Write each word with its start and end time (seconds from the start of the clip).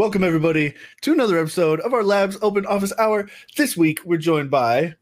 Welcome, 0.00 0.24
everybody, 0.24 0.72
to 1.02 1.12
another 1.12 1.38
episode 1.38 1.78
of 1.80 1.92
our 1.92 2.02
Labs 2.02 2.38
Open 2.40 2.64
Office 2.64 2.94
Hour. 2.98 3.28
This 3.58 3.76
week, 3.76 4.00
we're 4.02 4.16
joined 4.16 4.50
by 4.50 4.94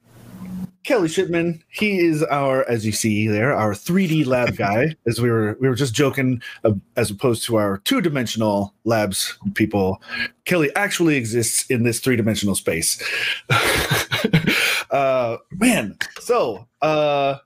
Kelly 0.83 1.07
Shipman. 1.07 1.63
He 1.69 2.01
is 2.01 2.25
our, 2.25 2.69
as 2.69 2.85
you 2.85 2.91
see 2.91 3.29
there, 3.29 3.55
our 3.55 3.75
3D 3.75 4.27
lab 4.27 4.57
guy. 4.57 4.97
As 5.07 5.21
we 5.21 5.31
were, 5.31 5.57
we 5.61 5.69
were 5.69 5.77
just 5.77 5.95
joking, 5.95 6.43
uh, 6.65 6.73
as 6.97 7.13
opposed 7.13 7.45
to 7.45 7.55
our 7.55 7.79
two-dimensional 7.85 8.75
labs 8.83 9.39
people. 9.55 10.03
Kelly 10.47 10.75
actually 10.75 11.15
exists 11.15 11.71
in 11.71 11.85
this 11.85 12.01
three-dimensional 12.01 12.57
space. 12.57 13.01
uh, 14.91 15.37
man, 15.53 15.97
so 16.19 16.67
uh, 16.83 17.37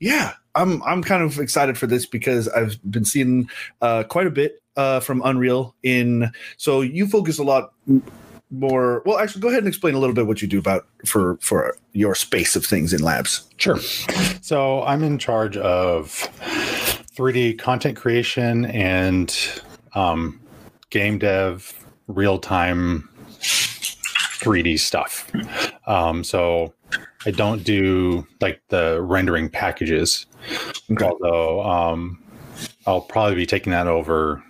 yeah, 0.00 0.32
I'm 0.54 0.82
I'm 0.82 1.02
kind 1.02 1.22
of 1.22 1.38
excited 1.38 1.76
for 1.76 1.86
this 1.86 2.06
because 2.06 2.48
I've 2.48 2.78
been 2.90 3.04
seeing 3.04 3.50
uh, 3.82 4.04
quite 4.04 4.26
a 4.26 4.30
bit 4.30 4.61
uh, 4.76 5.00
from 5.00 5.22
Unreal 5.24 5.74
in. 5.82 6.30
So 6.56 6.80
you 6.80 7.06
focus 7.06 7.38
a 7.38 7.42
lot 7.44 7.72
more. 8.50 9.02
Well, 9.06 9.18
actually, 9.18 9.40
go 9.42 9.48
ahead 9.48 9.60
and 9.60 9.68
explain 9.68 9.94
a 9.94 9.98
little 9.98 10.14
bit 10.14 10.26
what 10.26 10.42
you 10.42 10.48
do 10.48 10.58
about 10.58 10.86
for 11.06 11.36
for 11.40 11.76
your 11.92 12.14
space 12.14 12.56
of 12.56 12.64
things 12.64 12.92
in 12.92 13.02
labs. 13.02 13.48
Sure. 13.56 13.78
So 14.40 14.82
I'm 14.82 15.02
in 15.02 15.18
charge 15.18 15.56
of 15.56 16.08
3D 17.16 17.58
content 17.58 17.96
creation 17.96 18.64
and 18.66 19.36
um, 19.94 20.40
game 20.90 21.18
dev, 21.18 21.84
real 22.08 22.38
time 22.38 23.08
3D 23.40 24.78
stuff. 24.78 25.30
Um, 25.86 26.24
so 26.24 26.72
I 27.26 27.30
don't 27.30 27.62
do 27.64 28.26
like 28.40 28.60
the 28.68 29.00
rendering 29.00 29.48
packages, 29.48 30.26
Okay. 30.90 31.04
although 31.04 31.62
um, 31.64 32.18
I'll 32.86 33.00
probably 33.00 33.34
be 33.36 33.46
taking 33.46 33.70
that 33.72 33.86
over 33.86 34.42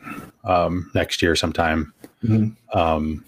um, 0.44 0.90
next 0.94 1.22
year 1.22 1.36
sometime. 1.36 1.92
Mhm. 2.24 2.54
Um, 2.72 3.24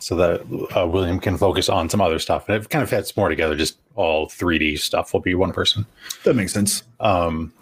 so 0.00 0.16
that 0.16 0.40
uh, 0.76 0.86
William 0.86 1.20
can 1.20 1.36
focus 1.36 1.68
on 1.68 1.88
some 1.88 2.00
other 2.00 2.18
stuff. 2.18 2.48
And 2.48 2.56
it 2.62 2.68
kind 2.70 2.82
of 2.82 2.88
fits 2.88 3.16
more 3.16 3.28
together. 3.28 3.54
Just 3.54 3.76
all 3.96 4.28
3D 4.28 4.78
stuff 4.78 5.12
will 5.12 5.20
be 5.20 5.34
one 5.34 5.52
person. 5.52 5.86
That 6.24 6.34
makes 6.34 6.52
sense. 6.52 6.82
Um, 7.00 7.52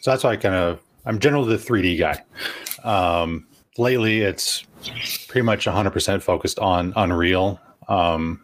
so 0.00 0.10
that's 0.10 0.24
why 0.24 0.32
I 0.32 0.36
kind 0.36 0.54
of 0.54 0.80
I'm 1.06 1.18
generally 1.18 1.56
the 1.56 1.62
3D 1.62 1.98
guy. 1.98 2.22
Um, 2.84 3.46
lately, 3.78 4.20
it's 4.20 4.64
pretty 5.28 5.44
much 5.44 5.66
100% 5.66 6.22
focused 6.22 6.58
on 6.58 6.92
Unreal, 6.96 7.60
um, 7.88 8.40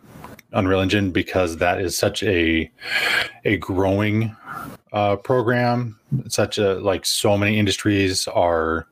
Unreal 0.53 0.81
Engine, 0.81 1.11
because 1.11 1.59
that 1.59 1.81
is 1.81 1.97
such 1.97 2.23
a 2.23 2.71
a 3.45 3.57
growing 3.59 4.37
uh, 4.93 5.17
program. 5.17 5.99
Such 6.29 6.59
a 6.59 6.75
like 6.75 7.07
so 7.07 7.39
many 7.39 7.59
industries 7.59 8.27
are 8.29 8.89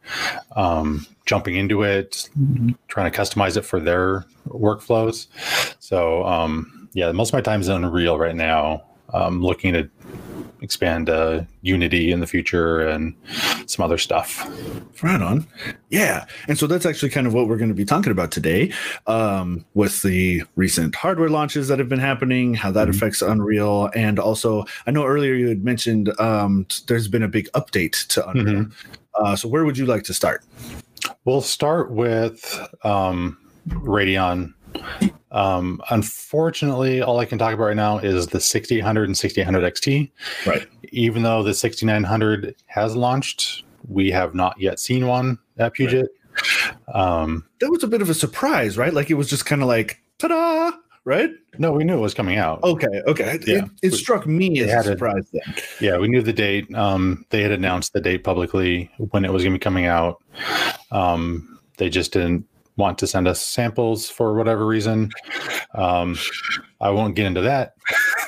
um, 0.57 1.07
jumping 1.27 1.57
into 1.57 1.83
it, 1.83 2.29
trying 2.89 3.11
to 3.11 3.19
customize 3.19 3.57
it 3.57 3.63
for 3.63 3.81
their 3.81 4.25
workflows. 4.49 5.27
So 5.81 6.25
um, 6.25 6.89
yeah, 6.95 7.11
most 7.13 7.31
of 7.31 7.35
my 7.35 7.41
time 7.41 7.61
is 7.61 7.69
Unreal 7.69 8.19
right 8.19 8.37
now. 8.37 8.85
I'm 9.13 9.43
looking 9.43 9.73
to 9.73 9.89
expand 10.61 11.09
uh, 11.09 11.43
Unity 11.63 12.11
in 12.11 12.21
the 12.21 12.27
future 12.27 12.81
and 12.81 13.15
some 13.67 13.85
other 13.85 13.99
stuff. 13.99 14.47
Right 15.03 15.21
on. 15.23 15.47
Yeah. 15.91 16.27
And 16.49 16.59
so 16.59 16.67
that's 16.67 16.85
actually 16.87 17.11
kind 17.11 17.27
of 17.27 17.35
what 17.35 17.49
we're 17.49 17.57
going 17.59 17.69
to 17.69 17.75
be 17.75 17.85
talking 17.85 18.11
about 18.13 18.31
today 18.31 18.73
um, 19.07 19.65
with 19.75 20.03
the 20.03 20.43
recent 20.57 20.95
hardware 20.95 21.29
launches 21.29 21.69
that 21.69 21.79
have 21.79 21.89
been 21.89 21.99
happening, 22.01 22.55
how 22.55 22.71
that 22.73 22.89
Mhm. 22.89 22.95
affects 22.97 23.23
Unreal. 23.23 23.91
And 23.95 24.19
also, 24.19 24.65
I 24.87 24.91
know 24.91 25.05
earlier 25.05 25.35
you 25.35 25.49
had 25.49 25.65
mentioned 25.65 26.13
um, 26.21 26.67
there's 26.87 27.09
been 27.09 27.23
a 27.23 27.29
big 27.29 27.49
update 27.55 28.07
to 28.09 28.29
Unreal. 28.29 28.67
Uh, 29.15 29.37
so, 29.37 29.49
where 29.49 29.65
would 29.65 29.77
you 29.79 29.87
like 29.87 30.05
to 30.05 30.15
start? 30.15 30.45
We'll 31.25 31.41
start 31.41 31.91
with 31.91 32.61
um, 32.85 33.39
Radeon. 33.69 34.55
Um, 35.31 35.81
unfortunately, 35.91 37.03
all 37.03 37.19
I 37.21 37.25
can 37.25 37.39
talk 37.39 37.53
about 37.55 37.65
right 37.67 37.77
now 37.77 37.99
is 37.99 38.27
the 38.29 38.41
6800 38.41 39.05
and 39.09 39.17
6800 39.17 39.75
XT. 39.75 40.11
Right. 40.47 40.67
Even 40.91 41.23
though 41.23 41.43
the 41.43 41.55
6900 41.55 42.55
has 42.67 42.97
launched, 42.97 43.65
we 43.89 44.11
have 44.11 44.35
not 44.35 44.59
yet 44.61 44.79
seen 44.81 45.07
one 45.07 45.39
at 45.59 45.75
Puget. 45.75 46.09
Um, 46.95 47.45
That 47.61 47.71
was 47.71 47.83
a 47.83 47.89
bit 47.89 48.03
of 48.03 48.11
a 48.11 48.15
surprise, 48.15 48.79
right? 48.79 48.93
Like 48.95 49.11
it 49.11 49.15
was 49.15 49.29
just 49.29 49.45
kind 49.47 49.63
of 49.63 49.69
like, 49.69 50.01
ta 50.19 50.29
da, 50.29 50.73
right? 51.05 51.31
no, 51.59 51.73
we 51.73 51.83
knew 51.85 51.97
it 51.99 52.01
was 52.01 52.15
coming 52.15 52.39
out. 52.39 52.63
Okay. 52.63 52.87
Okay. 53.07 53.39
Yeah. 53.47 53.65
It, 53.83 53.93
it 53.93 53.95
struck 53.95 54.27
me 54.27 54.61
as 54.61 54.69
a 54.69 54.75
had 54.75 54.87
a- 54.87 54.89
surprise 54.91 55.29
then. 55.33 55.55
Yeah, 55.81 55.99
we 55.99 56.09
knew 56.09 56.23
the 56.23 56.33
date. 56.33 56.73
Um, 56.75 57.25
they 57.31 57.43
had 57.43 57.51
announced 57.53 57.93
the 57.93 58.01
date 58.01 58.25
publicly 58.25 58.91
when 58.99 59.25
it 59.25 59.33
was 59.33 59.43
going 59.43 59.53
to 59.53 59.59
be 59.59 59.63
coming 59.63 59.87
out. 59.87 60.23
Um, 60.93 61.59
they 61.79 61.89
just 61.91 62.13
didn't 62.13 62.47
want 62.79 62.97
to 62.99 63.07
send 63.07 63.29
us 63.29 63.43
samples 63.43 64.09
for 64.09 64.35
whatever 64.35 64.65
reason. 64.65 65.11
Um, 65.75 66.17
I 66.81 66.89
won't 66.91 67.17
get 67.17 67.27
into 67.27 67.43
that. 67.43 67.75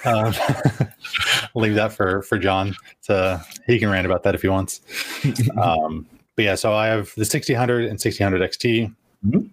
Um, 0.05 0.35
I'll 0.35 1.51
leave 1.63 1.77
that 1.77 1.93
for 1.93 2.23
for 2.23 2.37
John. 2.39 2.75
To, 3.05 3.43
he 3.67 3.79
can 3.79 3.89
rant 3.89 4.05
about 4.05 4.25
that 4.25 4.35
if 4.35 4.43
he 4.43 4.49
wants. 4.49 4.83
Um, 5.57 6.07
but 6.37 6.45
yeah, 6.45 6.55
so 6.55 6.73
I 6.73 6.87
have 6.87 7.13
the 7.17 7.25
6000 7.25 7.85
and 7.85 8.01
6000 8.01 8.41
XT. 8.41 8.95
Mhm. 9.27 9.51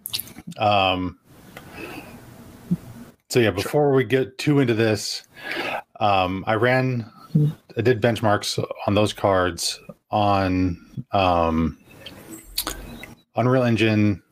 Um, 0.62 1.20
so 3.30 3.40
yeah, 3.40 3.52
before 3.52 3.92
we 3.92 4.06
get 4.06 4.38
too 4.38 4.60
into 4.60 4.74
this, 4.74 5.24
um, 6.00 6.46
I 6.48 6.54
ran, 6.54 7.12
I 7.76 7.82
did 7.82 8.02
benchmarks 8.02 8.64
on 8.86 8.96
those 8.96 9.12
cards 9.12 9.82
on 10.12 11.06
um, 11.12 11.78
Unreal 13.36 13.64
Engine 13.64 14.24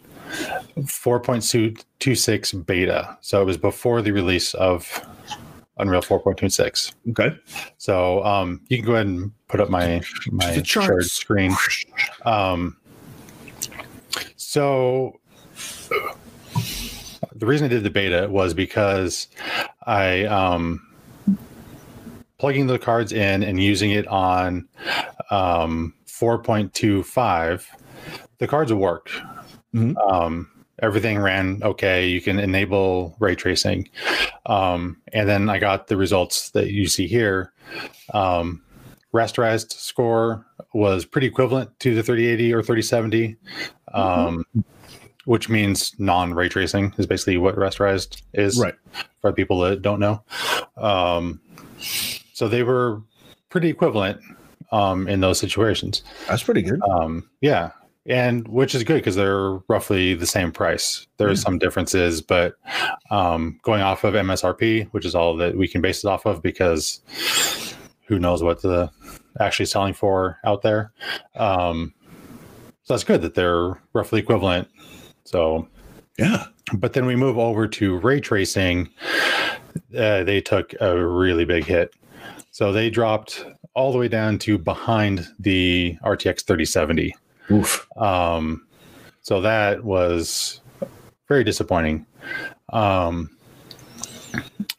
4.26 0.77 2.65
beta. 2.65 3.17
So 3.21 3.41
it 3.41 3.45
was 3.45 3.57
before 3.57 4.01
the 4.01 4.11
release 4.11 4.53
of 4.55 5.01
Unreal 5.77 6.01
4.26. 6.01 6.93
Okay. 7.11 7.37
So 7.77 8.23
um, 8.23 8.61
you 8.69 8.77
can 8.77 8.85
go 8.85 8.93
ahead 8.93 9.07
and 9.07 9.31
put 9.47 9.59
up 9.59 9.69
my 9.69 10.01
my 10.31 10.61
shared 10.63 11.05
screen. 11.05 11.53
Um, 12.23 12.77
so 14.35 15.19
the 17.35 17.45
reason 17.45 17.65
I 17.65 17.67
did 17.69 17.83
the 17.83 17.89
beta 17.89 18.27
was 18.29 18.53
because 18.53 19.27
I 19.85 20.23
um, 20.25 20.81
plugging 22.37 22.67
the 22.67 22.79
cards 22.79 23.11
in 23.11 23.43
and 23.43 23.61
using 23.61 23.91
it 23.91 24.07
on 24.07 24.67
um, 25.29 25.93
4.25. 26.07 27.65
The 28.37 28.47
cards 28.47 28.71
worked. 28.73 29.11
Mhm. 29.75 30.11
Um, 30.11 30.49
everything 30.79 31.19
ran 31.19 31.61
okay. 31.63 32.07
You 32.07 32.21
can 32.21 32.39
enable 32.39 33.15
ray 33.19 33.35
tracing, 33.35 33.89
um, 34.45 34.97
and 35.13 35.27
then 35.29 35.49
I 35.49 35.59
got 35.59 35.87
the 35.87 35.97
results 35.97 36.49
that 36.51 36.71
you 36.71 36.87
see 36.87 37.07
here. 37.07 37.51
Um, 38.13 38.61
rasterized 39.13 39.73
score 39.73 40.45
was 40.73 41.05
pretty 41.05 41.27
equivalent 41.27 41.77
to 41.79 41.95
the 41.95 42.03
3080 42.03 42.53
or 42.53 42.61
3070, 42.61 43.35
um, 43.93 44.45
which 45.25 45.49
means 45.49 45.93
non 45.99 46.33
ray 46.33 46.49
tracing 46.49 46.93
is 46.97 47.05
basically 47.05 47.37
what 47.37 47.55
rasterized 47.55 48.21
is 48.33 48.59
Right. 48.59 48.75
for 49.21 49.31
people 49.33 49.59
that 49.61 49.81
don't 49.81 49.99
know. 49.99 50.21
Um, 50.77 51.39
so 52.33 52.47
they 52.47 52.63
were 52.63 53.01
pretty 53.49 53.69
equivalent 53.69 54.19
um, 54.71 55.07
in 55.07 55.21
those 55.21 55.39
situations. 55.39 56.03
That's 56.27 56.43
pretty 56.43 56.61
good. 56.61 56.81
Um, 56.81 57.29
yeah, 57.41 57.71
and 58.05 58.47
which 58.47 58.75
is 58.75 58.83
good 58.83 58.95
because 58.97 59.15
they're 59.15 59.53
roughly 59.67 60.13
the 60.13 60.25
same 60.27 60.51
price. 60.51 61.07
There 61.17 61.27
are 61.27 61.31
Yeah. 61.31 61.35
some 61.37 61.57
differences, 61.57 62.21
but 62.21 62.55
um, 63.09 63.59
going 63.63 63.81
off 63.81 64.03
of 64.03 64.13
MSRP, 64.13 64.87
which 64.91 65.05
is 65.05 65.15
all 65.15 65.35
that 65.37 65.57
we 65.57 65.67
can 65.67 65.81
base 65.81 66.03
it 66.03 66.07
off 66.07 66.25
of, 66.25 66.41
because 66.41 67.01
who 68.07 68.19
knows 68.19 68.43
what 68.43 68.61
the 68.61 68.89
actually 69.39 69.65
selling 69.65 69.93
for 69.93 70.37
out 70.45 70.61
there. 70.61 70.91
Um, 71.35 71.93
so 72.83 72.93
that's 72.93 73.03
good 73.03 73.21
that 73.23 73.33
they're 73.35 73.79
roughly 73.93 74.19
equivalent. 74.19 74.67
So 75.23 75.67
Yeah. 76.17 76.45
but 76.73 76.93
then 76.93 77.05
we 77.05 77.15
move 77.15 77.37
over 77.37 77.67
to 77.67 77.97
ray 77.97 78.19
tracing. 78.19 78.89
Uh, 79.97 80.23
they 80.23 80.39
took 80.41 80.73
a 80.79 81.05
really 81.05 81.45
big 81.45 81.65
hit. 81.65 81.93
So 82.51 82.71
they 82.71 82.89
dropped 82.89 83.45
all 83.73 83.91
the 83.91 83.97
way 83.97 84.07
down 84.07 84.37
to 84.39 84.57
behind 84.57 85.27
the 85.39 85.97
RTX 86.03 86.43
3070. 86.43 87.13
Oof. 87.51 87.87
Um, 87.97 88.65
so 89.21 89.41
that 89.41 89.83
was 89.83 90.61
very 91.27 91.43
disappointing. 91.43 92.05
Um, 92.73 93.29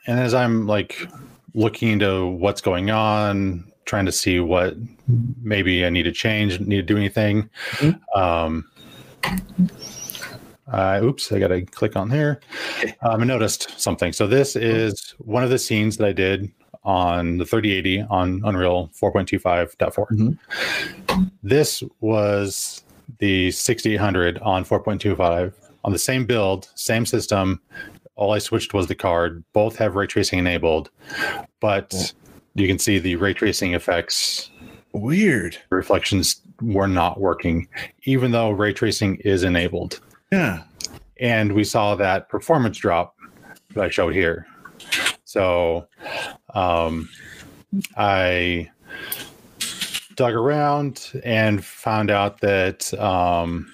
and 0.07 0.21
as 0.21 0.35
I'm 0.35 0.67
like 0.67 1.09
looking 1.55 1.89
into 1.89 2.27
what's 2.27 2.61
going 2.61 2.91
on, 2.91 3.73
trying 3.87 4.07
to 4.07 4.13
see 4.13 4.41
what 4.41 4.75
maybe 5.43 5.85
I 5.87 5.91
need 5.91 6.03
to 6.05 6.13
change, 6.13 6.61
need 6.61 6.77
to 6.77 6.83
do 6.83 6.97
anything. 6.97 7.49
Mhm. 7.77 8.01
Um, 8.15 8.65
uh, 10.73 11.01
oops, 11.03 11.31
I 11.31 11.39
got 11.39 11.49
to 11.49 11.63
click 11.63 11.97
on 11.97 12.11
here. 12.11 12.41
Um, 13.03 13.23
I 13.23 13.25
noticed 13.25 13.81
something. 13.81 14.13
So 14.13 14.27
this 14.27 14.57
is 14.57 15.15
one 15.19 15.45
of 15.45 15.51
the 15.51 15.59
scenes 15.59 15.97
that 15.97 16.07
I 16.07 16.13
did 16.13 16.51
on 16.87 17.37
the 17.37 17.45
3080 17.45 18.03
on 18.09 18.41
Unreal 18.45 18.89
4.25.4. 18.95 20.07
Mhm. 20.13 21.31
This 21.43 21.83
was 22.01 22.83
the 23.19 23.51
6800 23.51 24.39
on 24.39 24.65
4.25 24.65 25.53
on 25.85 25.93
the 25.93 25.99
same 25.99 26.25
build, 26.25 26.69
same 26.75 27.05
system. 27.05 27.61
All 28.15 28.33
I 28.33 28.39
switched 28.39 28.73
was 28.73 28.87
the 28.87 28.95
card. 28.95 29.45
Both 29.53 29.77
have 29.77 29.95
ray 29.97 30.07
tracing 30.07 30.39
enabled, 30.39 30.91
but 31.61 32.15
you 32.55 32.67
can 32.67 32.79
see 32.79 32.99
the 32.99 33.17
ray 33.17 33.35
tracing 33.35 33.75
effects 33.75 34.51
Weird. 34.93 35.59
reflections 35.71 36.41
were 36.63 36.89
not 36.89 37.21
working, 37.21 37.69
even 38.05 38.31
though 38.31 38.51
ray 38.51 38.73
tracing 38.73 39.17
is 39.17 39.43
enabled. 39.43 40.01
Yeah. 40.33 40.63
And 41.21 41.53
we 41.53 41.65
saw 41.65 41.95
that 41.97 42.29
performance 42.29 42.79
drop 42.79 43.15
that 43.75 43.85
I 43.85 43.89
showed 43.91 44.15
here. 44.15 44.47
So 45.37 45.87
um, 46.55 47.11
I 47.95 48.71
dug 50.15 50.33
around 50.33 51.21
and 51.25 51.63
found 51.63 52.11
out 52.11 52.41
that 52.41 52.95
um, 52.95 53.71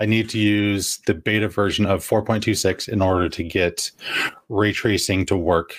I 0.00 0.06
need 0.06 0.30
to 0.30 0.38
use 0.38 1.00
the 1.06 1.12
beta 1.12 1.48
version 1.48 1.84
of 1.84 2.02
4.26 2.02 2.88
in 2.88 3.02
order 3.02 3.28
to 3.28 3.42
get 3.42 3.90
ray 4.48 4.72
tracing 4.72 5.26
to 5.26 5.36
work 5.36 5.76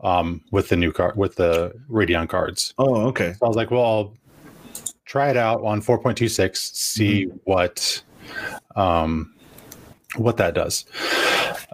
um, 0.00 0.42
with 0.50 0.68
the 0.68 0.76
new 0.76 0.90
card 0.90 1.14
with 1.14 1.36
the 1.36 1.72
Radeon 1.88 2.28
cards. 2.28 2.74
Oh, 2.76 3.06
okay. 3.06 3.34
So 3.34 3.46
I 3.46 3.48
was 3.48 3.56
like, 3.56 3.70
well, 3.70 3.84
I'll 3.84 4.14
try 5.04 5.30
it 5.30 5.36
out 5.36 5.62
on 5.62 5.80
4.26, 5.80 6.56
see 6.56 7.26
what 7.44 8.02
um, 8.74 9.32
what 10.16 10.38
that 10.38 10.54
does. 10.54 10.86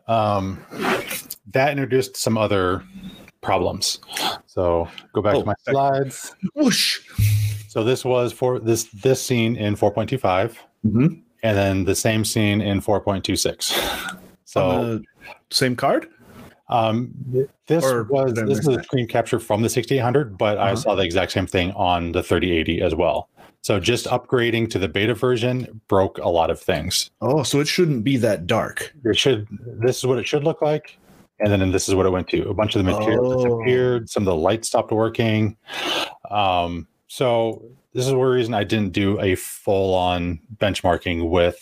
Um, 0.09 0.63
that 1.53 1.71
introduced 1.71 2.17
some 2.17 2.37
other 2.39 2.83
problems. 3.41 4.01
So 4.47 4.89
go 5.13 5.23
back 5.23 5.35
Oh, 5.37 5.41
to 5.41 5.47
my 5.47 5.53
back- 5.67 5.73
slides. 5.75 6.35
Whoosh. 6.55 7.01
So 7.69 7.85
this 7.85 8.05
was 8.05 8.33
for 8.33 8.59
this 8.59 8.85
this 9.03 9.23
scene 9.23 9.55
in 9.57 9.77
4.25, 9.77 10.59
Mhm. 10.87 11.21
and 11.43 11.57
then 11.57 11.85
the 11.85 11.95
same 11.95 12.25
scene 12.25 12.61
in 12.61 12.81
4.26. 12.81 13.73
So 14.45 15.01
same 15.51 15.77
card? 15.77 16.09
um, 16.69 17.13
this 17.69 17.85
Or 17.85 18.05
was 18.05 18.33
this 18.35 18.45
miss 18.45 18.67
was 18.67 18.77
a 18.79 18.83
screen 18.83 19.07
capture 19.07 19.39
from 19.39 19.63
the 19.63 19.69
6800, 19.69 20.37
but 20.37 20.59
I 20.59 20.69
Uh-huh. 20.73 20.77
saw 20.77 20.95
the 20.97 21.05
exact 21.05 21.31
same 21.33 21.47
thing 21.47 21.71
on 21.73 22.11
the 22.13 22.23
3080 22.25 22.81
as 22.81 22.93
well. 22.95 23.29
So 23.63 23.79
just 23.79 24.07
upgrading 24.07 24.71
to 24.71 24.79
the 24.81 24.89
beta 24.89 25.15
version 25.15 25.81
broke 25.89 26.19
a 26.19 26.29
lot 26.29 26.51
of 26.51 26.59
things. 26.61 27.11
Oh, 27.21 27.43
so 27.45 27.61
it 27.61 27.69
shouldn't 27.69 28.03
be 28.05 28.17
that 28.19 28.47
dark. 28.49 28.93
It 29.05 29.17
should 29.17 29.47
this 29.81 29.99
is 29.99 30.07
what 30.07 30.19
it 30.19 30.27
should 30.27 30.43
look 30.45 30.61
like, 30.63 30.99
and 31.41 31.53
then 31.53 31.71
this 31.71 31.89
is 31.89 31.95
what 31.95 32.07
it 32.07 32.11
went 32.11 32.29
to. 32.29 32.49
A 32.49 32.55
bunch 32.55 32.75
of 32.77 32.85
the 32.85 32.91
material 32.91 33.33
Oh. 33.33 33.37
disappeared. 33.37 34.09
Some 34.09 34.23
of 34.23 34.27
the 34.27 34.35
lights 34.37 34.69
stopped 34.69 34.91
working. 34.93 35.57
Um, 36.31 36.87
so 37.09 37.63
this 37.93 38.07
is 38.07 38.13
one 38.13 38.29
reason 38.29 38.55
I 38.55 38.65
didn't 38.65 38.93
do 38.93 39.21
a 39.21 39.35
full 39.35 39.95
on 39.95 40.41
benchmarking 40.59 41.29
with 41.29 41.59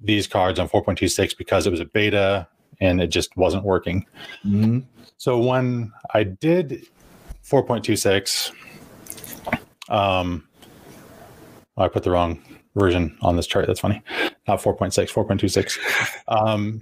these 0.00 0.26
cards 0.26 0.58
on 0.58 0.68
4.26 0.68 1.36
because 1.36 1.66
it 1.66 1.70
was 1.70 1.80
a 1.80 1.84
beta 1.86 2.46
and 2.80 3.00
it 3.00 3.08
just 3.08 3.36
wasn't 3.36 3.64
working. 3.64 4.06
Mhm. 4.44 4.84
So 5.16 5.38
when 5.38 5.92
I 6.12 6.24
did 6.24 6.86
4.26, 7.42 8.52
um, 9.88 10.46
I 11.76 11.88
put 11.88 12.02
the 12.02 12.10
wrong 12.10 12.40
version 12.74 13.16
on 13.22 13.36
this 13.36 13.46
chart. 13.46 13.66
That's 13.66 13.80
funny. 13.80 14.02
Not 14.48 14.60
4.6, 14.60 15.10
4.26. 15.10 15.78
Um, 16.28 16.80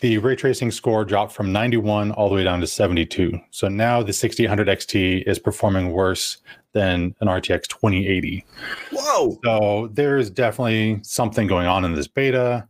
the 0.00 0.18
ray 0.18 0.34
tracing 0.36 0.70
score 0.70 1.04
dropped 1.04 1.32
from 1.32 1.52
91 1.52 2.12
all 2.12 2.28
the 2.28 2.34
way 2.34 2.44
down 2.44 2.60
to 2.60 2.66
72. 2.66 3.38
So 3.50 3.68
now 3.68 4.02
the 4.02 4.12
6800 4.12 4.66
XT 4.68 5.24
is 5.28 5.38
performing 5.38 5.92
worse 5.92 6.38
than 6.72 7.14
an 7.20 7.28
RTX 7.28 7.66
2080. 7.68 8.44
Whoa. 8.92 9.38
So 9.44 9.90
there's 9.92 10.30
definitely 10.30 11.00
something 11.02 11.46
going 11.46 11.66
on 11.66 11.84
in 11.84 11.94
this 11.94 12.06
beta. 12.06 12.66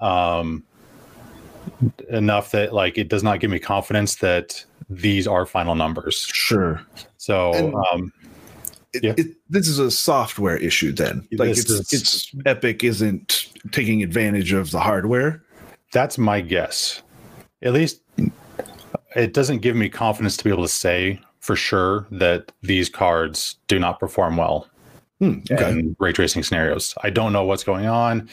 Um, 0.00 0.64
enough 2.10 2.50
that 2.52 2.72
like 2.72 2.98
it 2.98 3.08
does 3.08 3.22
not 3.22 3.40
give 3.40 3.50
me 3.50 3.58
confidence 3.58 4.16
that 4.16 4.64
these 4.90 5.26
are 5.26 5.46
final 5.46 5.74
numbers. 5.74 6.16
Sure. 6.32 6.80
So 7.16 7.52
And- 7.54 7.74
um, 7.92 8.12
It, 8.94 9.04
Yeah. 9.04 9.14
it, 9.16 9.26
this 9.48 9.68
is 9.68 9.78
a 9.78 9.90
software 9.90 10.58
issue 10.58 10.92
then. 10.92 11.26
Like 11.32 11.48
This 11.48 11.60
it's 11.60 11.70
is- 11.70 11.92
it's 11.92 12.34
Epic 12.44 12.84
isn't 12.84 13.48
taking 13.70 14.02
advantage 14.02 14.52
of 14.52 14.70
the 14.70 14.80
hardware. 14.80 15.42
That's 15.92 16.18
my 16.18 16.40
guess. 16.40 17.02
At 17.62 17.72
least 17.72 18.02
it 19.14 19.32
doesn't 19.34 19.58
give 19.58 19.76
me 19.76 19.88
confidence 19.88 20.36
to 20.38 20.44
be 20.44 20.50
able 20.50 20.64
to 20.64 20.68
say 20.68 21.20
for 21.40 21.56
sure 21.56 22.06
that 22.10 22.52
these 22.62 22.88
cards 22.88 23.56
do 23.68 23.78
not 23.78 24.00
perform 24.00 24.36
well 24.36 24.68
Hmm, 25.22 25.38
okay. 25.52 25.70
in 25.70 25.94
ray 26.00 26.12
tracing 26.12 26.42
scenarios. 26.42 26.96
I 27.04 27.10
don't 27.10 27.32
know 27.32 27.44
what's 27.44 27.62
going 27.62 27.86
on. 27.86 28.28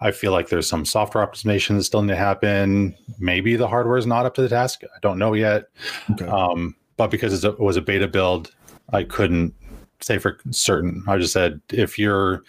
I 0.00 0.10
feel 0.10 0.32
like 0.32 0.48
there's 0.48 0.68
some 0.68 0.84
software 0.84 1.24
optimization 1.24 1.76
that 1.76 1.84
still 1.84 2.02
need 2.02 2.08
to 2.08 2.16
happen. 2.16 2.96
Maybe 3.20 3.54
the 3.54 3.68
hardware 3.68 3.96
is 3.96 4.08
not 4.08 4.26
up 4.26 4.34
to 4.34 4.42
the 4.42 4.48
task. 4.48 4.82
I 4.82 4.98
don't 5.02 5.20
know 5.20 5.34
yet. 5.34 5.66
Okay. 6.10 6.26
Um, 6.26 6.74
but 6.96 7.12
because 7.12 7.44
it 7.44 7.60
was 7.60 7.76
a 7.76 7.80
beta 7.80 8.08
build, 8.08 8.50
I 8.92 9.04
couldn't 9.04 9.54
say 10.00 10.18
for 10.18 10.36
certain. 10.50 11.04
I 11.06 11.16
just 11.16 11.32
said 11.32 11.60
if 11.68 11.96
you're 11.96 12.42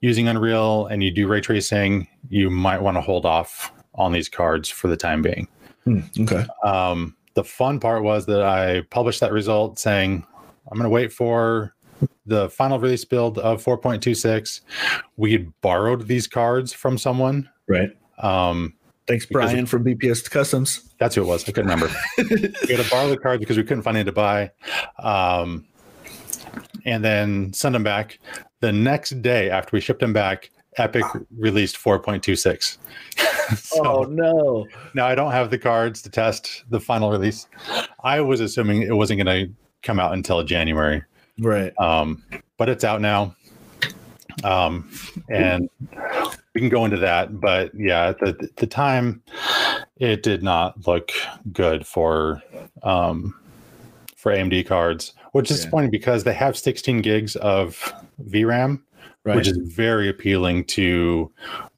using 0.00 0.26
Unreal 0.26 0.86
and 0.86 1.04
you 1.04 1.12
do 1.12 1.28
ray 1.28 1.40
tracing, 1.40 2.08
you 2.28 2.50
might 2.50 2.82
want 2.82 2.96
to 2.96 3.00
hold 3.00 3.24
off 3.24 3.70
on 3.98 4.12
these 4.12 4.28
cards 4.28 4.70
for 4.70 4.88
the 4.88 4.96
time 4.96 5.20
being. 5.20 5.48
Hmm, 5.84 6.00
okay. 6.20 6.46
Um, 6.64 7.16
the 7.34 7.44
fun 7.44 7.78
part 7.78 8.02
was 8.02 8.26
that 8.26 8.42
I 8.42 8.82
published 8.90 9.20
that 9.20 9.32
result 9.32 9.78
saying 9.78 10.26
I'm 10.70 10.78
going 10.78 10.84
to 10.84 10.90
wait 10.90 11.12
for 11.12 11.74
the 12.26 12.48
final 12.50 12.78
release 12.78 13.04
build 13.04 13.38
of 13.38 13.62
4.26. 13.64 14.60
We 15.16 15.32
had 15.32 15.52
borrowed 15.60 16.06
these 16.06 16.26
cards 16.26 16.72
from 16.72 16.98
someone. 16.98 17.48
Right. 17.66 17.90
Um, 18.18 18.74
Thanks, 19.06 19.24
Brian 19.24 19.64
from 19.64 19.84
BPS 19.84 20.30
Customs. 20.30 20.92
That's 20.98 21.14
who 21.14 21.22
it 21.22 21.26
was. 21.26 21.48
I 21.48 21.52
couldn't 21.52 21.70
remember. 21.70 21.90
we 22.18 22.74
had 22.74 22.84
to 22.84 22.90
borrow 22.90 23.08
the 23.08 23.16
cards 23.16 23.40
because 23.40 23.56
we 23.56 23.62
couldn't 23.62 23.82
find 23.82 23.96
any 23.96 24.04
to 24.04 24.12
buy. 24.12 24.50
Um, 24.98 25.66
and 26.84 27.02
then 27.02 27.52
send 27.54 27.74
them 27.74 27.82
back. 27.82 28.18
The 28.60 28.72
next 28.72 29.22
day 29.22 29.48
after 29.48 29.70
we 29.72 29.80
shipped 29.80 30.00
them 30.00 30.12
back, 30.12 30.50
Epic 30.78 31.04
released 31.36 31.76
4.26. 31.76 32.78
so 33.58 33.86
oh 33.86 34.02
no. 34.04 34.66
now 34.94 35.06
I 35.06 35.14
don't 35.14 35.32
have 35.32 35.50
the 35.50 35.58
cards 35.58 36.02
to 36.02 36.10
test 36.10 36.64
the 36.70 36.80
final 36.80 37.10
release. 37.10 37.46
I 38.04 38.20
was 38.20 38.40
assuming 38.40 38.82
it 38.82 38.94
wasn't 38.96 39.22
going 39.24 39.46
to 39.48 39.52
come 39.82 39.98
out 39.98 40.12
until 40.12 40.42
January, 40.42 41.02
Right. 41.38 41.72
um, 41.78 42.22
but 42.56 42.68
it's 42.68 42.84
out 42.84 43.00
now. 43.00 43.34
Um, 44.44 44.90
and 45.30 45.68
we 46.54 46.60
can 46.60 46.68
go 46.68 46.84
into 46.84 46.98
that. 46.98 47.40
But 47.40 47.72
yeah, 47.74 48.08
at 48.08 48.18
the, 48.20 48.48
the 48.56 48.66
time, 48.66 49.22
it 49.96 50.22
did 50.22 50.42
not 50.42 50.86
look 50.86 51.10
good 51.52 51.86
for 51.86 52.42
um, 52.82 53.34
for 54.16 54.32
AMD 54.32 54.66
cards, 54.66 55.14
which 55.32 55.50
is 55.50 55.64
Yeah. 55.64 55.70
funny 55.70 55.88
because 55.88 56.24
they 56.24 56.34
have 56.34 56.56
16 56.56 57.02
gigs 57.02 57.36
of 57.36 57.92
VRAM, 58.28 58.80
Right. 59.28 59.36
which 59.36 59.48
is 59.48 59.58
very 59.58 60.08
appealing 60.08 60.64
to 60.64 61.30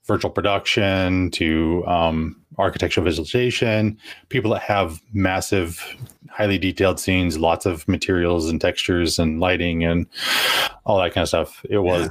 virtual 0.05 0.31
production, 0.31 1.31
to 1.33 1.85
um, 1.87 2.41
architectural 2.59 3.05
visualization, 3.05 3.99
people 4.29 4.53
that 4.53 4.63
have 4.63 5.01
massive, 5.13 5.97
highly 6.31 6.59
detailed 6.59 7.01
scenes, 7.01 7.39
lots 7.39 7.67
of 7.67 7.87
materials 7.89 8.49
and 8.49 8.61
textures 8.61 9.19
and 9.19 9.41
lighting 9.41 9.85
and 9.85 10.07
all 10.85 11.01
that 11.01 11.13
kind 11.13 11.23
of 11.23 11.29
stuff. 11.29 11.65
It 11.69 11.79
was, 11.79 12.09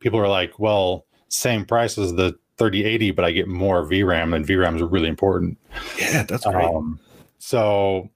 people 0.00 0.18
were 0.18 0.28
like, 0.28 0.58
well, 0.58 1.06
same 1.28 1.64
price 1.64 1.96
as 1.96 2.14
the 2.14 2.36
3080, 2.58 3.12
but 3.12 3.24
I 3.24 3.30
get 3.30 3.46
more 3.46 3.84
VRAM, 3.84 4.34
and 4.34 4.44
VRAM 4.44 4.76
is 4.76 4.82
really 4.82 5.08
important. 5.08 5.56
yeah, 5.98 6.24
that's 6.24 6.44
great. 6.44 6.64
Um, 6.66 6.98
so 7.38 8.10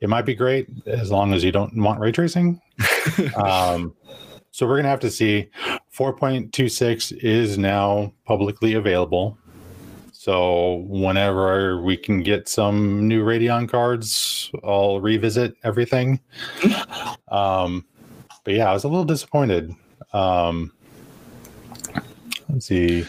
it 0.00 0.08
might 0.08 0.26
be 0.26 0.34
great 0.34 0.68
as 0.86 1.10
long 1.10 1.32
as 1.32 1.44
you 1.44 1.52
don't 1.52 1.76
want 1.76 2.00
ray 2.00 2.12
tracing. 2.12 2.60
um, 3.36 3.94
so 4.60 4.66
we're 4.66 4.76
gonna 4.76 4.90
have 4.90 5.00
to 5.00 5.10
see. 5.10 5.48
4.26 5.96 7.16
is 7.22 7.56
now 7.56 8.12
publicly 8.26 8.74
available. 8.74 9.38
So 10.12 10.84
whenever 10.86 11.80
we 11.80 11.96
can 11.96 12.22
get 12.22 12.46
some 12.46 13.08
new 13.08 13.24
Radeon 13.24 13.66
cards, 13.66 14.50
I'll 14.62 15.00
revisit 15.00 15.54
everything. 15.64 16.20
Um, 17.28 17.86
but 18.42 18.54
yeah, 18.54 18.68
I 18.68 18.72
was 18.72 18.82
a 18.82 18.88
little 18.88 19.04
disappointed. 19.04 19.72
Um, 20.12 20.72
let's 22.48 22.66
see. 22.66 23.06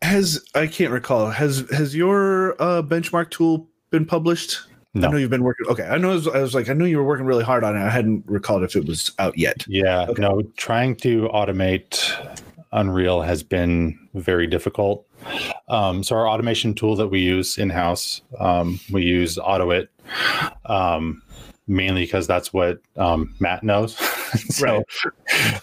has 0.00 0.42
I 0.54 0.66
can't 0.66 0.90
recall. 0.90 1.30
Has 1.30 1.66
has 1.70 1.94
your 1.94 2.54
uh, 2.60 2.80
benchmark 2.80 3.30
tool 3.30 3.68
been 3.90 4.06
published? 4.06 4.60
No. 4.94 5.08
I 5.08 5.10
know 5.12 5.16
you've 5.18 5.30
been 5.30 5.44
working. 5.44 5.66
Okay, 5.68 5.84
I 5.84 5.98
know. 5.98 6.10
it 6.12 6.14
was- 6.14 6.28
I 6.28 6.40
was 6.40 6.54
like, 6.54 6.68
I 6.68 6.72
knew 6.72 6.86
you 6.86 6.96
were 6.98 7.04
working 7.04 7.26
really 7.26 7.44
hard 7.44 7.62
on 7.62 7.76
it. 7.76 7.80
I 7.80 7.90
hadn't 7.90 8.24
recalled 8.26 8.62
if 8.62 8.74
it 8.74 8.86
was 8.86 9.12
out 9.18 9.36
yet. 9.38 9.64
Yeah, 9.68 10.06
Okay. 10.08 10.22
no, 10.22 10.42
trying 10.56 10.96
to 10.96 11.28
automate 11.32 12.00
Unreal 12.72 13.22
has 13.22 13.42
been 13.42 13.98
very 14.14 14.46
difficult. 14.46 15.06
Um, 15.68 16.02
so 16.02 16.16
our 16.16 16.28
automation 16.28 16.74
tool 16.74 16.96
that 16.96 17.08
we 17.08 17.20
use 17.20 17.58
in 17.58 17.70
house, 17.70 18.22
um, 18.38 18.78
we 18.92 19.02
use 19.04 19.36
AutoIt. 19.36 19.88
Um, 20.66 21.22
mainly 21.66 22.02
because 22.02 22.26
that's 22.26 22.52
what 22.52 22.80
um, 22.96 23.34
Matt 23.40 23.62
knows. 23.62 23.96
so 24.48 24.82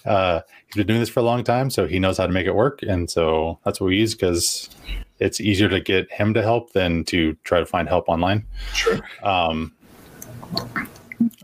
uh, 0.05 0.41
he's 0.67 0.75
been 0.75 0.88
doing 0.88 1.00
this 1.00 1.10
for 1.10 1.20
a 1.20 1.24
long 1.24 1.44
time, 1.44 1.70
so 1.70 1.88
he 1.88 2.00
knows 2.00 2.17
how 2.17 2.27
to 2.27 2.34
make 2.34 2.46
it 2.48 2.53
work, 2.55 2.82
and 2.84 3.10
so 3.10 3.60
that's 3.65 3.79
what 3.82 3.88
we 3.88 3.98
use 3.98 4.13
because 4.13 4.70
it's 5.19 5.39
easier 5.39 5.69
to 5.69 5.79
get 5.79 6.12
him 6.12 6.34
to 6.34 6.41
help 6.41 6.74
than 6.74 7.03
to 7.05 7.34
try 7.43 7.60
to 7.60 7.65
find 7.65 7.88
help 7.88 8.10
online. 8.10 8.45
Sure. 8.74 9.00
Um, 9.24 9.74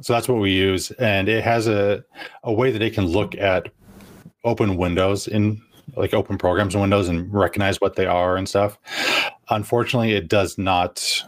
so 0.02 0.14
that's 0.14 0.28
what 0.28 0.40
we 0.40 0.52
use, 0.52 0.92
and 0.92 1.30
it 1.30 1.44
has 1.44 1.68
a 1.68 2.04
a 2.44 2.52
way 2.52 2.72
that 2.72 2.82
it 2.82 2.94
can 2.94 3.06
look 3.06 3.36
at 3.36 3.70
open 4.44 4.78
windows 4.78 5.28
in 5.28 5.62
like 5.96 6.14
open 6.14 6.38
programs 6.38 6.76
in 6.76 6.82
Windows 6.82 7.10
and 7.10 7.32
recognize 7.34 7.82
what 7.82 7.96
they 7.96 8.06
are 8.06 8.38
and 8.38 8.48
stuff. 8.48 8.78
Unfortunately, 9.50 10.14
it 10.14 10.28
does 10.28 10.58
not 10.58 11.24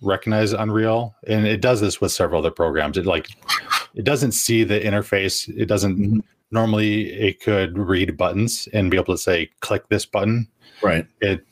recognize 0.00 0.52
Unreal, 0.52 1.14
and 1.26 1.46
it 1.46 1.60
does 1.60 1.80
this 1.80 2.00
with 2.00 2.12
several 2.12 2.40
other 2.40 2.50
programs. 2.50 2.96
It 2.96 3.06
like 3.06 3.28
it 3.94 4.04
doesn't 4.04 4.32
see 4.32 4.64
the 4.64 4.80
interface. 4.80 5.48
It 5.56 5.66
doesn't 5.66 5.98
mm-hmm. 5.98 6.18
normally. 6.50 7.12
It 7.12 7.40
could 7.40 7.78
read 7.78 8.16
buttons 8.16 8.68
and 8.72 8.90
be 8.90 8.96
able 8.96 9.14
to 9.14 9.18
say 9.18 9.50
click 9.60 9.88
this 9.88 10.06
button. 10.06 10.48
Right. 10.82 11.06
It 11.20 11.46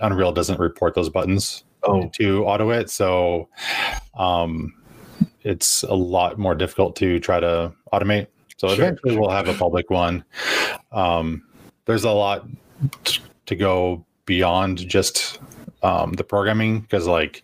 Unreal 0.00 0.32
doesn't 0.32 0.58
report 0.58 0.94
those 0.94 1.08
buttons 1.08 1.64
oh. 1.82 2.08
to 2.14 2.42
AutoIt, 2.42 2.90
so 2.90 3.48
um, 4.14 4.74
it's 5.42 5.82
a 5.84 5.94
lot 5.94 6.38
more 6.38 6.54
difficult 6.54 6.96
to 6.96 7.18
try 7.20 7.40
to 7.40 7.72
automate. 7.92 8.26
So 8.56 8.68
sure. 8.68 8.84
eventually, 8.84 9.16
we'll 9.16 9.30
have 9.30 9.48
a 9.48 9.54
public 9.54 9.90
one. 9.90 10.24
Um, 10.92 11.42
there's 11.84 12.04
a 12.04 12.10
lot 12.10 12.46
to 13.46 13.56
go 13.56 14.04
beyond 14.26 14.88
just 14.88 15.38
um, 15.82 16.12
the 16.12 16.24
programming 16.24 16.80
because 16.80 17.06
like 17.06 17.42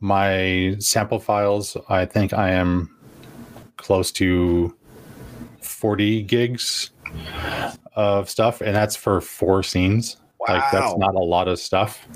my 0.00 0.76
sample 0.78 1.18
files 1.18 1.76
i 1.88 2.04
think 2.04 2.32
i 2.32 2.50
am 2.50 2.94
close 3.76 4.12
to 4.12 4.76
40 5.60 6.22
gigs 6.22 6.90
of 7.94 8.28
stuff 8.28 8.60
and 8.60 8.74
that's 8.76 8.96
for 8.96 9.20
four 9.20 9.62
scenes 9.62 10.16
wow. 10.48 10.54
like 10.54 10.70
that's 10.72 10.96
not 10.96 11.14
a 11.14 11.18
lot 11.18 11.48
of 11.48 11.58
stuff 11.58 12.06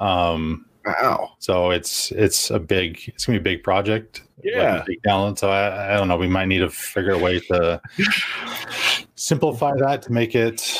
um 0.00 0.66
wow 0.84 1.32
so 1.38 1.70
it's 1.70 2.12
it's 2.12 2.50
a 2.50 2.58
big 2.58 3.00
it's 3.06 3.26
gonna 3.26 3.38
be 3.38 3.50
a 3.52 3.54
big 3.54 3.62
project 3.62 4.22
yeah 4.42 4.82
big 4.86 5.00
download 5.02 5.38
so 5.38 5.50
I, 5.50 5.94
I 5.94 5.96
don't 5.96 6.08
know 6.08 6.16
we 6.16 6.28
might 6.28 6.46
need 6.46 6.60
to 6.60 6.70
figure 6.70 7.12
a 7.12 7.18
way 7.18 7.40
to 7.40 7.80
simplify 9.14 9.72
that 9.78 10.02
to 10.02 10.12
make 10.12 10.34
it 10.34 10.78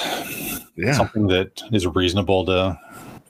yeah. 0.77 0.93
something 0.93 1.27
that 1.29 1.63
is 1.73 1.87
reasonable 1.87 2.45
to 2.47 2.79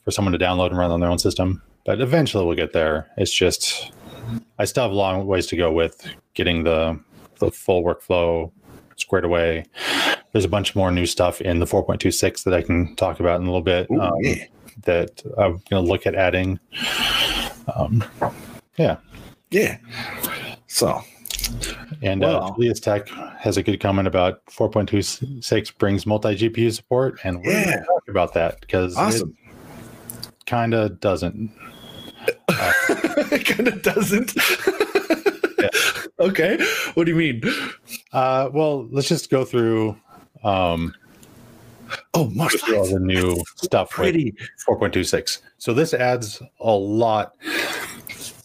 for 0.04 0.10
someone 0.10 0.32
to 0.32 0.38
download 0.38 0.68
and 0.68 0.78
run 0.78 0.90
on 0.90 1.00
their 1.00 1.10
own 1.10 1.18
system. 1.18 1.62
But 1.84 2.00
eventually 2.00 2.44
we'll 2.44 2.56
get 2.56 2.72
there. 2.72 3.10
It's 3.16 3.32
just 3.32 3.92
I 4.58 4.64
still 4.64 4.84
have 4.84 4.92
a 4.92 4.94
long 4.94 5.26
ways 5.26 5.46
to 5.48 5.56
go 5.56 5.72
with 5.72 6.06
getting 6.34 6.64
the 6.64 6.98
the 7.38 7.50
full 7.50 7.82
workflow 7.82 8.50
squared 8.96 9.24
away. 9.24 9.64
There's 10.36 10.44
a 10.44 10.50
bunch 10.50 10.76
more 10.76 10.90
new 10.90 11.06
stuff 11.06 11.40
in 11.40 11.60
the 11.60 11.64
4.26 11.64 12.44
that 12.44 12.52
I 12.52 12.60
can 12.60 12.94
talk 12.96 13.20
about 13.20 13.40
in 13.40 13.46
a 13.46 13.46
little 13.46 13.62
bit. 13.62 13.86
Ooh, 13.90 13.98
um, 13.98 14.12
yeah. 14.20 14.44
That 14.82 15.22
I'm 15.38 15.62
going 15.70 15.82
to 15.82 15.90
look 15.90 16.06
at 16.06 16.14
adding. 16.14 16.60
Um, 17.74 18.04
yeah. 18.76 18.98
Yeah. 19.50 19.78
So 20.66 21.00
and 22.02 22.22
uh, 22.22 22.26
wow. 22.26 22.38
uh, 22.48 22.54
Julius 22.54 22.80
Tech 22.80 23.08
has 23.08 23.56
a 23.56 23.62
good 23.62 23.80
comment 23.80 24.06
about 24.06 24.44
4.26 24.44 25.78
brings 25.78 26.04
multi 26.04 26.36
GPU 26.36 26.70
support, 26.70 27.18
and 27.24 27.42
we're 27.42 27.52
yeah. 27.52 27.84
talk 27.84 28.02
about 28.06 28.34
that 28.34 28.60
because 28.60 28.94
awesome. 28.94 29.34
it 30.20 30.44
kind 30.44 30.74
of 30.74 31.00
doesn't. 31.00 31.50
Uh, 32.48 32.72
it 33.32 33.44
kind 33.44 33.68
of 33.68 33.80
doesn't. 33.82 34.34
yeah. 35.58 35.68
Okay, 36.18 36.58
what 36.94 37.04
do 37.04 37.12
you 37.12 37.16
mean? 37.16 37.42
Uh, 38.12 38.48
well, 38.52 38.86
let's 38.90 39.06
just 39.06 39.28
go 39.30 39.44
through. 39.44 39.96
Um, 40.46 40.94
oh, 42.14 42.30
more 42.30 42.48
all 42.74 42.86
the 42.86 43.00
new 43.00 43.42
stuff. 43.56 43.90
Pretty 43.90 44.32
4.26. 44.68 45.40
So 45.58 45.74
this 45.74 45.92
adds 45.92 46.40
a 46.60 46.70
lot. 46.70 47.34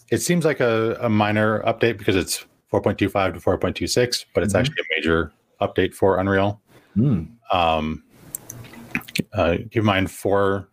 It 0.09 0.17
seems 0.17 0.43
like 0.43 0.59
a, 0.59 0.97
a 0.99 1.09
minor 1.09 1.61
update 1.63 1.97
because 1.97 2.15
it's 2.15 2.45
4.25 2.73 3.35
to 3.35 3.39
4.26, 3.39 4.25
but 4.33 4.43
it's 4.43 4.53
mm-hmm. 4.53 4.59
actually 4.59 4.75
a 4.79 4.99
major 4.99 5.31
update 5.61 5.93
for 5.93 6.17
Unreal. 6.17 6.59
Mm. 6.97 7.29
Um, 7.51 8.03
uh, 9.33 9.57
keep 9.57 9.77
in 9.77 9.85
mind, 9.85 10.09
four 10.09 10.67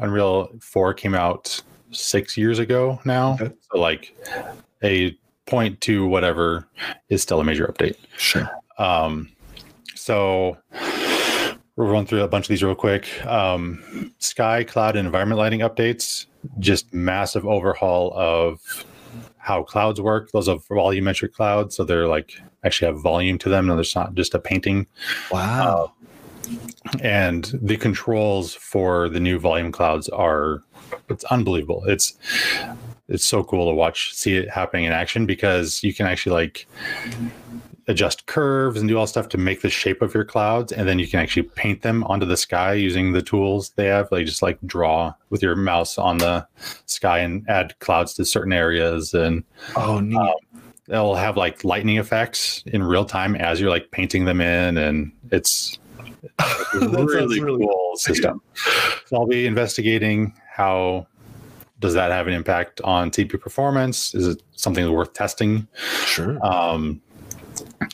Unreal 0.00 0.50
4 0.60 0.94
came 0.94 1.14
out 1.14 1.62
six 1.90 2.36
years 2.36 2.58
ago 2.58 3.00
now. 3.04 3.34
Okay. 3.40 3.52
So, 3.72 3.78
like, 3.80 4.14
a 4.84 5.16
point 5.46 5.80
to 5.80 6.06
whatever 6.06 6.68
is 7.08 7.22
still 7.22 7.40
a 7.40 7.44
major 7.44 7.66
update. 7.66 7.96
Sure. 8.18 8.48
Um, 8.76 9.30
so, 10.08 10.56
we'll 11.76 11.86
run 11.86 12.06
through 12.06 12.22
a 12.22 12.28
bunch 12.28 12.46
of 12.46 12.48
these 12.48 12.62
real 12.62 12.74
quick. 12.74 13.26
Um, 13.26 14.14
sky, 14.20 14.64
cloud, 14.64 14.96
and 14.96 15.04
environment 15.04 15.38
lighting 15.38 15.60
updates. 15.60 16.24
Just 16.58 16.94
massive 16.94 17.44
overhaul 17.46 18.14
of 18.14 18.86
how 19.36 19.64
clouds 19.64 20.00
work. 20.00 20.30
Those 20.30 20.48
are 20.48 20.56
volumetric 20.56 21.34
clouds, 21.34 21.76
so 21.76 21.84
they're 21.84 22.08
like 22.08 22.40
actually 22.64 22.90
have 22.90 23.02
volume 23.02 23.36
to 23.36 23.50
them. 23.50 23.66
No, 23.66 23.74
there's 23.74 23.94
not 23.94 24.14
just 24.14 24.34
a 24.34 24.38
painting. 24.38 24.86
Wow. 25.30 25.92
Uh, 26.46 26.98
and 27.02 27.52
the 27.60 27.76
controls 27.76 28.54
for 28.54 29.10
the 29.10 29.20
new 29.20 29.38
volume 29.38 29.72
clouds 29.72 30.08
are 30.08 30.62
it's 31.10 31.24
unbelievable. 31.24 31.84
It's 31.86 32.14
it's 33.08 33.26
so 33.26 33.44
cool 33.44 33.70
to 33.70 33.74
watch 33.74 34.14
see 34.14 34.36
it 34.36 34.48
happening 34.48 34.86
in 34.86 34.92
action 34.92 35.26
because 35.26 35.82
you 35.82 35.92
can 35.92 36.06
actually 36.06 36.32
like 36.32 36.66
adjust 37.88 38.26
curves 38.26 38.78
and 38.78 38.88
do 38.88 38.98
all 38.98 39.06
stuff 39.06 39.30
to 39.30 39.38
make 39.38 39.62
the 39.62 39.70
shape 39.70 40.02
of 40.02 40.12
your 40.12 40.24
clouds 40.24 40.72
and 40.72 40.86
then 40.86 40.98
you 40.98 41.08
can 41.08 41.18
actually 41.18 41.42
paint 41.42 41.80
them 41.80 42.04
onto 42.04 42.26
the 42.26 42.36
sky 42.36 42.74
using 42.74 43.12
the 43.12 43.22
tools 43.22 43.70
they 43.76 43.86
have 43.86 44.12
like 44.12 44.26
just 44.26 44.42
like 44.42 44.58
draw 44.66 45.12
with 45.30 45.42
your 45.42 45.56
mouse 45.56 45.96
on 45.96 46.18
the 46.18 46.46
sky 46.84 47.18
and 47.18 47.48
add 47.48 47.76
clouds 47.78 48.12
to 48.12 48.24
certain 48.26 48.52
areas 48.52 49.14
and 49.14 49.42
oh 49.74 50.00
neat. 50.00 50.18
Um, 50.18 50.34
they'll 50.86 51.14
have 51.14 51.36
like 51.36 51.64
lightning 51.64 51.96
effects 51.96 52.62
in 52.66 52.82
real 52.82 53.06
time 53.06 53.34
as 53.34 53.58
you're 53.58 53.70
like 53.70 53.90
painting 53.90 54.26
them 54.26 54.42
in 54.42 54.76
and 54.76 55.10
it's 55.30 55.78
really, 56.74 57.40
really 57.40 57.64
cool 57.66 57.96
system 57.96 58.42
so 59.06 59.16
i'll 59.16 59.26
be 59.26 59.46
investigating 59.46 60.34
how 60.50 61.06
does 61.80 61.94
that 61.94 62.10
have 62.10 62.26
an 62.26 62.32
impact 62.32 62.80
on 62.80 63.10
TP 63.10 63.40
performance? 63.40 64.14
Is 64.14 64.26
it 64.26 64.42
something 64.56 64.90
worth 64.90 65.12
testing? 65.12 65.68
Sure. 66.06 66.44
Um, 66.44 67.00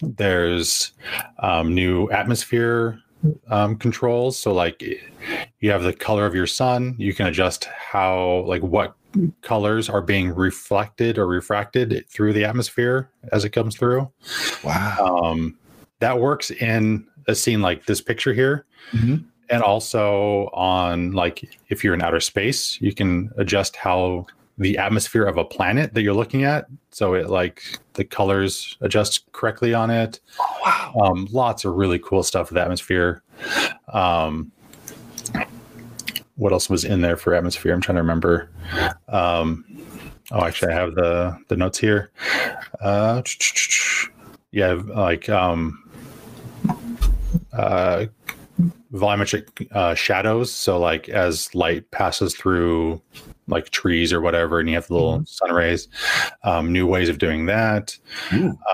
there's 0.02 0.92
um, 1.38 1.74
new 1.74 2.10
atmosphere 2.10 3.00
um, 3.48 3.76
controls. 3.76 4.38
So, 4.38 4.52
like, 4.52 4.82
you 5.60 5.70
have 5.70 5.82
the 5.82 5.92
color 5.92 6.26
of 6.26 6.34
your 6.34 6.46
sun. 6.46 6.94
You 6.98 7.14
can 7.14 7.26
adjust 7.26 7.64
how, 7.64 8.44
like, 8.46 8.62
what 8.62 8.94
colors 9.42 9.88
are 9.88 10.02
being 10.02 10.34
reflected 10.34 11.18
or 11.18 11.26
refracted 11.26 12.04
through 12.08 12.32
the 12.32 12.44
atmosphere 12.44 13.10
as 13.32 13.44
it 13.44 13.50
comes 13.50 13.76
through. 13.76 14.10
Wow. 14.64 15.20
Um, 15.24 15.56
that 16.00 16.18
works 16.18 16.50
in 16.50 17.06
a 17.28 17.34
scene 17.34 17.62
like 17.62 17.86
this 17.86 18.00
picture 18.00 18.34
here. 18.34 18.66
Mm-hmm. 18.92 19.24
And 19.50 19.62
also 19.62 20.50
on, 20.52 21.12
like, 21.12 21.58
if 21.68 21.84
you're 21.84 21.94
in 21.94 22.02
outer 22.02 22.20
space, 22.20 22.80
you 22.80 22.92
can 22.94 23.30
adjust 23.36 23.76
how 23.76 24.26
the 24.58 24.78
atmosphere 24.78 25.24
of 25.24 25.36
a 25.36 25.44
planet 25.44 25.94
that 25.94 26.02
you're 26.02 26.14
looking 26.14 26.44
at. 26.44 26.66
So 26.90 27.14
it 27.14 27.28
like 27.28 27.78
the 27.94 28.04
colors 28.04 28.76
adjust 28.80 29.30
correctly 29.32 29.74
on 29.74 29.90
it. 29.90 30.20
Oh, 30.38 30.60
wow. 30.64 30.94
Um, 31.02 31.28
lots 31.32 31.64
of 31.64 31.74
really 31.74 31.98
cool 31.98 32.22
stuff 32.22 32.50
with 32.50 32.58
atmosphere. 32.58 33.22
Um, 33.92 34.52
what 36.36 36.52
else 36.52 36.68
was 36.68 36.84
in 36.84 37.00
there 37.00 37.16
for 37.16 37.34
atmosphere? 37.34 37.72
I'm 37.72 37.80
trying 37.80 37.96
to 37.96 38.02
remember. 38.02 38.50
Um, 39.08 39.64
oh, 40.32 40.44
actually, 40.44 40.72
I 40.72 40.76
have 40.76 40.94
the 40.94 41.38
the 41.48 41.56
notes 41.56 41.78
here. 41.78 42.10
Uh, 42.80 43.22
yeah, 44.52 44.72
like 44.72 45.28
um, 45.28 45.90
uh, 47.52 48.06
volumetric 48.92 49.68
uh, 49.72 49.94
shadows. 49.94 50.52
So, 50.52 50.78
like 50.78 51.08
as 51.08 51.54
light 51.54 51.90
passes 51.90 52.34
through 52.34 53.00
like 53.46 53.70
trees 53.70 54.12
or 54.12 54.20
whatever, 54.20 54.60
and 54.60 54.68
you 54.68 54.74
have 54.74 54.86
the 54.86 54.94
little 54.94 55.14
mm-hmm. 55.14 55.24
sun 55.24 55.52
rays. 55.52 55.88
Um, 56.42 56.72
new 56.72 56.86
ways 56.86 57.08
of 57.08 57.18
doing 57.18 57.46
that, 57.46 57.96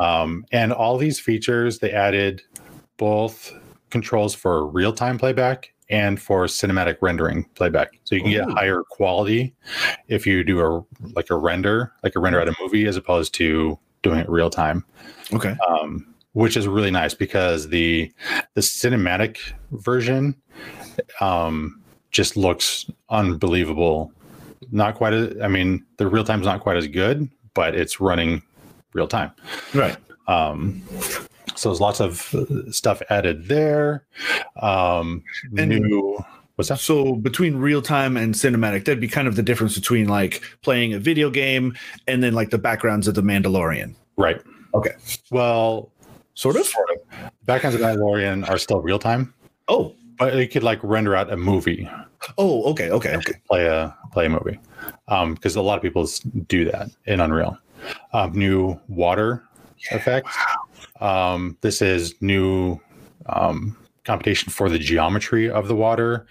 um, 0.01 0.45
and 0.53 0.73
all 0.73 0.97
these 0.97 1.19
features 1.19 1.79
they 1.79 1.93
added 1.93 2.43
both 2.97 3.53
controls 3.91 4.35
for 4.35 4.67
real 4.67 4.93
time 4.93 5.19
playback 5.19 5.73
and 5.89 6.21
for 6.21 6.45
cinematic 6.45 6.99
rendering 7.01 7.45
playback. 7.57 7.99
So 8.05 8.15
you 8.15 8.23
can 8.23 8.31
Ooh. 8.31 8.47
get 8.47 8.51
higher 8.51 8.83
quality 8.89 9.55
if 10.09 10.27
you 10.27 10.45
do 10.45 10.61
a 10.61 10.85
like 11.15 11.31
a 11.31 11.37
render, 11.37 11.93
like 12.03 12.17
a 12.17 12.21
render 12.21 12.41
at 12.41 12.49
a 12.49 12.55
movie, 12.61 12.87
as 12.87 12.97
opposed 12.97 13.35
to 13.35 13.79
doing 14.03 14.21
it 14.21 14.29
real 14.29 14.51
time. 14.51 14.85
Okay. 15.33 15.57
Um, 15.69 16.07
which 16.33 16.57
is 16.57 16.69
really 16.69 16.93
nice 16.93 17.13
because 17.13 17.69
the 17.69 18.13
the 18.55 18.61
cinematic 18.61 19.39
version 19.73 20.37
um, 21.21 21.83
just 22.11 22.37
looks 22.37 22.89
unbelievable 23.09 24.13
not 24.71 24.95
quite 24.95 25.13
as, 25.13 25.41
I 25.43 25.49
mean, 25.49 25.85
the 25.97 26.07
real 26.07 26.25
time's 26.25 26.47
not 26.47 26.61
quite 26.61 26.77
as 26.77 26.87
good, 26.87 27.29
but 27.55 27.75
it's 27.75 28.01
running 28.01 28.43
real 28.93 29.09
time. 29.09 29.31
Right. 29.75 29.97
Um, 30.29 30.83
so 31.57 31.69
there's 31.71 31.81
lots 31.81 32.01
of 32.01 32.35
stuff 32.71 33.03
added 33.11 33.49
there. 33.49 34.05
Um, 34.63 35.23
And- 35.57 35.71
new 35.71 36.19
what's 36.57 36.69
that? 36.69 36.79
So 36.79 37.15
between 37.17 37.57
real 37.57 37.81
time 37.83 38.17
and 38.17 38.35
cinematic, 38.35 38.85
that'd 38.85 39.01
be 39.01 39.09
kind 39.09 39.27
of 39.27 39.37
the 39.37 39.43
difference 39.43 39.75
between 39.75 40.09
like 40.09 40.43
playing 40.63 40.93
a 40.93 40.99
video 40.99 41.31
game 41.31 41.75
and 42.07 42.23
then 42.23 42.35
like 42.35 42.51
the 42.51 42.59
backgrounds 42.59 43.09
of 43.09 43.15
the 43.15 43.23
Mandalorian. 43.23 43.95
Right. 44.17 44.41
Okay. 44.75 44.93
Well, 45.31 45.91
Sort 46.35 46.57
of. 46.57 46.65
sort 46.67 46.89
of. 46.91 47.31
Backgrounds 47.45 47.75
of 47.75 47.81
Mandalorian 47.83 48.49
are 48.49 48.57
still 48.59 48.81
real 48.81 48.99
time, 48.99 49.35
Oh. 49.69 49.95
But 50.21 50.37
you 50.37 50.47
could 50.47 50.63
like 50.63 50.79
render 50.83 51.17
out 51.17 51.33
a 51.33 51.37
movie, 51.37 51.89
Oh, 52.37 52.63
okay, 52.71 52.91
okay, 52.91 53.17
okay. 53.17 53.33
play 53.49 53.67
a 53.67 53.97
play 54.13 54.27
a 54.27 54.29
movie, 54.29 54.61
because 55.35 55.57
a 55.57 55.63
lot 55.63 55.77
of 55.77 55.83
people 55.83 56.07
do 56.47 56.65
that 56.67 56.91
in 57.07 57.21
Unreal. 57.21 57.59
Um, 58.13 58.33
new 58.33 58.79
water 58.89 59.43
effect. 59.91 60.29
Um, 61.01 61.57
this 61.63 61.81
is 61.81 62.15
new 62.21 62.79
um, 63.27 63.75
computation 64.05 64.51
for 64.53 64.69
the 64.69 64.79
geometry 64.79 65.49
of 65.49 65.67
the 65.69 65.75
water, 65.75 66.27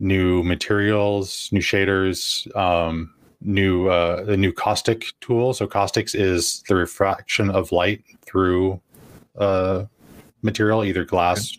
new 0.00 0.42
materials, 0.42 1.50
new 1.52 1.60
shaders, 1.60 2.54
um, 2.56 3.12
new 3.42 3.88
uh, 3.88 4.24
the 4.24 4.38
new 4.38 4.52
caustic 4.52 5.12
tool. 5.20 5.52
So 5.52 5.66
caustics 5.66 6.14
is 6.14 6.62
the 6.68 6.74
refraction 6.74 7.50
of 7.50 7.70
light 7.70 8.02
through 8.24 8.80
uh, 9.36 9.84
material, 10.40 10.84
either 10.84 11.04
glass, 11.04 11.58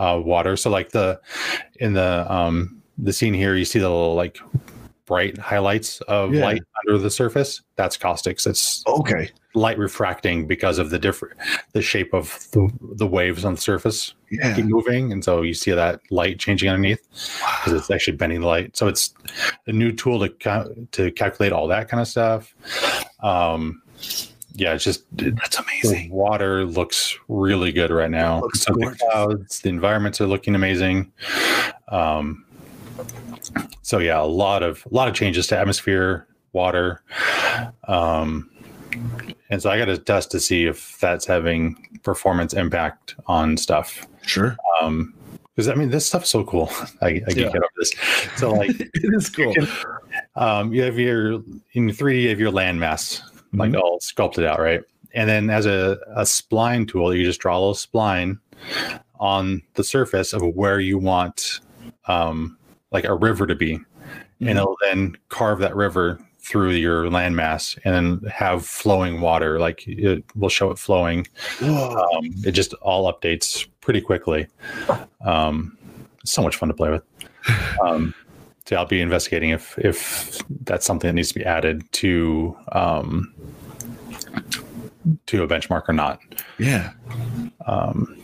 uh, 0.00 0.18
water. 0.24 0.56
So 0.56 0.70
like 0.70 0.90
the 0.90 1.20
in 1.78 1.92
the 1.92 2.26
um, 2.32 2.80
the 2.98 3.12
scene 3.12 3.34
here, 3.34 3.54
you 3.54 3.64
see 3.64 3.78
the 3.78 3.88
little 3.88 4.14
like 4.14 4.38
bright 5.06 5.36
highlights 5.38 6.00
of 6.02 6.32
Yeah. 6.32 6.44
light 6.44 6.62
under 6.86 6.96
the 6.98 7.10
surface. 7.10 7.62
That's 7.76 7.96
caustics. 7.96 8.46
It's 8.46 8.84
Okay. 8.86 9.28
light 9.54 9.76
refracting 9.78 10.46
because 10.46 10.78
of 10.78 10.90
the 10.90 10.98
different 10.98 11.36
the 11.72 11.82
shape 11.82 12.14
of 12.14 12.46
the, 12.52 12.70
the 12.94 13.06
waves 13.06 13.44
on 13.44 13.54
the 13.56 13.60
surface 13.60 14.14
Yeah. 14.30 14.54
keep 14.54 14.66
moving 14.66 15.10
and 15.12 15.24
so 15.24 15.42
you 15.42 15.54
see 15.54 15.72
that 15.72 15.98
light 16.12 16.38
changing 16.38 16.68
underneath 16.70 17.02
because 17.64 17.72
it's 17.72 17.90
actually 17.90 18.16
bending 18.16 18.42
the 18.42 18.46
light 18.46 18.76
so 18.76 18.86
it's 18.86 19.12
a 19.66 19.72
new 19.72 19.90
tool 19.90 20.20
to 20.20 20.28
ca- 20.28 20.68
to 20.92 21.10
calculate 21.10 21.52
all 21.52 21.66
that 21.66 21.88
kind 21.88 22.00
of 22.00 22.06
stuff 22.06 22.54
um 23.24 23.82
yeah 24.54 24.74
it's 24.74 24.84
just 24.84 25.04
it- 25.18 25.36
That's 25.36 25.56
the 25.56 25.62
amazing. 25.62 26.10
water 26.10 26.64
looks 26.64 27.16
really 27.28 27.72
good 27.72 27.90
right 27.90 28.10
now 28.10 28.42
so 28.54 28.72
the 28.74 28.96
clouds 28.98 29.60
the 29.60 29.68
environments 29.68 30.20
are 30.20 30.26
looking 30.26 30.54
amazing 30.54 31.12
um 31.88 32.44
so 33.82 33.98
yeah 33.98 34.20
a 34.20 34.24
lot 34.24 34.62
of 34.62 34.84
a 34.90 34.94
lot 34.94 35.08
of 35.08 35.14
changes 35.14 35.46
to 35.48 35.56
atmosphere 35.58 36.26
water 36.52 37.02
um 37.84 38.50
and 39.50 39.60
so 39.60 39.70
I 39.70 39.78
got 39.78 39.86
to 39.86 39.98
test 39.98 40.30
to 40.32 40.40
see 40.40 40.66
if 40.66 40.98
that's 41.00 41.24
having 41.26 41.98
performance 42.04 42.54
impact 42.54 43.16
on 43.26 43.56
stuff. 43.56 44.06
Sure. 44.22 44.56
Um, 44.80 45.12
because 45.56 45.68
I 45.68 45.74
mean, 45.74 45.90
this 45.90 46.06
stuff's 46.06 46.28
so 46.28 46.44
cool. 46.44 46.70
I, 47.02 47.06
I 47.08 47.22
Yeah. 47.34 47.48
out 47.48 47.56
over 47.56 47.66
this. 47.78 47.92
So 48.36 48.52
like, 48.52 48.70
it 48.80 48.90
is 49.14 49.28
cool. 49.28 49.54
um, 50.36 50.72
you 50.72 50.82
have 50.82 50.98
your 50.98 51.34
in 51.72 51.88
3D, 51.88 52.22
you 52.22 52.28
have 52.30 52.38
your 52.40 52.52
landmass 52.52 53.22
like 53.52 53.72
Mhm. 53.72 53.80
all 53.80 54.00
sculpted 54.00 54.44
out, 54.44 54.60
right? 54.60 54.82
And 55.14 55.28
then 55.28 55.50
as 55.50 55.66
a, 55.66 55.98
a 56.14 56.22
spline 56.22 56.86
tool, 56.88 57.14
you 57.14 57.24
just 57.24 57.40
draw 57.40 57.56
a 57.56 57.60
little 57.60 57.74
spline 57.74 58.38
on 59.18 59.62
the 59.74 59.84
surface 59.84 60.32
of 60.32 60.42
where 60.54 60.80
you 60.80 60.98
want 60.98 61.60
um, 62.06 62.56
like 62.92 63.04
a 63.04 63.14
river 63.14 63.46
to 63.46 63.54
be, 63.54 63.74
Mhm. 63.78 63.84
and 64.40 64.50
it'll 64.58 64.76
then 64.82 65.16
carve 65.28 65.58
that 65.60 65.74
river 65.76 66.18
through 66.42 66.70
your 66.70 67.04
landmass 67.04 67.78
and 67.84 67.94
then 68.22 68.30
have 68.30 68.64
flowing 68.66 69.20
water. 69.20 69.58
Like 69.60 69.86
it 69.86 70.24
will 70.34 70.48
show 70.48 70.70
it 70.70 70.78
flowing. 70.78 71.26
Um, 71.60 72.30
it 72.44 72.52
just 72.52 72.72
all 72.74 73.12
updates 73.12 73.66
pretty 73.80 74.00
quickly. 74.00 74.46
Um, 75.24 75.76
so 76.24 76.42
much 76.42 76.56
fun 76.56 76.68
to 76.68 76.74
play 76.74 76.90
with. 76.90 77.02
Um, 77.84 78.14
so 78.70 78.76
I'll 78.76 78.86
be 78.86 79.00
investigating 79.00 79.50
if 79.50 79.76
if 79.78 80.38
that's 80.62 80.86
something 80.86 81.08
that 81.08 81.14
needs 81.14 81.30
to 81.30 81.34
be 81.40 81.44
added 81.44 81.90
to 81.94 82.56
um, 82.70 83.34
to 85.26 85.42
a 85.42 85.48
benchmark 85.48 85.88
or 85.88 85.92
not. 85.92 86.20
Yeah. 86.58 86.92
Um, 87.66 88.16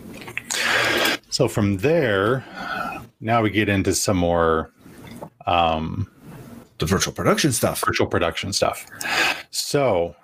so 1.31 1.49
from 1.49 1.79
there, 1.79 2.45
now 3.21 3.43
we 3.43 3.51
get 3.51 3.69
into 3.69 3.93
some 3.93 4.19
more 4.19 4.71
um, 5.47 6.09
The 6.79 6.87
virtual 6.87 7.13
production 7.13 7.51
stuff. 7.51 7.83
virtual 7.85 8.07
production 8.07 8.53
stuff. 8.53 8.87
So, 9.51 10.15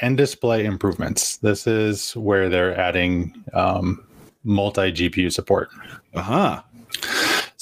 nDisplay 0.00 0.64
improvements. 0.64 1.36
This 1.36 1.66
is 1.66 2.16
where 2.16 2.48
they're 2.48 2.74
adding 2.80 3.44
um, 3.52 4.02
multi 4.42 4.90
GPU 4.90 5.30
support. 5.30 5.68
Uh 6.14 6.22
huh. 6.22 6.62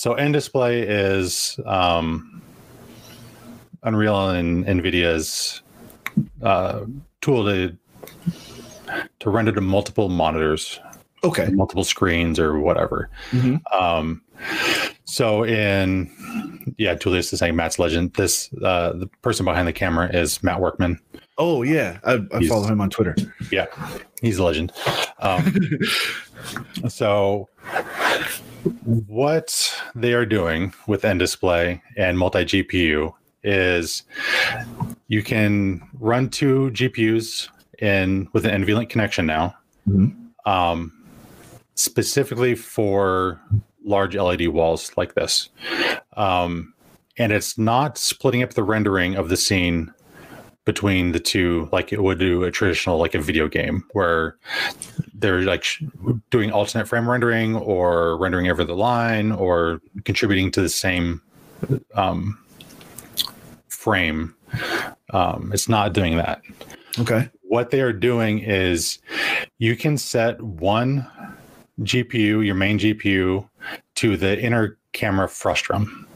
So, 0.04 0.14
nDisplay 0.16 0.84
is 0.86 1.58
um, 1.64 2.42
Unreal 3.84 4.28
and 4.28 4.66
NVIDIA's 4.66 5.62
uh, 6.42 6.84
tool 7.22 7.46
to 7.46 7.74
to 9.20 9.30
render 9.30 9.50
to 9.52 9.62
multiple 9.62 10.10
monitors, 10.10 10.78
Okay. 11.24 11.48
multiple 11.52 11.84
screens, 11.84 12.38
or 12.38 12.58
whatever. 12.58 13.08
Mhm. 13.30 13.62
Um, 13.72 14.20
so 15.06 15.42
in 15.42 16.10
yeah, 16.76 16.96
Julius 16.96 17.32
is 17.32 17.38
saying 17.38 17.56
Matt's 17.56 17.78
legend. 17.78 18.12
This 18.12 18.52
uh, 18.62 18.92
the 18.92 19.06
person 19.22 19.46
behind 19.46 19.66
the 19.66 19.72
camera 19.72 20.14
is 20.14 20.42
Matt 20.42 20.60
Workman. 20.60 21.00
Oh 21.38 21.62
yeah, 21.62 21.98
I, 22.04 22.20
I 22.30 22.46
follow 22.46 22.66
him 22.66 22.82
on 22.82 22.90
Twitter. 22.90 23.16
Yeah, 23.50 23.68
he's 24.20 24.36
a 24.36 24.44
legend. 24.44 24.70
Um, 25.20 25.50
so 26.88 27.48
what 29.06 29.74
they 29.94 30.12
are 30.14 30.26
doing 30.26 30.72
with 30.86 31.02
nDisplay 31.02 31.80
and 31.96 32.18
multi 32.18 32.44
GPU 32.44 33.12
is 33.42 34.02
you 35.08 35.22
can 35.22 35.86
run 36.00 36.28
two 36.30 36.70
GPUs 36.70 37.48
in 37.80 38.28
with 38.32 38.46
an 38.46 38.64
NVLink 38.64 38.88
connection 38.88 39.26
now, 39.26 39.54
Mhm. 39.88 40.14
um, 40.46 40.92
specifically 41.74 42.54
for 42.54 43.40
large 43.84 44.16
LED 44.16 44.48
walls 44.48 44.92
like 44.96 45.14
this. 45.14 45.50
Um, 46.16 46.72
and 47.18 47.32
it's 47.32 47.58
not 47.58 47.98
splitting 47.98 48.42
up 48.42 48.54
the 48.54 48.62
rendering 48.62 49.14
of 49.14 49.28
the 49.28 49.36
scene 49.36 49.92
between 50.64 51.12
the 51.12 51.20
two 51.20 51.68
like 51.72 51.92
it 51.92 52.02
would 52.02 52.18
do 52.18 52.44
a 52.44 52.50
traditional 52.50 52.98
like 52.98 53.14
a 53.14 53.20
video 53.20 53.48
game 53.48 53.84
where 53.92 54.36
they're 55.12 55.42
like 55.42 55.62
sh- 55.62 55.82
doing 56.30 56.50
alternate 56.50 56.86
frame 56.86 57.08
rendering 57.08 57.54
or 57.56 58.16
rendering 58.16 58.48
over 58.48 58.64
the 58.64 58.74
line 58.74 59.30
or 59.32 59.80
contributing 60.04 60.50
to 60.50 60.62
the 60.62 60.68
same 60.68 61.20
um, 61.94 62.38
frame. 63.68 64.34
Um, 65.10 65.50
it's 65.52 65.68
not 65.68 65.92
doing 65.92 66.16
that. 66.16 66.42
Okay. 66.98 67.28
what 67.42 67.70
they 67.70 67.80
are 67.80 67.92
doing 67.92 68.38
is 68.38 68.98
you 69.58 69.76
can 69.76 69.98
set 69.98 70.40
one 70.40 71.06
GPU, 71.82 72.44
your 72.44 72.54
main 72.54 72.78
GPU, 72.78 73.48
to 73.96 74.16
the 74.16 74.40
inner 74.40 74.78
camera 74.92 75.28
frustum, 75.28 76.06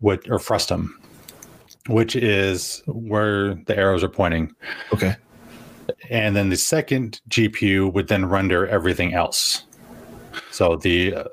what 0.00 0.28
or 0.30 0.38
frustum, 0.38 1.00
which 1.90 2.14
is 2.16 2.82
where 2.86 3.54
the 3.66 3.76
arrows 3.76 4.02
are 4.04 4.08
pointing. 4.08 4.54
Okay. 4.92 5.16
And 6.08 6.36
then 6.36 6.48
the 6.50 6.56
second 6.56 7.20
GPU 7.28 7.92
would 7.92 8.08
then 8.08 8.26
render 8.26 8.66
everything 8.68 9.12
else. 9.12 9.64
So 10.52 10.76
the 10.76 11.14
uh, 11.14 11.24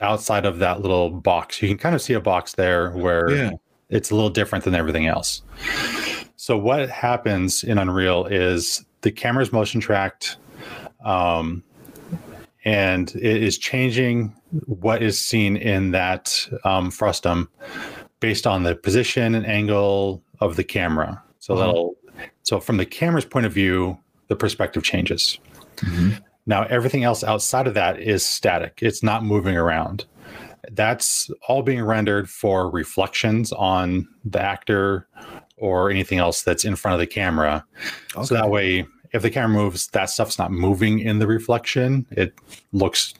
outside 0.00 0.46
of 0.46 0.58
that 0.60 0.80
little 0.80 1.10
box, 1.10 1.60
you 1.60 1.68
can 1.68 1.76
kind 1.78 1.94
of 1.94 2.00
see 2.02 2.14
a 2.14 2.20
box 2.20 2.54
there 2.54 2.90
where 2.92 3.30
Yeah. 3.30 3.50
it's 3.90 4.10
a 4.10 4.14
little 4.14 4.30
different 4.30 4.64
than 4.64 4.74
everything 4.74 5.06
else. 5.06 5.42
So 6.36 6.56
what 6.56 6.88
happens 6.88 7.64
in 7.64 7.78
Unreal 7.78 8.26
is 8.26 8.84
the 9.02 9.10
camera's 9.10 9.52
motion 9.52 9.80
tracked, 9.80 10.36
um, 11.04 11.62
and 12.64 13.10
it 13.16 13.42
is 13.42 13.58
changing 13.58 14.34
what 14.66 15.02
is 15.02 15.20
seen 15.20 15.56
in 15.56 15.90
that 15.92 16.48
um, 16.64 16.90
frustum 16.92 17.48
based 18.22 18.46
on 18.46 18.62
the 18.62 18.74
position 18.74 19.34
and 19.34 19.44
angle 19.44 20.22
of 20.40 20.56
the 20.56 20.64
camera. 20.64 21.22
So 21.40 21.52
Uh-huh. 21.54 21.66
that'll 21.66 21.96
so 22.44 22.60
from 22.60 22.76
the 22.76 22.86
camera's 22.86 23.24
point 23.24 23.46
of 23.46 23.52
view, 23.52 23.98
the 24.28 24.36
perspective 24.36 24.82
changes. 24.84 25.38
Mhm. 25.78 26.22
Now 26.46 26.64
everything 26.64 27.02
else 27.04 27.24
outside 27.24 27.66
of 27.66 27.74
that 27.74 27.98
is 28.00 28.24
static. 28.24 28.78
It's 28.80 29.02
not 29.02 29.24
moving 29.24 29.56
around. 29.56 30.04
That's 30.70 31.30
all 31.48 31.62
being 31.62 31.82
rendered 31.82 32.30
for 32.30 32.70
reflections 32.70 33.50
on 33.52 34.06
the 34.24 34.40
actor 34.40 35.08
or 35.56 35.90
anything 35.90 36.18
else 36.18 36.42
that's 36.42 36.64
in 36.64 36.76
front 36.76 36.94
of 36.94 37.00
the 37.00 37.06
camera. 37.06 37.64
Okay. 38.16 38.24
So 38.26 38.34
that 38.34 38.50
way, 38.50 38.86
if 39.12 39.22
the 39.22 39.30
camera 39.30 39.56
moves, 39.62 39.88
that 39.88 40.10
stuff's 40.10 40.38
not 40.38 40.52
moving 40.52 41.00
in 41.00 41.18
the 41.18 41.26
reflection. 41.26 42.06
It 42.12 42.34
looks 42.72 43.14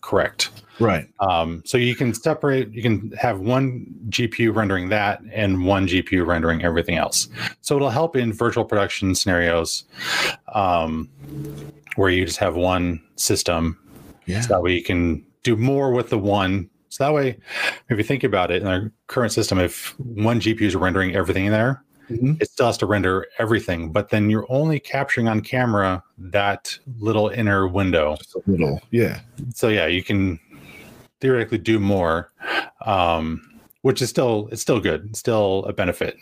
correct. 0.00 0.50
Right. 0.82 1.08
Um, 1.20 1.62
so 1.64 1.78
you 1.78 1.94
can 1.94 2.12
separate, 2.12 2.72
you 2.72 2.82
can 2.82 3.12
have 3.12 3.40
one 3.40 3.86
GPU 4.08 4.54
rendering 4.54 4.88
that 4.88 5.20
and 5.32 5.64
one 5.64 5.86
GPU 5.86 6.26
rendering 6.26 6.64
everything 6.64 6.96
else. 6.96 7.28
So 7.60 7.76
it'll 7.76 7.90
help 7.90 8.16
in 8.16 8.32
virtual 8.32 8.64
production 8.64 9.14
scenarios 9.14 9.84
um, 10.54 11.08
where 11.96 12.10
you 12.10 12.24
just 12.24 12.38
have 12.38 12.56
one 12.56 13.00
system. 13.16 13.78
Yeah. 14.26 14.40
So 14.40 14.54
that 14.54 14.62
way 14.62 14.72
you 14.74 14.82
can 14.82 15.24
do 15.42 15.56
more 15.56 15.92
with 15.92 16.10
the 16.10 16.18
one. 16.18 16.68
So 16.88 17.04
that 17.04 17.12
way, 17.12 17.38
if 17.88 17.96
you 17.96 18.04
think 18.04 18.24
about 18.24 18.50
it 18.50 18.62
in 18.62 18.68
our 18.68 18.92
current 19.06 19.32
system, 19.32 19.58
if 19.58 19.98
one 19.98 20.40
GPU 20.40 20.62
is 20.62 20.76
rendering 20.76 21.14
everything 21.14 21.46
in 21.46 21.52
there, 21.52 21.82
Mhm. 22.10 22.40
it 22.42 22.50
still 22.50 22.66
has 22.66 22.76
to 22.78 22.86
render 22.86 23.26
everything, 23.38 23.90
but 23.90 24.10
then 24.10 24.28
you're 24.28 24.46
only 24.48 24.78
capturing 24.78 25.28
on 25.28 25.40
camera 25.40 26.02
that 26.18 26.78
little 26.98 27.28
inner 27.28 27.66
window. 27.66 28.16
Just 28.16 28.34
a 28.34 28.42
little. 28.46 28.80
Yeah. 28.90 29.20
So 29.54 29.68
yeah, 29.68 29.86
you 29.86 30.02
can 30.02 30.38
theoretically 31.22 31.56
do 31.58 31.78
more, 31.78 32.30
um, 32.84 33.40
which 33.80 34.02
is 34.02 34.10
still 34.10 34.48
it's 34.52 34.60
still 34.60 34.80
good, 34.80 35.06
it's 35.08 35.20
still 35.20 35.64
a 35.66 35.72
benefit. 35.72 36.18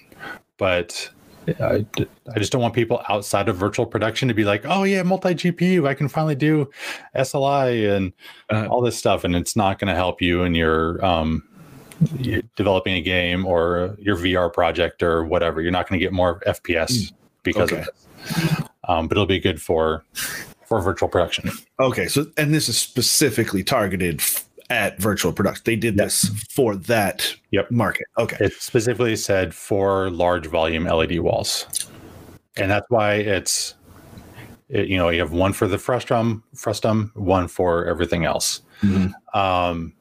But 0.58 1.10
I, 1.58 1.84
I 2.32 2.38
just 2.38 2.52
don't 2.52 2.60
want 2.60 2.74
people 2.74 3.02
outside 3.08 3.48
of 3.48 3.56
virtual 3.56 3.86
production 3.86 4.28
to 4.28 4.34
be 4.34 4.44
like, 4.44 4.64
oh 4.66 4.84
yeah, 4.84 5.02
multi 5.02 5.30
GPU, 5.34 5.88
I 5.88 5.94
can 5.94 6.06
finally 6.08 6.34
do 6.36 6.70
SLI 7.16 7.96
and 7.96 8.12
Uh, 8.52 8.66
all 8.70 8.82
this 8.82 8.96
stuff, 8.96 9.24
and 9.24 9.34
it's 9.34 9.56
not 9.56 9.78
going 9.80 9.88
to 9.88 9.94
help 9.96 10.20
you 10.22 10.42
in 10.44 10.54
your 10.54 11.02
um, 11.04 11.42
developing 12.56 12.94
a 12.94 13.00
game 13.00 13.46
or 13.46 13.96
your 13.98 14.16
VR 14.16 14.52
project 14.52 15.02
or 15.02 15.24
whatever. 15.24 15.60
You're 15.62 15.72
not 15.72 15.88
going 15.88 15.98
to 15.98 16.04
get 16.04 16.12
more 16.12 16.40
FPS 16.46 17.12
because 17.42 17.72
Okay. 17.72 17.80
of 17.80 17.86
this. 17.86 18.66
Um, 18.86 19.08
but 19.08 19.16
it'll 19.16 19.26
be 19.26 19.40
good 19.40 19.60
for 19.62 20.04
for 20.66 20.80
virtual 20.80 21.08
production. 21.08 21.50
Okay. 21.80 22.06
So, 22.06 22.26
and 22.36 22.54
this 22.54 22.68
is 22.68 22.78
specifically 22.78 23.64
targeted 23.64 24.20
f- 24.20 24.46
at 24.70 24.98
virtual 25.00 25.32
production. 25.32 25.62
They 25.66 25.76
did 25.76 25.96
this 25.96 26.28
for 26.48 26.76
that 26.76 27.34
Yep. 27.50 27.70
market. 27.72 28.06
Okay. 28.18 28.36
It 28.40 28.52
specifically 28.54 29.16
said 29.16 29.52
for 29.52 30.08
large 30.10 30.46
volume 30.46 30.86
LED 30.86 31.18
walls, 31.18 31.66
and 32.56 32.70
that's 32.70 32.86
why 32.88 33.14
it's 33.14 33.74
it, 34.68 34.86
you 34.88 34.96
know 34.96 35.08
you 35.08 35.18
have 35.18 35.32
one 35.32 35.52
for 35.52 35.66
the 35.66 35.76
frustum, 35.78 36.42
frustum, 36.54 37.10
one 37.14 37.48
for 37.48 37.84
everything 37.86 38.24
else. 38.24 38.62
Mhm. 38.82 39.12
Um, 39.34 39.92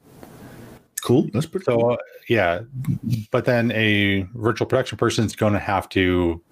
Cool. 1.02 1.28
That's 1.32 1.46
pretty 1.46 1.64
So 1.64 1.76
cool. 1.78 1.92
uh, 1.92 1.96
yeah, 2.28 2.60
but 3.30 3.46
then 3.46 3.72
a 3.72 4.26
virtual 4.34 4.66
production 4.66 4.98
person 4.98 5.24
is 5.24 5.34
going 5.34 5.54
to 5.54 5.58
have 5.58 5.88
to 5.90 6.42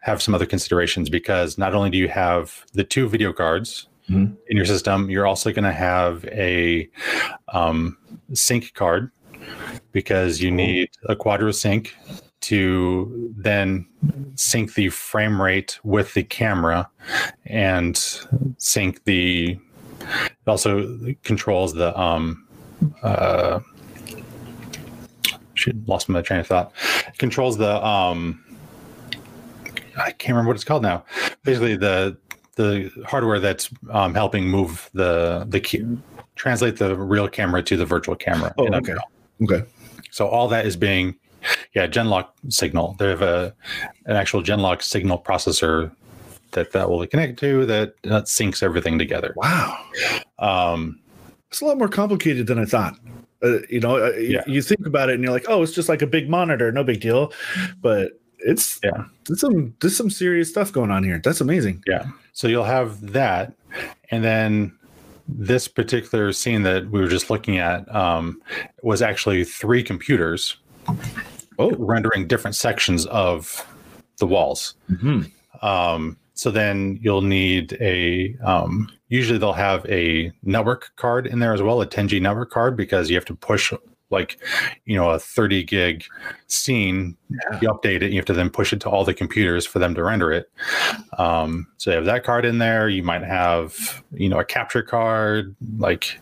have 0.00 0.20
some 0.20 0.34
other 0.34 0.44
considerations 0.44 1.08
because 1.08 1.56
not 1.56 1.72
only 1.72 1.88
do 1.88 1.98
you 1.98 2.08
have 2.08 2.64
the 2.74 2.82
two 2.82 3.08
video 3.08 3.32
cards 3.32 3.86
Mhm. 4.08 4.36
in 4.48 4.56
your 4.56 4.66
system, 4.66 5.10
you're 5.10 5.26
also 5.26 5.52
going 5.52 5.64
to 5.64 5.72
have 5.72 6.24
a 6.26 6.88
um, 7.52 7.98
sync 8.32 8.72
card 8.74 9.10
because 9.92 10.40
you 10.40 10.50
need 10.50 10.88
a 11.08 11.14
quadro 11.16 11.54
sync 11.54 11.94
to 12.40 13.32
then 13.36 13.86
sync 14.36 14.74
the 14.74 14.88
frame 14.88 15.40
rate 15.40 15.78
with 15.82 16.14
the 16.14 16.22
camera 16.22 16.88
and 17.46 18.24
sync 18.58 19.02
the 19.04 19.58
it 20.00 20.46
also 20.46 20.96
controls 21.24 21.74
the 21.74 21.98
um 21.98 22.46
uh 23.02 23.58
shoot 25.54 25.76
lost 25.88 26.08
my 26.08 26.22
train 26.22 26.40
of 26.40 26.46
thought. 26.46 26.72
Controls 27.18 27.58
the 27.58 27.84
um 27.84 28.44
i 29.98 30.12
can't 30.12 30.30
remember 30.30 30.48
what 30.48 30.54
it's 30.56 30.64
called 30.64 30.82
now. 30.82 31.04
Basically 31.42 31.76
the 31.76 32.16
the 32.58 32.90
hardware 33.06 33.40
that's 33.40 33.70
um, 33.90 34.12
helping 34.14 34.46
move 34.48 34.90
the 34.92 35.46
the 35.48 35.60
key, 35.60 35.84
translate 36.34 36.76
the 36.76 36.94
real 36.96 37.28
camera 37.28 37.62
to 37.62 37.76
the 37.76 37.86
virtual 37.86 38.14
camera 38.16 38.52
Oh, 38.58 38.66
okay. 38.66 38.76
Unreal. 38.76 38.98
Okay. 39.44 39.62
So 40.10 40.26
all 40.26 40.48
that 40.48 40.66
is 40.66 40.76
being, 40.76 41.14
yeah, 41.74 41.86
Genlock 41.86 42.28
signal. 42.50 42.96
They 42.98 43.08
have 43.08 43.22
a 43.22 43.54
an 44.06 44.16
actual 44.16 44.42
Genlock 44.42 44.82
signal 44.82 45.18
processor 45.20 45.90
that 46.52 46.72
that 46.72 46.90
will 46.90 47.06
connect 47.06 47.38
to 47.40 47.64
that, 47.66 47.94
that 48.02 48.24
syncs 48.24 48.62
everything 48.62 48.98
together. 48.98 49.32
Wow. 49.36 49.84
Um, 50.38 50.98
It's 51.50 51.60
a 51.60 51.64
lot 51.64 51.78
more 51.78 51.88
complicated 51.88 52.46
than 52.46 52.58
I 52.58 52.64
thought. 52.64 52.94
Uh, 53.42 53.58
you 53.70 53.80
know, 53.80 53.96
uh, 54.04 54.10
you- 54.16 54.34
Yeah. 54.36 54.42
you 54.46 54.62
think 54.62 54.84
about 54.86 55.10
it 55.10 55.14
and 55.14 55.22
you're 55.22 55.32
like, 55.32 55.46
oh, 55.48 55.62
it's 55.62 55.72
just 55.72 55.88
like 55.88 56.02
a 56.02 56.06
big 56.06 56.28
monitor, 56.28 56.72
no 56.72 56.82
big 56.84 57.00
deal. 57.00 57.32
But 57.80 58.12
it's 58.40 58.80
Yeah. 58.82 59.04
there's 59.26 59.40
some 59.40 59.74
there's 59.80 59.96
some 59.96 60.10
serious 60.10 60.48
stuff 60.48 60.72
going 60.72 60.90
on 60.90 61.04
here. 61.04 61.20
That's 61.22 61.40
amazing. 61.40 61.82
So 62.38 62.46
you'll 62.46 62.62
have 62.62 63.00
that, 63.14 63.52
and 64.12 64.22
then 64.22 64.72
this 65.26 65.66
particular 65.66 66.32
scene 66.32 66.62
that 66.62 66.88
we 66.88 67.00
were 67.00 67.08
just 67.08 67.30
looking 67.30 67.58
at 67.58 67.92
um, 67.92 68.40
was 68.84 69.02
actually 69.02 69.42
three 69.42 69.82
computers 69.82 70.56
Oh. 71.58 71.72
rendering 71.76 72.28
different 72.28 72.54
sections 72.54 73.06
of 73.06 73.66
the 74.18 74.26
walls. 74.28 74.76
Mm-hmm. 74.88 75.66
Um, 75.66 76.16
so 76.34 76.52
then 76.52 77.00
you'll 77.02 77.22
need 77.22 77.76
a. 77.80 78.36
Um, 78.44 78.88
usually 79.08 79.40
they'll 79.40 79.52
have 79.52 79.84
a 79.86 80.30
network 80.44 80.92
card 80.94 81.26
in 81.26 81.40
there 81.40 81.52
as 81.52 81.60
well, 81.60 81.80
a 81.82 81.86
10G 81.88 82.22
network 82.22 82.50
card, 82.50 82.76
because 82.76 83.10
you 83.10 83.16
have 83.16 83.24
to 83.24 83.34
push 83.34 83.72
like, 84.10 84.38
you 84.84 84.96
know, 84.96 85.10
a 85.10 85.18
30 85.18 85.64
gig 85.64 86.04
scene. 86.46 87.16
Yeah. 87.30 87.58
You 87.62 87.68
update 87.68 88.02
it, 88.02 88.10
you 88.10 88.16
have 88.16 88.26
to 88.26 88.32
then 88.32 88.50
push 88.50 88.72
it 88.72 88.80
to 88.80 88.88
all 88.88 89.04
the 89.04 89.14
computers 89.14 89.66
for 89.66 89.78
them 89.78 89.94
to 89.94 90.02
render 90.02 90.32
it. 90.32 90.50
Um, 91.18 91.66
so 91.76 91.90
you 91.90 91.96
have 91.96 92.06
that 92.06 92.24
card 92.24 92.44
in 92.44 92.58
there. 92.58 92.88
You 92.88 93.02
might 93.02 93.22
have, 93.22 94.02
you 94.12 94.28
know, 94.28 94.38
a 94.38 94.44
capture 94.44 94.82
card. 94.82 95.54
Like, 95.78 96.18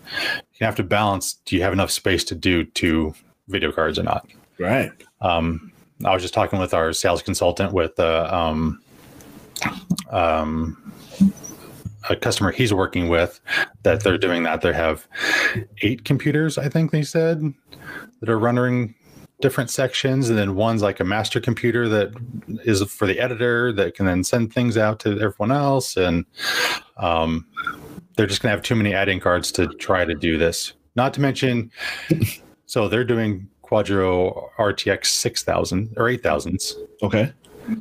you 0.54 0.64
have 0.64 0.76
to 0.76 0.82
balance. 0.82 1.34
Do 1.44 1.56
you 1.56 1.62
have 1.62 1.72
enough 1.72 1.90
space 1.90 2.24
to 2.24 2.34
do 2.34 2.64
two 2.64 3.14
video 3.48 3.72
cards 3.72 3.98
or 3.98 4.02
not? 4.02 4.26
Right. 4.58 4.90
um, 5.20 5.72
I 6.04 6.12
was 6.12 6.22
just 6.22 6.34
talking 6.34 6.58
with 6.58 6.74
our 6.74 6.92
sales 6.92 7.22
consultant 7.22 7.72
with 7.72 7.98
uh, 7.98 8.28
um, 8.30 8.82
um, 10.10 10.92
a 12.08 12.16
customer 12.16 12.52
he's 12.52 12.72
working 12.72 13.08
with 13.08 13.40
that 13.82 14.02
they're 14.02 14.18
doing 14.18 14.42
that. 14.44 14.60
They 14.60 14.72
have 14.72 15.06
eight 15.82 16.04
computers, 16.04 16.58
I 16.58 16.68
think 16.68 16.90
they 16.90 17.02
said, 17.02 17.42
that 18.20 18.28
are 18.28 18.38
running 18.38 18.94
different 19.40 19.70
sections, 19.70 20.28
and 20.28 20.38
then 20.38 20.54
one's 20.54 20.82
like 20.82 21.00
a 21.00 21.04
master 21.04 21.40
computer 21.40 21.88
that 21.88 22.14
is 22.64 22.82
for 22.84 23.06
the 23.06 23.20
editor 23.20 23.72
that 23.72 23.94
can 23.94 24.06
then 24.06 24.24
send 24.24 24.52
things 24.52 24.76
out 24.76 24.98
to 25.00 25.20
everyone 25.20 25.52
else, 25.52 25.96
and 25.96 26.24
um, 26.96 27.46
they're 28.16 28.26
just 28.26 28.42
going 28.42 28.50
to 28.50 28.56
have 28.56 28.64
too 28.64 28.74
many 28.74 28.94
add-in 28.94 29.20
cards 29.20 29.52
to 29.52 29.68
try 29.74 30.04
to 30.04 30.14
do 30.14 30.38
this. 30.38 30.72
Not 30.94 31.12
to 31.14 31.20
mention, 31.20 31.70
so 32.66 32.88
they're 32.88 33.04
doing 33.04 33.48
Quadro 33.62 34.50
RTX 34.58 35.06
6000 35.06 35.94
or 35.96 36.04
8000s. 36.04 36.74
Okay. 37.02 37.32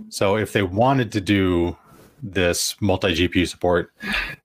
So 0.10 0.36
if 0.36 0.52
they 0.52 0.64
wanted 0.64 1.12
to 1.12 1.22
do 1.22 1.78
this 2.22 2.76
multi 2.82 3.14
GPU 3.14 3.48
support, 3.48 3.92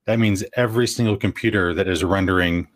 that 0.05 0.19
means 0.19 0.43
every 0.55 0.87
single 0.87 1.17
computer 1.17 1.73
that 1.73 1.87
is 1.87 2.03
rendering 2.03 2.67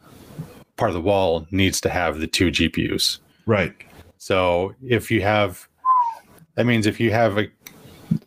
part 0.78 0.90
of 0.90 0.96
the 0.96 1.02
wall 1.02 1.48
needs 1.52 1.80
to 1.82 1.90
have 1.90 2.20
the 2.20 2.28
two 2.28 2.48
GPUs. 2.52 3.20
Right. 3.46 3.74
So 4.18 4.74
if 4.84 5.12
you 5.12 5.22
have, 5.22 5.68
that 6.56 6.66
means 6.66 6.88
if 6.88 7.00
you 7.00 7.12
have 7.12 7.38
a, 7.38 7.48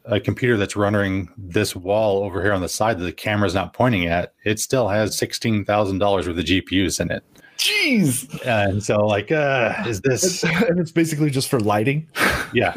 a 0.05 0.21
computer 0.21 0.57
that's 0.57 0.77
rendering 0.77 1.29
this 1.37 1.75
wall 1.75 2.23
over 2.23 2.43
here 2.43 2.53
on 2.53 2.61
the 2.61 2.69
side 2.69 2.99
that 2.99 3.05
the 3.05 3.13
camera's 3.13 3.55
not 3.55 3.73
pointing 3.73 4.07
at, 4.07 4.35
it 4.45 4.61
still 4.61 4.89
has 4.89 5.17
$16,000 5.17 6.01
worth 6.01 6.27
of 6.27 6.37
GPUs 6.37 7.01
in 7.01 7.11
it. 7.11 7.25
Jeez. 7.59 8.47
And 8.47 8.83
so, 8.83 9.05
like, 9.05 9.33
uh, 9.33 9.75
is 9.87 10.01
this, 10.01 10.45
and 10.45 10.79
it's 10.79 10.93
basically 10.93 11.31
just 11.31 11.49
for 11.49 11.59
lighting. 11.59 12.07
yeah. 12.55 12.75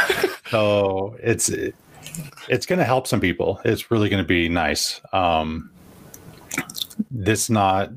so 0.50 1.16
it's, 1.20 1.50
it's 2.48 2.66
going 2.66 2.78
to 2.78 2.84
help 2.84 3.06
some 3.06 3.20
people. 3.20 3.60
It's 3.64 3.90
really 3.90 4.08
going 4.08 4.22
to 4.22 4.26
be 4.28 4.48
nice. 4.48 5.00
Um, 5.12 5.70
this 7.10 7.48
not 7.50 7.90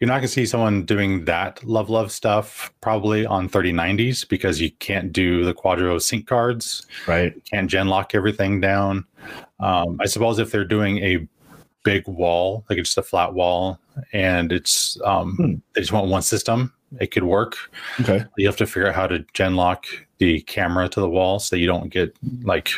you're 0.00 0.08
not 0.08 0.14
going 0.14 0.22
to 0.22 0.28
see 0.28 0.46
someone 0.46 0.84
doing 0.84 1.24
that 1.24 1.62
love 1.64 1.88
love 1.88 2.10
stuff 2.12 2.72
probably 2.80 3.24
on 3.24 3.48
3090s 3.48 4.28
because 4.28 4.60
you 4.60 4.70
can't 4.72 5.12
do 5.12 5.44
the 5.44 5.54
quadro 5.54 6.00
sync 6.00 6.26
cards 6.26 6.86
Right. 7.06 7.34
can't 7.50 7.70
gen 7.70 7.88
lock 7.88 8.14
everything 8.14 8.60
down 8.60 9.04
um, 9.60 9.96
i 10.00 10.06
suppose 10.06 10.38
if 10.38 10.50
they're 10.50 10.64
doing 10.64 10.98
a 10.98 11.26
big 11.84 12.06
wall 12.08 12.64
like 12.68 12.78
it's 12.78 12.90
just 12.90 12.98
a 12.98 13.02
flat 13.02 13.32
wall 13.34 13.78
and 14.12 14.52
it's 14.52 15.00
um, 15.04 15.34
Hmm. 15.36 15.54
they 15.74 15.80
just 15.80 15.92
want 15.92 16.08
one 16.08 16.22
system 16.22 16.72
it 17.00 17.10
could 17.12 17.24
work 17.24 17.56
Okay. 18.00 18.24
you 18.36 18.46
have 18.46 18.56
to 18.56 18.66
figure 18.66 18.88
out 18.88 18.94
how 18.94 19.06
to 19.06 19.24
gen 19.32 19.56
lock 19.56 19.86
the 20.18 20.40
camera 20.42 20.88
to 20.88 21.00
the 21.00 21.08
wall 21.08 21.38
so 21.38 21.56
you 21.56 21.66
don't 21.66 21.88
get 21.90 22.14
like 22.42 22.70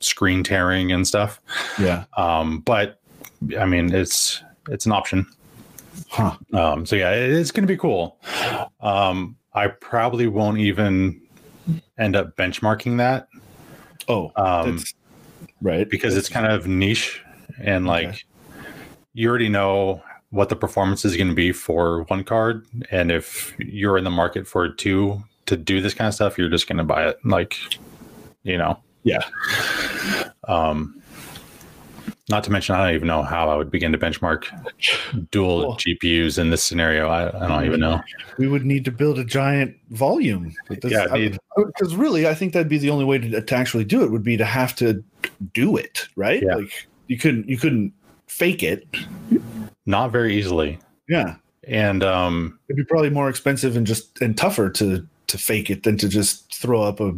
screen 0.00 0.42
tearing 0.42 0.92
and 0.92 1.06
stuff 1.06 1.40
Yeah. 1.78 2.04
um, 2.16 2.60
but 2.60 3.00
I 3.58 3.66
mean, 3.66 3.92
it's 3.94 4.42
it's 4.68 4.84
an 4.86 4.92
option. 4.92 5.26
Huh. 6.08 6.36
Um, 6.52 6.84
so 6.86 6.96
yeah, 6.96 7.12
it- 7.12 7.30
it's 7.32 7.50
going 7.50 7.66
to 7.66 7.72
be 7.72 7.76
cool. 7.78 8.18
Um, 8.80 9.36
I 9.54 9.68
probably 9.68 10.26
won't 10.26 10.58
even 10.58 11.20
end 11.98 12.16
up 12.16 12.36
benchmarking 12.36 12.98
that 12.98 13.28
Oh, 14.08 14.32
um, 14.36 14.80
right. 15.62 15.88
because 15.88 16.16
it's 16.16 16.28
kind 16.28 16.46
of 16.46 16.66
niche 16.66 17.22
and 17.60 17.86
like 17.86 18.08
Okay. 18.08 18.18
you 19.14 19.28
already 19.28 19.48
know 19.48 20.02
what 20.30 20.48
the 20.48 20.56
performance 20.56 21.04
is 21.04 21.16
going 21.16 21.28
to 21.28 21.34
be 21.34 21.52
for 21.52 22.02
one 22.04 22.22
card, 22.24 22.66
and 22.90 23.10
if 23.10 23.54
you're 23.58 23.96
in 23.96 24.04
the 24.04 24.10
market 24.10 24.46
for 24.46 24.68
two 24.68 25.22
to 25.46 25.56
do 25.56 25.80
this 25.80 25.94
kind 25.94 26.08
of 26.08 26.14
stuff, 26.14 26.36
you're 26.36 26.50
just 26.50 26.68
going 26.68 26.76
to 26.78 26.84
buy 26.84 27.06
it. 27.08 27.16
Like, 27.24 27.56
you 28.42 28.58
know, 28.58 28.78
Yeah. 29.08 30.30
Um, 30.46 31.02
not 32.30 32.44
to 32.44 32.50
mention, 32.50 32.74
I 32.74 32.86
don't 32.86 32.94
even 32.94 33.08
know 33.08 33.22
how 33.22 33.48
I 33.48 33.56
would 33.56 33.70
begin 33.70 33.90
to 33.92 33.98
benchmark 33.98 34.44
dual 35.30 35.62
Cool. 35.62 35.76
GPUs 35.76 36.38
in 36.38 36.50
this 36.50 36.62
scenario. 36.62 37.08
I, 37.08 37.28
I 37.44 37.48
don't 37.48 37.64
even 37.64 37.80
know. 37.80 38.00
We 38.36 38.48
would 38.48 38.66
need 38.66 38.84
to 38.84 38.90
build 38.90 39.18
a 39.18 39.24
giant 39.24 39.76
volume. 39.90 40.54
Yeah, 40.84 41.06
because 41.56 41.96
really, 41.96 42.28
I 42.28 42.34
think 42.34 42.52
that'd 42.52 42.68
be 42.68 42.78
the 42.78 42.90
only 42.90 43.06
way 43.06 43.18
to, 43.18 43.40
to 43.40 43.54
actually 43.54 43.84
do 43.84 44.02
it 44.04 44.10
would 44.10 44.22
be 44.22 44.36
to 44.36 44.44
have 44.44 44.74
to 44.76 45.02
do 45.54 45.76
it, 45.76 46.06
right? 46.16 46.42
Yeah. 46.42 46.56
Like 46.56 46.86
you 47.06 47.16
couldn't 47.18 47.48
you 47.48 47.56
couldn't 47.56 47.92
fake 48.26 48.62
it. 48.62 48.86
Not 49.86 50.12
very 50.12 50.36
easily. 50.36 50.78
Yeah, 51.08 51.36
And 51.66 52.04
um, 52.04 52.58
it'd 52.68 52.76
be 52.76 52.84
probably 52.84 53.08
more 53.08 53.30
expensive 53.30 53.74
and 53.74 53.86
just 53.86 54.20
and 54.20 54.36
tougher 54.36 54.68
to 54.70 55.06
to 55.28 55.38
fake 55.38 55.70
it 55.70 55.84
than 55.84 55.96
to 55.98 56.08
just 56.08 56.54
throw 56.54 56.82
up 56.82 57.00
a 57.00 57.14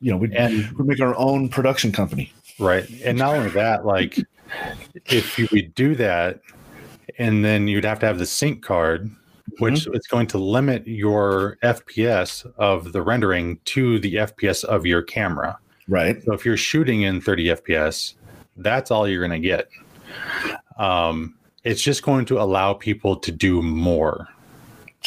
you 0.00 0.10
know 0.10 0.16
we'd, 0.16 0.32
And- 0.34 0.70
we'd 0.78 0.86
make 0.86 1.00
our 1.00 1.16
own 1.16 1.48
production 1.48 1.92
company. 1.92 2.32
right. 2.58 2.88
And 3.04 3.18
not 3.18 3.34
only 3.34 3.50
that, 3.50 3.84
like 3.86 4.18
if 5.06 5.38
you 5.38 5.48
would 5.52 5.74
do 5.74 5.94
that, 5.96 6.40
and 7.18 7.44
then 7.44 7.68
you'd 7.68 7.84
have 7.84 7.98
to 8.00 8.06
have 8.06 8.18
the 8.18 8.26
sync 8.26 8.62
card, 8.62 9.10
which 9.58 9.86
it's 9.88 10.06
going 10.06 10.26
to 10.28 10.38
limit 10.38 10.86
your 10.86 11.58
FPS 11.62 12.44
of 12.56 12.92
the 12.92 13.02
rendering 13.02 13.58
to 13.66 13.98
the 14.00 14.14
FPS 14.16 14.64
of 14.64 14.84
your 14.84 15.02
camera. 15.02 15.58
Right. 15.88 16.22
So 16.24 16.32
if 16.32 16.44
you're 16.44 16.56
shooting 16.56 17.02
in 17.02 17.20
30 17.20 17.44
FPS, 17.46 18.14
that's 18.56 18.90
all 18.90 19.06
you're 19.06 19.26
going 19.26 19.40
to 19.42 19.46
get. 19.46 19.68
Um, 20.78 21.34
it's 21.62 21.82
just 21.82 22.02
going 22.02 22.24
to 22.26 22.40
allow 22.40 22.74
people 22.74 23.16
to 23.16 23.30
do 23.32 23.62
more. 23.62 24.28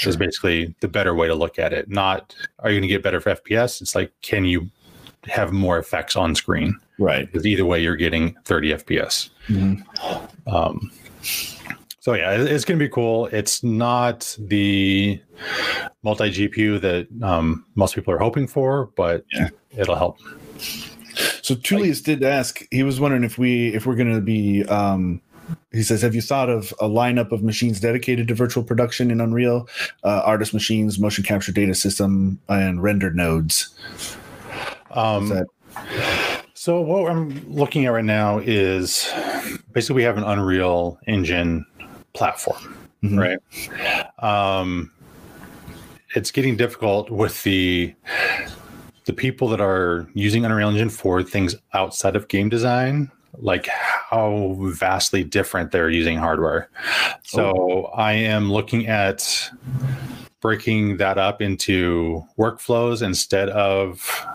Is 0.03 0.15
basically 0.15 0.75
the 0.79 0.87
better 0.87 1.15
way 1.15 1.25
to 1.25 1.33
look 1.33 1.57
at 1.57 1.73
it. 1.73 1.89
Not 1.89 2.35
are 2.59 2.69
you 2.69 2.75
going 2.75 2.83
to 2.83 2.87
get 2.87 3.01
better 3.01 3.19
for 3.19 3.33
FPS? 3.33 3.81
It's 3.81 3.95
like 3.95 4.11
can 4.21 4.45
you 4.45 4.69
have 5.25 5.51
more 5.51 5.77
effects 5.77 6.15
on 6.15 6.35
screen? 6.35 6.77
Right. 6.99 7.25
Because 7.31 7.45
either 7.45 7.65
way, 7.65 7.81
you're 7.81 7.95
getting 7.95 8.35
30 8.45 8.73
FPS. 8.73 9.29
Mhm. 9.47 9.83
Um, 10.47 10.91
so 11.99 12.13
yeah, 12.13 12.31
it's 12.31 12.63
going 12.65 12.79
to 12.79 12.85
be 12.85 12.89
cool. 12.89 13.27
It's 13.27 13.63
not 13.63 14.35
the 14.39 15.21
multi 16.03 16.29
GPU 16.31 16.79
that 16.81 17.07
um, 17.21 17.65
most 17.75 17.95
people 17.95 18.13
are 18.13 18.17
hoping 18.19 18.47
for, 18.47 18.89
but 18.95 19.25
Yeah. 19.33 19.49
it'll 19.77 19.95
help. 19.95 20.17
So 21.41 21.55
Tullius 21.55 22.01
did 22.01 22.23
ask. 22.23 22.61
He 22.71 22.83
was 22.83 22.99
wondering 22.99 23.23
if 23.23 23.37
we 23.37 23.73
if 23.73 23.85
we're 23.85 23.95
going 23.95 24.13
to 24.13 24.21
be. 24.21 24.63
Um, 24.65 25.21
he 25.71 25.81
says, 25.81 26.01
"Have 26.01 26.13
you 26.13 26.21
thought 26.21 26.49
of 26.49 26.73
a 26.81 26.89
lineup 26.89 27.31
of 27.31 27.41
machines 27.41 27.79
dedicated 27.79 28.27
to 28.27 28.35
virtual 28.35 28.63
production 28.63 29.09
in 29.11 29.21
Unreal, 29.21 29.67
uh, 30.03 30.21
artist 30.25 30.53
machines, 30.53 30.99
motion 30.99 31.23
capture 31.23 31.51
data 31.53 31.73
system, 31.73 32.39
and 32.49 32.83
render 32.83 33.11
nodes?" 33.11 33.73
Um, 34.91 35.29
that 35.29 35.47
So 36.53 36.81
what 36.81 37.11
I'm 37.11 37.39
looking 37.47 37.85
at 37.85 37.89
right 37.89 38.03
now 38.03 38.39
is 38.39 39.11
basically 39.73 39.97
we 39.97 40.03
have 40.03 40.17
an 40.17 40.23
Unreal 40.23 40.99
Engine 41.07 41.65
platform, 42.13 42.75
Mhm. 43.03 43.19
right? 43.19 44.23
Um, 44.23 44.91
it's 46.15 46.31
getting 46.31 46.57
difficult 46.57 47.09
with 47.11 47.43
the 47.43 47.93
the 49.05 49.13
people 49.13 49.47
that 49.47 49.61
are 49.61 50.05
using 50.15 50.43
Unreal 50.43 50.67
Engine 50.67 50.89
for 50.89 51.23
things 51.23 51.55
outside 51.73 52.15
of 52.17 52.27
game 52.27 52.49
design, 52.49 53.09
like 53.37 53.67
how 53.67 54.57
vastly 54.59 55.23
different 55.23 55.71
they're 55.71 55.89
using 55.89 56.17
hardware. 56.17 56.69
So 57.23 57.85
I 57.95 58.11
am 58.13 58.51
looking 58.51 58.87
at 58.87 59.49
breaking 60.41 60.97
that 60.97 61.17
up 61.17 61.41
into 61.41 62.21
workflows 62.37 63.01
instead 63.01 63.47
of 63.49 64.25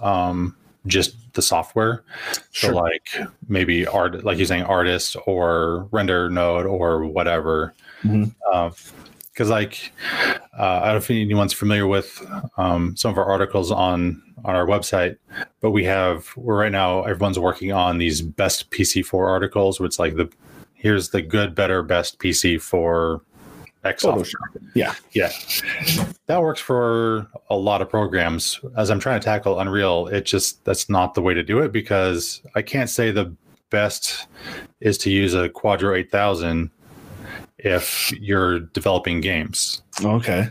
um, 0.00 0.56
just 0.86 1.16
the 1.34 1.42
software. 1.42 2.04
Sure. 2.50 2.70
So 2.70 2.76
like 2.76 3.08
maybe 3.48 3.86
art, 3.86 4.24
like 4.24 4.38
using 4.38 4.62
artist 4.62 5.16
or 5.26 5.88
render 5.90 6.28
node 6.30 6.66
or 6.66 7.04
whatever. 7.04 7.74
Because 8.02 9.50
like 9.50 9.92
uh, 10.58 10.80
I 10.82 10.86
don't 10.86 10.94
know 10.94 10.96
if 10.96 11.10
anyone's 11.10 11.52
familiar 11.52 11.86
with 11.86 12.24
um, 12.56 12.96
some 12.96 13.10
of 13.10 13.18
our 13.18 13.26
articles 13.26 13.70
on 13.70 14.22
on 14.44 14.54
our 14.54 14.66
website, 14.66 15.16
but 15.60 15.70
we 15.72 15.84
have 15.84 16.28
we're 16.36 16.58
right 16.58 16.72
now 16.72 17.02
everyone's 17.02 17.38
working 17.38 17.72
on 17.72 17.98
these 17.98 18.22
best 18.22 18.70
PC4 18.70 19.28
articles, 19.28 19.80
which 19.80 19.98
like 19.98 20.16
the 20.16 20.30
here's 20.74 21.10
the 21.10 21.22
good, 21.22 21.54
better, 21.54 21.82
best 21.82 22.18
PC 22.18 22.60
for 22.60 23.22
X. 23.86 24.04
Photoshop? 24.04 24.34
Yeah. 24.74 24.94
Yeah. 25.12 25.30
That 26.26 26.42
works 26.42 26.60
for 26.60 27.28
a 27.50 27.56
lot 27.56 27.82
of 27.82 27.88
programs. 27.88 28.60
As 28.76 28.90
I'm 28.90 29.00
trying 29.00 29.20
to 29.20 29.24
tackle 29.24 29.58
Unreal, 29.58 30.08
it 30.08 30.26
just 30.26 30.64
that's 30.64 30.88
not 30.90 31.14
the 31.14 31.22
way 31.22 31.34
to 31.34 31.42
do 31.42 31.60
it 31.60 31.72
because 31.72 32.42
I 32.54 32.62
can't 32.62 32.90
say 32.90 33.10
the 33.10 33.34
best 33.70 34.26
is 34.80 34.98
to 34.98 35.10
use 35.10 35.34
a 35.34 35.48
Quadro 35.48 35.96
8000 35.96 36.70
if 37.58 38.12
you're 38.12 38.60
developing 38.60 39.20
games. 39.20 39.82
Okay. 40.04 40.48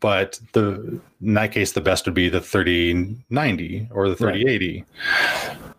But 0.00 0.38
the 0.52 1.00
in 1.20 1.34
that 1.34 1.52
case 1.52 1.72
the 1.72 1.80
best 1.80 2.04
would 2.04 2.14
be 2.14 2.28
the 2.28 2.40
3090 2.40 3.88
or 3.90 4.08
the 4.08 4.16
3080. 4.16 4.84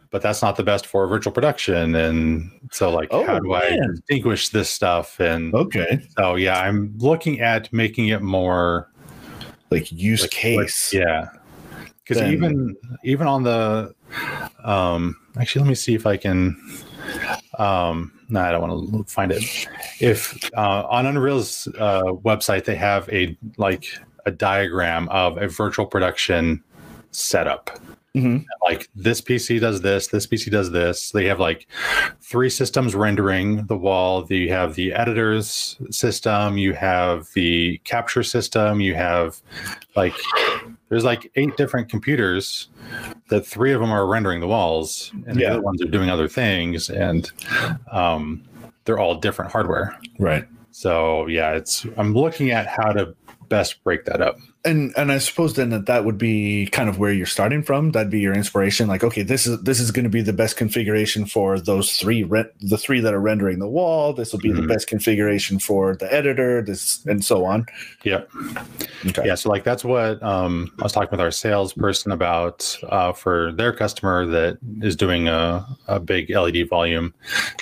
But 0.09 0.21
that's 0.21 0.41
not 0.41 0.55
the 0.55 0.63
best 0.63 0.85
for 0.87 1.05
virtual 1.07 1.33
production 1.33 1.93
and 1.95 2.49
so 2.71 2.89
like 2.89 3.09
Oh, 3.11 3.25
how 3.25 3.39
do 3.39 3.53
I 3.53 3.77
distinguish 3.95 4.49
this 4.49 4.69
stuff 4.69 5.19
and 5.19 5.53
Okay. 5.53 5.99
so 6.17 6.35
yeah, 6.35 6.59
I'm 6.59 6.93
looking 6.97 7.41
at 7.41 7.71
making 7.73 8.07
it 8.07 8.21
more 8.21 8.89
Like 9.69 9.91
use 9.91 10.21
like- 10.21 10.31
case. 10.31 10.93
like- 10.93 11.03
yeah. 11.03 11.27
Because 12.07 12.23
even 12.23 12.75
even 13.03 13.27
on 13.27 13.43
the 13.43 13.93
um 14.63 15.17
actually 15.37 15.63
let 15.63 15.67
me 15.69 15.75
see 15.75 15.93
if 15.93 16.05
I 16.07 16.15
can 16.15 16.55
um 17.59 18.13
no, 18.29 18.41
I 18.41 18.51
don't 18.51 18.61
want 18.61 19.07
to 19.07 19.13
find 19.13 19.31
it. 19.31 19.43
If 20.01 20.49
uh, 20.55 20.85
on 20.89 21.05
Unreal's 21.05 21.67
uh, 21.79 22.03
website 22.23 22.65
they 22.65 22.75
have 22.75 23.07
a 23.09 23.37
like 23.57 23.87
a 24.25 24.31
diagram 24.31 25.07
of 25.09 25.37
a 25.37 25.47
virtual 25.47 25.85
production 25.85 26.61
setup 27.11 27.69
Mhm. 28.17 28.45
like 28.63 28.89
this 28.95 29.21
PC 29.21 29.59
does 29.59 29.81
this, 29.81 30.07
this 30.07 30.25
PC 30.27 30.49
does 30.51 30.71
this. 30.71 31.11
They 31.11 31.25
have 31.25 31.39
like 31.39 31.67
three 32.21 32.49
systems 32.49 32.95
rendering 32.95 33.65
the 33.67 33.77
wall. 33.77 34.25
You 34.29 34.49
have 34.49 34.75
the 34.75 34.93
editors 34.93 35.77
system, 35.91 36.57
you 36.57 36.73
have 36.73 37.27
the 37.33 37.79
capture 37.83 38.23
system, 38.23 38.81
you 38.81 38.95
have 38.95 39.37
like 39.95 40.13
there's 40.89 41.03
like 41.03 41.31
eight 41.35 41.55
different 41.57 41.89
computers 41.89 42.69
that 43.29 43.45
three 43.45 43.73
of 43.73 43.81
them 43.81 43.91
are 43.91 44.07
rendering 44.07 44.39
the 44.39 44.47
walls 44.47 45.11
and 45.27 45.39
Yeah. 45.39 45.49
the 45.49 45.53
other 45.55 45.61
ones 45.61 45.81
are 45.81 45.85
doing 45.87 46.09
other 46.09 46.27
things 46.27 46.89
and 46.89 47.29
um, 47.91 48.43
they're 48.85 48.99
all 48.99 49.15
different 49.15 49.51
hardware. 49.51 49.97
Right. 50.19 50.47
So 50.71 51.27
yeah, 51.27 51.51
it's 51.53 51.85
I'm 51.97 52.13
looking 52.13 52.51
at 52.51 52.67
how 52.67 52.91
to 52.93 53.15
best 53.49 53.83
break 53.83 54.05
that 54.05 54.21
up. 54.21 54.37
and 54.65 54.93
and 54.97 55.11
I 55.11 55.17
suppose 55.19 55.53
then 55.55 55.69
that 55.69 55.85
that 55.85 56.03
would 56.05 56.17
be 56.17 56.67
kind 56.67 56.89
of 56.89 56.99
where 56.99 57.13
you're 57.13 57.25
starting 57.25 57.63
from. 57.63 57.91
That'd 57.91 58.09
be 58.11 58.19
your 58.19 58.33
inspiration. 58.33 58.87
Like, 58.87 59.03
okay, 59.03 59.23
this 59.23 59.47
is 59.47 59.61
this 59.63 59.79
is 59.79 59.91
going 59.91 60.03
to 60.03 60.09
be 60.09 60.21
the 60.21 60.33
best 60.33 60.57
configuration 60.57 61.25
for 61.25 61.59
those 61.59 61.95
three 61.97 62.23
re- 62.23 62.45
the 62.61 62.77
three 62.77 62.99
that 62.99 63.13
are 63.13 63.19
rendering 63.21 63.59
the 63.59 63.67
wall. 63.67 64.13
This 64.13 64.31
will 64.33 64.39
be 64.39 64.49
Mhm. 64.49 64.57
the 64.61 64.67
best 64.67 64.87
configuration 64.87 65.59
for 65.59 65.95
the 65.95 66.11
editor. 66.13 66.61
This 66.61 67.05
and 67.05 67.23
so 67.23 67.45
on. 67.45 67.65
Yeah. 68.03 68.21
Okay. 69.05 69.23
Yeah, 69.25 69.35
so 69.35 69.49
like 69.49 69.63
that's 69.63 69.83
what 69.85 70.21
um, 70.23 70.71
I 70.79 70.83
was 70.83 70.91
talking 70.91 71.11
with 71.11 71.21
our 71.21 71.31
salesperson 71.31 72.11
about 72.11 72.77
uh, 72.89 73.13
for 73.13 73.51
their 73.53 73.71
customer 73.73 74.25
that 74.25 74.57
is 74.81 74.95
doing 74.95 75.27
a, 75.27 75.65
a 75.87 75.99
big 75.99 76.29
LED 76.29 76.67
volume. 76.69 77.13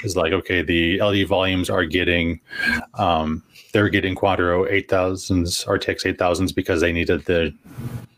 Is 0.03 0.15
like, 0.15 0.33
okay, 0.33 0.61
the 0.61 1.01
LED 1.01 1.27
volumes 1.27 1.69
are 1.69 1.85
getting, 1.85 2.39
um, 2.95 3.43
they're 3.75 3.89
getting 3.89 4.15
Quadro 4.15 4.71
8000s, 4.71 5.65
RTX 5.65 6.15
8000s 6.15 6.55
because 6.55 6.79
they 6.79 6.93
needed 6.93 7.25
the 7.25 7.53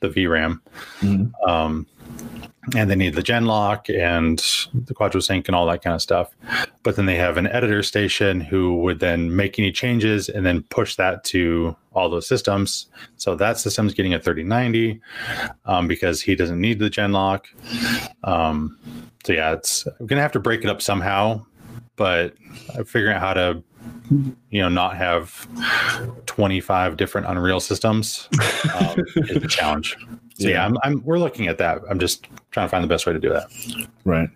the 0.01 0.09
VRAM. 0.09 0.59
Mhm. 0.99 1.31
Um, 1.47 1.87
and 2.75 2.91
they 2.91 2.95
need 2.95 3.15
the 3.15 3.23
Genlock 3.23 3.89
and 3.89 4.37
the 4.85 4.93
Quadro 4.93 5.23
Sync 5.23 5.47
and 5.47 5.55
all 5.55 5.65
that 5.65 5.81
kind 5.81 5.95
of 5.95 6.01
stuff. 6.01 6.29
But 6.83 6.95
then 6.95 7.07
they 7.07 7.15
have 7.15 7.37
an 7.37 7.47
editor 7.47 7.81
station 7.81 8.39
who 8.39 8.81
would 8.81 8.99
then 8.99 9.35
make 9.35 9.57
any 9.57 9.71
changes 9.71 10.29
and 10.29 10.45
then 10.45 10.61
push 10.69 10.95
that 10.97 11.23
to 11.25 11.75
all 11.95 12.07
those 12.07 12.27
systems. 12.27 12.85
So 13.15 13.35
that 13.35 13.57
system's 13.57 13.95
getting 13.95 14.13
a 14.13 14.19
3090 14.19 15.01
um, 15.65 15.87
because 15.87 16.21
he 16.21 16.35
doesn't 16.35 16.61
need 16.61 16.77
the 16.77 16.91
Genlock. 16.91 17.45
Um, 18.23 18.77
so 19.23 19.33
yeah, 19.33 19.53
it's 19.53 19.87
I'm 19.99 20.05
gonna 20.05 20.21
have 20.21 20.33
to 20.33 20.39
break 20.39 20.63
it 20.63 20.69
up 20.69 20.83
somehow, 20.83 21.43
but 21.95 22.35
I'm 22.75 22.85
figuring 22.85 23.15
out 23.15 23.21
how 23.21 23.33
to 23.33 23.63
you 24.49 24.61
know 24.61 24.69
not 24.69 24.95
have 24.95 25.47
25 26.25 26.97
different 26.97 27.27
Unreal 27.27 27.59
systems 27.59 28.29
um, 28.75 28.95
is 29.15 29.43
a 29.43 29.47
challenge. 29.47 29.97
So 30.39 30.47
yeah, 30.47 30.49
Yeah. 30.49 30.65
I'm, 30.65 30.77
I'm 30.83 31.03
we're 31.03 31.19
looking 31.19 31.47
at 31.47 31.57
that. 31.57 31.81
I'm 31.89 31.99
just 31.99 32.27
trying 32.51 32.67
to 32.67 32.69
find 32.69 32.83
the 32.83 32.87
best 32.87 33.05
way 33.05 33.13
to 33.13 33.19
do 33.19 33.29
that. 33.29 33.47
Right. 34.05 34.29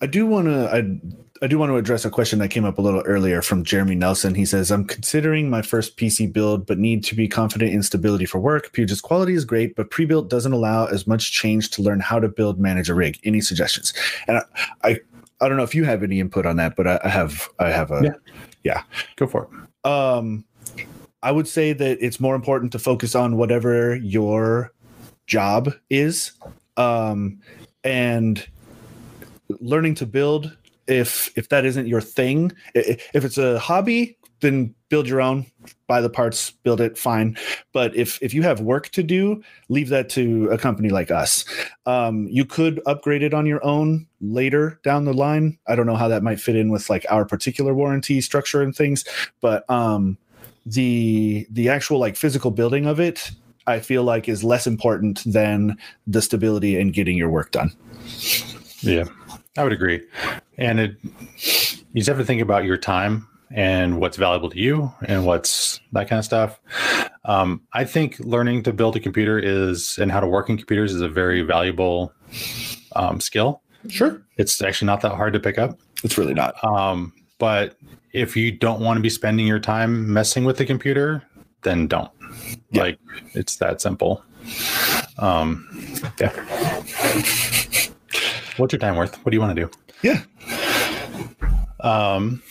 I 0.00 0.06
do 0.06 0.26
want 0.26 0.46
to. 0.46 0.70
I 0.72 1.00
I 1.42 1.46
do 1.46 1.58
want 1.58 1.70
to 1.70 1.76
address 1.76 2.04
a 2.04 2.10
question 2.10 2.38
that 2.38 2.48
came 2.48 2.64
up 2.64 2.78
a 2.78 2.82
little 2.82 3.02
earlier 3.02 3.42
from 3.42 3.62
Jeremy 3.62 3.94
Nelson. 3.94 4.34
He 4.34 4.46
says, 4.46 4.70
I'm 4.70 4.86
considering 4.86 5.50
my 5.50 5.60
first 5.60 5.98
PC 5.98 6.32
build, 6.32 6.66
but 6.66 6.78
need 6.78 7.04
to 7.04 7.14
be 7.14 7.28
confident 7.28 7.72
in 7.72 7.82
stability 7.82 8.24
for 8.24 8.38
work. 8.38 8.72
Puget's 8.72 9.02
quality 9.02 9.34
is 9.34 9.44
great, 9.44 9.76
but 9.76 9.90
pre 9.90 10.06
built 10.06 10.30
doesn't 10.30 10.52
allow 10.52 10.86
as 10.86 11.06
much 11.06 11.32
change 11.32 11.70
to 11.72 11.82
learn 11.82 12.00
how 12.00 12.18
to 12.18 12.28
build, 12.28 12.58
manage 12.58 12.88
a 12.88 12.94
rig. 12.94 13.18
Any 13.24 13.40
suggestions? 13.40 13.92
And 14.28 14.38
I, 14.38 14.42
I, 14.82 15.00
I 15.42 15.48
don't 15.48 15.58
know 15.58 15.62
if 15.62 15.74
you 15.74 15.84
have 15.84 16.02
any 16.02 16.20
input 16.20 16.46
on 16.46 16.56
that, 16.56 16.74
but 16.74 16.86
I, 16.86 17.00
I 17.04 17.08
have, 17.08 17.48
I 17.58 17.68
have 17.68 17.90
a, 17.90 18.00
Yeah. 18.04 18.12
Yeah. 18.66 18.82
Go 19.14 19.28
for 19.28 19.44
it. 19.44 19.88
Um, 19.88 20.44
I 21.22 21.30
would 21.30 21.46
say 21.46 21.72
that 21.72 21.98
it's 22.00 22.18
more 22.18 22.34
important 22.34 22.72
to 22.72 22.78
focus 22.80 23.14
on 23.14 23.36
whatever 23.36 23.94
your 23.96 24.72
job 25.26 25.72
is, 25.88 26.32
um, 26.76 27.40
and 27.84 28.46
learning 29.60 29.94
to 29.96 30.06
build. 30.06 30.56
If 30.88 31.32
if 31.36 31.48
that 31.48 31.64
isn't 31.64 31.86
your 31.86 32.00
thing, 32.00 32.52
if 32.74 33.24
it's 33.24 33.38
a 33.38 33.58
hobby, 33.58 34.18
then 34.40 34.74
build 34.88 35.08
your 35.08 35.20
own. 35.20 35.46
Buy 35.86 36.00
the 36.00 36.10
parts, 36.10 36.50
build 36.50 36.80
it, 36.80 36.96
fine. 36.98 37.36
But 37.72 37.94
if 37.96 38.22
if 38.22 38.34
you 38.34 38.42
have 38.42 38.60
work 38.60 38.88
to 38.90 39.02
do, 39.02 39.42
leave 39.68 39.88
that 39.88 40.08
to 40.10 40.48
a 40.50 40.58
company 40.58 40.90
like 40.90 41.10
us. 41.10 41.44
Um, 41.86 42.28
you 42.28 42.44
could 42.44 42.80
upgrade 42.86 43.22
it 43.22 43.34
on 43.34 43.46
your 43.46 43.64
own 43.64 44.06
later 44.20 44.80
down 44.84 45.04
the 45.04 45.14
line. 45.14 45.58
I 45.66 45.74
don't 45.74 45.86
know 45.86 45.96
how 45.96 46.08
that 46.08 46.22
might 46.22 46.40
fit 46.40 46.56
in 46.56 46.70
with 46.70 46.90
like 46.90 47.06
our 47.10 47.24
particular 47.24 47.74
warranty 47.74 48.20
structure 48.20 48.62
and 48.62 48.74
things, 48.74 49.04
but 49.40 49.68
um, 49.70 50.18
the 50.64 51.46
the 51.50 51.68
actual 51.68 51.98
like 51.98 52.16
physical 52.16 52.50
building 52.50 52.86
of 52.86 52.98
it 52.98 53.30
i 53.68 53.78
feel 53.78 54.02
like 54.02 54.28
is 54.28 54.42
less 54.42 54.66
important 54.66 55.22
than 55.24 55.78
the 56.08 56.20
stability 56.20 56.76
and 56.76 56.92
getting 56.92 57.16
your 57.16 57.30
work 57.30 57.52
done 57.52 57.70
Yeah, 58.82 59.04
I 59.56 59.64
would 59.64 59.72
agree. 59.72 60.02
And 60.58 60.80
it, 60.80 60.96
you 61.02 61.94
just 61.94 62.08
have 62.08 62.18
to 62.18 62.24
think 62.24 62.42
about 62.42 62.64
your 62.64 62.76
time 62.76 63.26
and 63.50 64.00
what's 64.00 64.16
valuable 64.16 64.50
to 64.50 64.58
you 64.58 64.92
and 65.06 65.24
what's 65.24 65.80
that 65.92 66.08
kind 66.08 66.18
of 66.18 66.24
stuff. 66.24 66.60
Um, 67.24 67.62
I 67.72 67.84
think 67.84 68.18
learning 68.20 68.62
to 68.64 68.72
build 68.72 68.96
a 68.96 69.00
computer 69.00 69.38
is 69.38 69.98
and 69.98 70.10
how 70.12 70.20
to 70.20 70.26
work 70.26 70.48
in 70.48 70.56
computers 70.56 70.94
is 70.94 71.00
a 71.00 71.08
very 71.08 71.42
valuable 71.42 72.12
um, 72.94 73.20
skill. 73.20 73.62
sure 73.88 74.22
It's 74.36 74.60
actually 74.62 74.86
not 74.86 75.00
that 75.02 75.12
hard 75.12 75.32
to 75.32 75.40
pick 75.40 75.58
up. 75.58 75.78
it's 76.04 76.18
really 76.18 76.34
not 76.34 76.62
Um, 76.64 77.12
but 77.38 77.76
if 78.12 78.36
you 78.36 78.50
don't 78.50 78.80
want 78.80 78.96
to 78.96 79.02
be 79.02 79.10
spending 79.10 79.46
your 79.46 79.58
time 79.58 80.12
messing 80.12 80.44
with 80.44 80.56
the 80.56 80.64
computer, 80.64 81.22
then 81.62 81.86
don't. 81.86 82.10
Yeah. 82.70 82.82
Like 82.82 82.98
it's 83.34 83.56
that 83.56 83.80
simple. 83.80 84.24
Um, 85.18 85.66
yeah. 86.20 86.30
What's 88.56 88.72
your 88.72 88.80
time 88.80 88.96
worth? 88.96 89.16
What 89.24 89.30
do 89.30 89.36
you 89.36 89.40
want 89.40 89.56
to 89.56 89.62
do? 89.64 89.70
yeah 90.02 90.22
Um, 91.80 92.42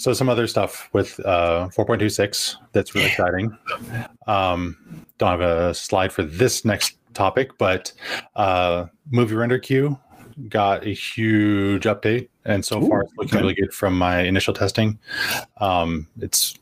so 0.00 0.14
some 0.14 0.30
other 0.30 0.46
stuff 0.46 0.88
with 0.94 1.20
uh, 1.26 1.68
4.26 1.76 2.56
that's 2.72 2.94
really 2.94 3.08
exciting. 3.08 3.56
Um, 4.26 5.04
don't 5.18 5.30
have 5.30 5.40
a 5.42 5.74
slide 5.74 6.10
for 6.10 6.22
this 6.22 6.64
next 6.64 6.96
topic, 7.12 7.58
but 7.58 7.92
uh, 8.34 8.86
movie 9.10 9.34
render 9.34 9.58
queue 9.58 9.98
got 10.48 10.86
a 10.86 10.90
huge 10.94 11.84
update, 11.84 12.30
and 12.46 12.64
so 12.64 12.80
far 12.88 13.02
it's 13.02 13.12
looking 13.18 13.34
okay. 13.34 13.42
really 13.42 13.54
good 13.54 13.74
from 13.74 13.98
my 13.98 14.20
initial 14.22 14.54
testing. 14.54 14.98
Um, 15.58 16.08
it's 16.18 16.54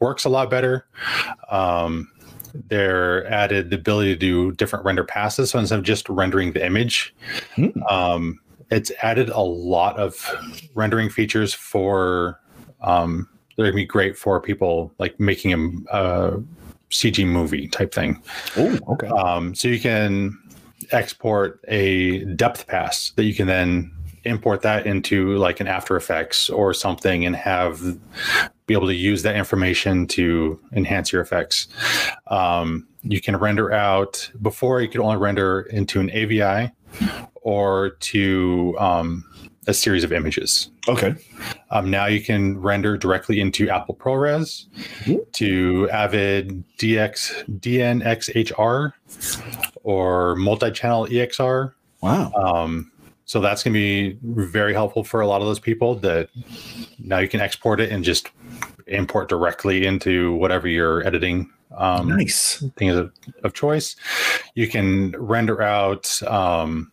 works 0.00 0.24
a 0.24 0.30
lot 0.30 0.48
better. 0.48 0.86
Um, 1.50 2.10
they're 2.68 3.26
added 3.30 3.68
the 3.68 3.76
ability 3.76 4.14
to 4.14 4.18
do 4.18 4.52
different 4.52 4.86
render 4.86 5.04
passes, 5.04 5.50
so 5.50 5.58
instead 5.58 5.78
of 5.78 5.84
just 5.84 6.08
rendering 6.08 6.52
the 6.54 6.64
image, 6.64 7.14
Hmm. 7.56 7.82
um, 7.90 8.40
it's 8.70 8.90
added 9.02 9.28
a 9.28 9.40
lot 9.42 9.98
of 9.98 10.34
rendering 10.74 11.10
features 11.10 11.52
for 11.52 12.40
um, 12.82 13.28
they're 13.56 13.66
gonna 13.66 13.76
be 13.76 13.84
great 13.84 14.16
for 14.16 14.40
people 14.40 14.92
like 14.98 15.18
making 15.20 15.52
a, 15.52 15.96
a 15.96 16.42
CG 16.90 17.26
movie 17.26 17.68
type 17.68 17.92
thing. 17.92 18.22
oh 18.56 18.78
okay 18.88 19.08
Um, 19.08 19.54
so 19.54 19.68
you 19.68 19.80
can 19.80 20.38
export 20.92 21.60
a 21.68 22.24
depth 22.24 22.66
pass 22.66 23.10
that 23.12 23.24
you 23.24 23.34
can 23.34 23.46
then 23.46 23.92
import 24.24 24.62
that 24.62 24.86
into 24.86 25.36
like 25.36 25.60
an 25.60 25.66
After 25.66 25.96
Effects 25.96 26.50
or 26.50 26.74
something 26.74 27.24
and 27.24 27.34
have 27.36 27.80
be 28.66 28.74
able 28.74 28.86
to 28.86 28.94
use 28.94 29.22
that 29.22 29.34
information 29.34 30.06
to 30.06 30.60
enhance 30.72 31.12
your 31.12 31.22
effects. 31.22 31.68
Um, 32.28 32.86
you 33.02 33.20
can 33.20 33.36
render 33.36 33.72
out 33.72 34.30
before 34.42 34.80
you 34.80 34.88
could 34.88 35.00
only 35.00 35.16
render 35.16 35.62
into 35.62 36.00
an 36.00 36.10
AVI 36.10 36.70
or 37.42 37.90
to 37.90 38.76
um, 38.78 39.24
a 39.66 39.74
series 39.74 40.04
of 40.04 40.12
images. 40.12 40.70
okay 40.88 41.14
Um, 41.70 41.90
now 41.90 42.06
you 42.06 42.22
can 42.22 42.58
render 42.60 42.96
directly 42.96 43.40
into 43.40 43.68
Apple 43.68 43.94
ProRes, 43.94 44.66
Ooh. 45.08 45.26
to 45.34 45.88
Avid 45.90 46.64
DX 46.78 47.44
DNxHR, 47.60 48.92
or 49.84 50.36
multi-channel 50.36 51.06
EXR. 51.08 51.72
wow 52.00 52.32
Um, 52.32 52.90
so 53.30 53.40
that's 53.40 53.62
going 53.62 53.72
to 53.72 53.78
be 53.78 54.18
very 54.24 54.74
helpful 54.74 55.04
for 55.04 55.20
a 55.20 55.26
lot 55.28 55.40
of 55.40 55.46
those 55.46 55.60
people. 55.60 55.94
That 55.94 56.30
now 56.98 57.18
you 57.18 57.28
can 57.28 57.40
export 57.40 57.80
it 57.80 57.92
and 57.92 58.02
just 58.02 58.28
import 58.88 59.28
directly 59.28 59.86
into 59.86 60.34
whatever 60.34 60.66
you're 60.66 61.06
editing. 61.06 61.48
Um, 61.76 62.08
nice 62.08 62.60
thing 62.76 62.90
of, 62.90 63.12
of 63.44 63.54
choice. 63.54 63.94
You 64.56 64.66
can 64.66 65.12
render 65.16 65.62
out 65.62 66.20
um, 66.24 66.90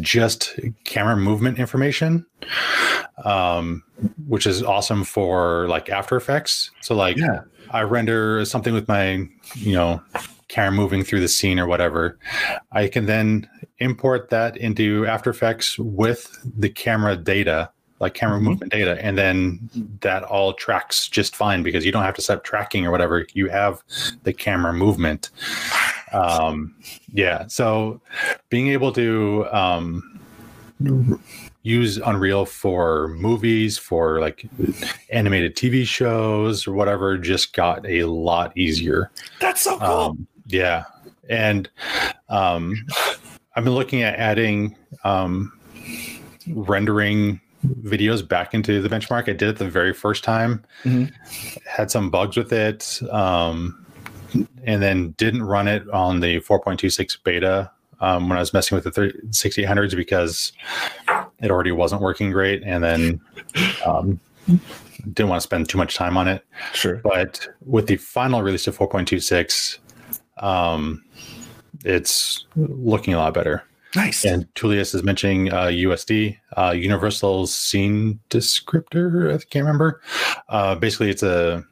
just 0.00 0.58
camera 0.84 1.14
movement 1.14 1.58
information, 1.58 2.24
um, 3.22 3.82
which 4.26 4.46
is 4.46 4.62
awesome 4.62 5.04
for 5.04 5.68
like 5.68 5.90
After 5.90 6.16
Effects. 6.16 6.70
So, 6.80 6.94
like, 6.94 7.18
yeah 7.18 7.42
I 7.70 7.82
render 7.82 8.44
something 8.44 8.72
with 8.72 8.88
my, 8.88 9.28
you 9.56 9.72
know, 9.72 10.00
camera 10.48 10.72
moving 10.72 11.02
through 11.02 11.20
the 11.20 11.28
scene 11.28 11.58
or 11.58 11.66
whatever. 11.66 12.18
I 12.72 12.88
can 12.88 13.06
then 13.06 13.48
import 13.84 14.30
that 14.30 14.56
into 14.56 15.06
After 15.06 15.30
Effects 15.30 15.78
with 15.78 16.20
the 16.58 16.68
camera 16.68 17.14
data, 17.16 17.70
like 18.00 18.14
camera 18.14 18.38
Mhm. 18.40 18.42
movement 18.42 18.72
data, 18.72 18.98
and 19.04 19.16
then 19.16 19.68
that 20.00 20.22
all 20.24 20.52
tracks 20.54 21.06
just 21.08 21.36
fine 21.36 21.62
because 21.62 21.84
you 21.86 21.92
don't 21.92 22.02
have 22.02 22.14
to 22.16 22.22
set 22.22 22.38
up 22.38 22.44
tracking 22.44 22.84
or 22.86 22.90
whatever. 22.90 23.26
You 23.34 23.48
have 23.50 23.82
the 24.24 24.32
camera 24.32 24.72
movement. 24.72 25.30
Um, 26.12 26.74
yeah. 27.12 27.44
So 27.48 28.00
being 28.48 28.68
able 28.68 28.92
to 28.92 29.46
um, 29.52 30.20
use 31.62 31.96
Unreal 31.98 32.44
for 32.46 33.08
movies, 33.08 33.78
for 33.78 34.20
like 34.20 34.46
animated 35.10 35.56
TV 35.56 35.86
shows 35.86 36.66
or 36.66 36.72
whatever, 36.72 37.16
just 37.16 37.52
got 37.54 37.86
a 37.88 38.04
lot 38.04 38.56
easier. 38.56 39.10
that's 39.40 39.62
so 39.62 39.78
cool 39.78 39.88
Um, 39.88 40.26
yeah, 40.46 40.84
and 41.30 41.70
um, 42.28 42.76
I've 43.56 43.64
been 43.64 43.74
looking 43.74 44.02
at 44.02 44.18
adding 44.18 44.76
um, 45.04 45.52
rendering 46.48 47.40
videos 47.82 48.26
back 48.26 48.52
into 48.54 48.82
the 48.82 48.88
benchmark. 48.88 49.22
I 49.28 49.32
did 49.32 49.42
it 49.48 49.56
the 49.56 49.68
very 49.68 49.92
first 49.94 50.22
time, 50.24 50.62
Mhm. 50.84 51.12
had 51.66 51.90
some 51.90 52.10
bugs 52.10 52.36
with 52.36 52.52
it, 52.52 53.00
um, 53.10 53.84
and 54.64 54.82
then 54.82 55.10
didn't 55.12 55.44
run 55.44 55.68
it 55.68 55.88
on 55.90 56.20
the 56.20 56.40
4.26 56.40 57.16
beta 57.24 57.70
um, 58.00 58.28
when 58.28 58.36
I 58.36 58.40
was 58.40 58.52
messing 58.52 58.74
with 58.76 58.84
the 58.84 58.90
30, 58.90 59.12
6800s 59.30 59.94
because 59.96 60.52
it 61.40 61.50
already 61.50 61.72
wasn't 61.72 62.02
working 62.02 62.30
great, 62.32 62.62
and 62.64 62.82
then 62.84 63.20
um, 63.86 64.20
didn't 65.14 65.28
want 65.28 65.40
to 65.40 65.44
spend 65.44 65.68
too 65.68 65.78
much 65.78 65.94
time 65.96 66.16
on 66.18 66.28
it 66.28 66.44
sure 66.74 66.96
but 67.02 67.46
with 67.64 67.86
the 67.86 67.96
final 67.96 68.42
release 68.42 68.66
of 68.66 68.76
4.26 68.76 69.78
um 70.38 71.02
it's 71.84 72.46
looking 72.56 73.14
a 73.14 73.18
lot 73.18 73.34
better. 73.34 73.62
Nice. 73.94 74.24
And 74.24 74.52
Tullius 74.56 74.92
is 74.94 75.04
mentioning 75.04 75.52
uh, 75.52 75.66
usd 75.66 76.36
uh, 76.56 76.70
universal 76.76 77.46
scene 77.46 78.18
descriptor 78.30 79.32
i 79.32 79.38
can't 79.50 79.64
remember. 79.64 80.00
Uh, 80.48 80.74
basically 80.74 81.10
it's 81.10 81.22
a 81.22 81.64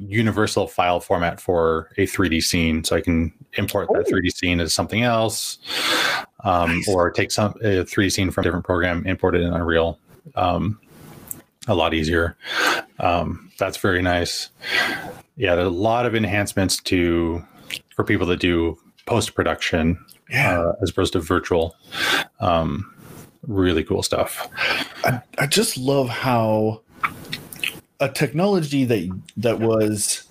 universal 0.00 0.66
file 0.66 1.00
format 1.00 1.40
for 1.40 1.90
a 1.98 2.06
3d 2.06 2.42
scene. 2.42 2.84
So 2.84 2.96
i 2.96 3.00
can 3.02 3.32
import 3.54 3.88
that 3.92 4.06
Oh. 4.08 4.10
3d 4.12 4.30
scene 4.32 4.60
as 4.60 4.72
something 4.72 5.02
else 5.02 5.58
um, 6.44 6.76
Nice. 6.76 6.88
or 6.88 7.10
take 7.10 7.30
some 7.30 7.52
a 7.62 7.84
3d 7.84 8.12
scene 8.12 8.30
from 8.30 8.42
a 8.42 8.44
different 8.44 8.64
program 8.64 9.06
import 9.06 9.34
it 9.34 9.42
in 9.42 9.52
unreal 9.52 9.98
um, 10.36 10.80
a 11.66 11.74
lot 11.74 11.92
easier. 11.92 12.34
Um, 12.98 13.50
that's 13.58 13.76
very 13.76 14.00
nice. 14.00 14.48
Yeah 15.36 15.54
there's 15.54 15.66
a 15.68 15.70
lot 15.70 16.06
of 16.06 16.14
enhancements 16.14 16.78
to 16.84 17.44
for 17.94 18.04
people 18.04 18.26
that 18.28 18.40
do 18.40 18.78
post 19.08 19.34
production 19.34 19.98
yeah. 20.28 20.60
uh, 20.60 20.72
as 20.82 20.90
opposed 20.90 21.14
to 21.14 21.20
virtual. 21.20 21.74
Um, 22.40 22.94
really 23.46 23.82
cool 23.82 24.02
stuff. 24.02 24.48
I, 25.04 25.22
I 25.38 25.46
just 25.46 25.78
love 25.78 26.08
how 26.10 26.82
a 28.00 28.08
technology 28.10 28.84
that 28.84 29.20
that 29.38 29.60
was 29.60 30.24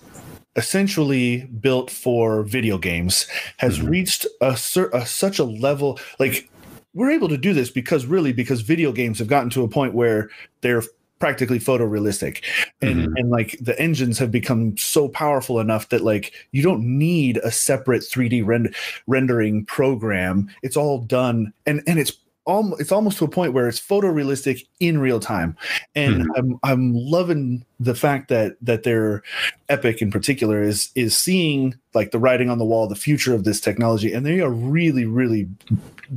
essentially 0.56 1.44
built 1.60 1.90
for 1.90 2.42
video 2.44 2.78
games 2.78 3.26
has 3.58 3.78
Mhm. 3.78 3.90
reached 3.90 4.26
a, 4.40 4.56
a 4.92 5.06
such 5.06 5.38
a 5.38 5.44
level 5.44 5.98
like 6.18 6.48
we're 6.94 7.10
able 7.10 7.28
to 7.28 7.36
do 7.36 7.52
this 7.52 7.70
because 7.70 8.06
really 8.06 8.32
because 8.32 8.62
video 8.62 8.90
games 8.92 9.18
have 9.18 9.28
gotten 9.28 9.50
to 9.50 9.62
a 9.62 9.68
point 9.68 9.94
where 9.94 10.30
they're 10.62 10.82
practically 11.18 11.58
photorealistic 11.58 12.42
and 12.80 13.08
Mhm. 13.08 13.12
and 13.16 13.30
like 13.30 13.56
the 13.60 13.78
engines 13.80 14.18
have 14.18 14.30
become 14.30 14.76
so 14.76 15.08
powerful 15.08 15.58
enough 15.60 15.88
that 15.88 16.02
like 16.02 16.32
you 16.52 16.62
don't 16.62 16.82
need 16.84 17.38
a 17.38 17.50
separate 17.50 18.02
3d 18.02 18.42
rend- 18.42 18.74
rendering 19.06 19.64
program 19.64 20.48
it's 20.62 20.76
all 20.76 20.98
done 21.00 21.52
and 21.66 21.82
and 21.86 21.98
it's 21.98 22.12
almost 22.48 22.80
it's 22.80 22.90
almost 22.90 23.18
to 23.18 23.24
a 23.24 23.28
point 23.28 23.52
where 23.52 23.68
it's 23.68 23.78
photorealistic 23.78 24.66
in 24.80 24.98
real 24.98 25.20
time 25.20 25.54
and 25.94 26.22
Mhm. 26.22 26.26
i'm 26.36 26.58
i'm 26.64 26.94
loving 26.94 27.64
the 27.78 27.94
fact 27.94 28.28
that 28.28 28.56
that 28.62 28.82
they're 28.82 29.22
epic 29.68 30.00
in 30.02 30.10
particular 30.10 30.62
is 30.62 30.90
is 30.94 31.16
seeing 31.16 31.74
like 31.94 32.10
the 32.10 32.18
writing 32.18 32.48
on 32.48 32.56
the 32.58 32.64
wall 32.64 32.88
the 32.88 32.96
future 32.96 33.34
of 33.34 33.44
this 33.44 33.60
technology 33.60 34.12
and 34.14 34.24
they 34.24 34.40
are 34.40 34.50
really 34.50 35.04
really 35.04 35.46